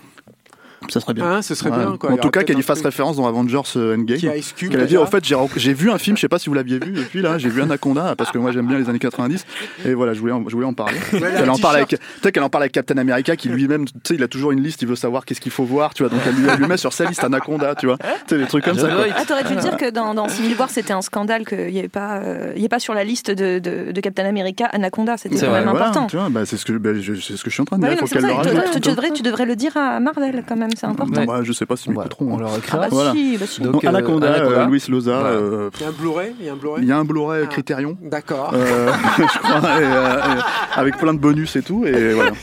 ça 0.90 1.00
serait 1.00 1.14
bien. 1.14 1.42
ce 1.42 1.54
serait 1.54 1.70
Ouais. 1.70 1.76
bien. 1.78 1.96
Quoi. 1.96 2.12
En 2.12 2.16
tout 2.16 2.30
cas, 2.30 2.42
qu'elle 2.44 2.58
y 2.58 2.62
fasse 2.62 2.78
truc 2.78 2.86
référence 2.86 3.16
dans 3.16 3.26
Avengers 3.26 3.60
euh, 3.76 3.96
Endgame. 3.96 4.18
Qu'elle 4.18 4.80
a 4.80 4.84
dit, 4.86 4.96
en 4.96 5.06
fait, 5.06 5.24
j'ai 5.56 5.74
vu 5.74 5.90
un 5.90 5.98
film, 5.98 6.16
je 6.16 6.20
sais 6.22 6.28
pas 6.28 6.38
si 6.38 6.48
vous 6.48 6.54
l'aviez 6.54 6.78
vu 6.78 6.92
depuis 6.92 7.20
là, 7.22 7.38
j'ai 7.38 7.48
vu 7.48 7.62
Anaconda 7.62 8.14
parce 8.16 8.30
que 8.30 8.38
moi 8.38 8.52
j'aime 8.52 8.66
bien 8.66 8.78
les 8.78 8.88
années 8.88 8.98
90 8.98 9.44
et 9.84 9.94
voilà, 9.94 10.12
je 10.14 10.20
voulais 10.20 10.32
en, 10.32 10.44
je 10.48 10.54
voulais 10.54 10.66
en 10.66 10.72
parler. 10.74 10.96
elle 11.12 11.50
en 11.50 11.56
parle 11.58 11.76
avec, 11.76 11.88
peut-être 11.90 12.32
qu'elle 12.34 12.42
en 12.42 12.48
parle 12.48 12.64
avec 12.64 12.72
Captain 12.72 12.96
America 12.98 13.36
qui 13.36 13.48
lui-même, 13.48 13.84
tu 13.86 13.92
sais, 14.04 14.14
il 14.14 14.22
a 14.22 14.28
toujours 14.28 14.52
une 14.52 14.62
liste, 14.62 14.82
il 14.82 14.88
veut 14.88 14.96
savoir 14.96 15.24
qu'est-ce 15.24 15.40
qu'il 15.40 15.52
faut 15.52 15.64
voir, 15.64 15.94
tu 15.94 16.02
vois, 16.02 16.10
donc 16.10 16.20
elle 16.26 16.34
lui, 16.34 16.46
elle 16.48 16.58
lui 16.58 16.66
met 16.66 16.76
sur 16.76 16.92
sa 16.92 17.04
liste 17.04 17.22
Anaconda, 17.24 17.74
tu 17.74 17.86
vois, 17.86 17.96
tu 17.98 18.04
sais, 18.28 18.38
des 18.38 18.46
trucs 18.46 18.64
comme 18.64 18.78
ça. 18.78 18.88
quoi. 18.88 19.04
Ah, 19.16 19.24
t'aurais 19.26 19.44
dû 19.44 19.56
dire 19.56 19.76
que 19.76 19.90
dans, 19.90 20.14
dans 20.14 20.28
Civil 20.28 20.54
War, 20.58 20.70
c'était 20.70 20.92
un 20.92 21.02
scandale 21.02 21.44
qu'il 21.46 21.66
n'y 21.72 21.78
avait 21.78 21.88
pas, 21.88 22.18
euh, 22.18 22.52
il 22.56 22.62
y 22.62 22.64
ait 22.64 22.68
pas 22.68 22.78
sur 22.78 22.94
la 22.94 23.04
liste 23.04 23.30
de, 23.30 23.58
de, 23.58 23.92
de 23.92 24.00
Captain 24.00 24.24
America 24.26 24.66
Anaconda. 24.66 25.16
C'était 25.16 25.36
C'est 25.36 25.46
quand 25.46 25.50
vrai, 25.52 25.60
même 25.60 25.70
Voilà, 25.70 25.86
important. 25.88 26.06
tu 26.06 26.16
vois, 26.16 26.28
bah, 26.30 26.44
c'est 26.46 26.56
ce 26.56 26.64
que, 26.64 26.72
bah, 26.72 26.90
je, 27.00 27.14
c'est 27.14 27.36
ce 27.36 27.42
que 27.44 27.50
je 27.50 27.54
suis 27.54 27.62
en 27.62 27.64
train 27.64 27.76
de 27.78 27.82
Bah 27.82 27.88
dire. 27.90 27.98
faut 27.98 28.06
qu'elle 28.06 28.22
le 28.24 28.32
rajoute. 28.32 28.80
devrais, 28.84 29.10
tu 29.12 29.22
devrais 29.22 29.46
le 29.46 29.56
dire 29.56 29.76
à 29.76 30.00
Marvel 30.00 30.42
quand 30.48 30.56
même, 30.56 30.70
c'est 30.76 30.86
important. 30.86 31.24
Bah, 31.24 31.40
je 31.42 31.52
sais 31.52 31.66
pas 31.66 31.76
s'ils 31.76 31.92
Ouais, 31.92 32.04
m'écouteront. 32.04 32.32
on 32.32 32.36
hein. 32.36 32.40
leur 32.40 32.50
Ah 32.54 32.58
écrira. 32.58 32.78
bah 32.78 32.88
Voilà. 32.90 33.12
si, 33.12 33.36
bah 33.38 33.46
si. 33.48 33.60
Donc, 33.62 33.72
Donc, 33.72 33.84
euh, 33.84 33.88
Anaconda, 33.88 34.32
Anaconda. 34.34 34.60
euh, 34.62 34.66
Luis 34.66 34.82
Loza, 34.88 35.18
Voilà. 35.20 35.28
euh, 35.36 35.70
Il 35.74 35.80
y 35.80 35.84
a 35.84 35.88
un 35.88 35.92
Blu-ray, 35.92 36.34
il 36.38 36.46
y 36.46 36.48
a 36.48 36.52
un 36.52 36.56
Blu-ray. 36.56 36.82
il 36.82 36.88
y 36.88 36.92
a 36.92 36.98
un 36.98 37.04
Blu-ray 37.04 37.42
Ah. 37.44 37.46
Criterion. 37.48 37.96
D'accord. 38.02 38.50
euh, 38.54 38.92
je 39.18 39.38
crois, 39.38 39.80
et, 39.80 39.84
euh, 39.84 40.18
et 40.36 40.78
avec 40.78 40.96
plein 40.98 41.14
de 41.14 41.18
bonus 41.18 41.56
et 41.56 41.62
tout, 41.62 41.84
et 41.86 42.12
voilà. 42.12 42.30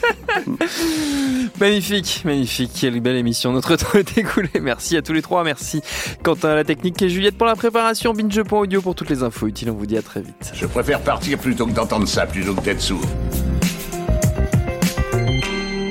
Magnifique, 1.60 2.24
magnifique, 2.26 2.72
quelle 2.80 3.00
belle 3.00 3.16
émission. 3.16 3.54
Notre 3.54 3.76
temps 3.78 3.94
est 3.98 4.18
écoulé. 4.18 4.50
Merci 4.62 4.98
à 4.98 5.02
tous 5.02 5.14
les 5.14 5.22
trois. 5.22 5.44
Merci 5.44 5.82
Quentin 6.24 6.50
à 6.50 6.56
la 6.56 6.64
technique 6.64 7.02
et 7.02 7.10
Juliette 7.10 7.38
pour 7.38 7.48
la 7.48 7.56
préparation. 7.56 8.14
Binge.audio 8.14 8.82
pour 8.82 8.96
toutes 8.96 9.10
les 9.10 9.24
infos 9.24 9.48
utiles. 9.48 9.70
On 9.70 9.76
vous 9.76 9.86
dit 9.86 9.98
à 9.98 10.02
très 10.02 10.22
vite. 10.22 10.52
Je 10.54 10.66
préfère 10.66 11.00
partir 11.02 11.38
plutôt 11.38 11.66
que 11.68 11.72
d'entendre 11.72 12.08
ça, 12.08 12.26
plutôt 12.26 12.54
que 12.56 12.62
d'être 12.62 12.82
sourd. 12.82 13.02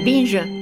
Binge. 0.04 0.61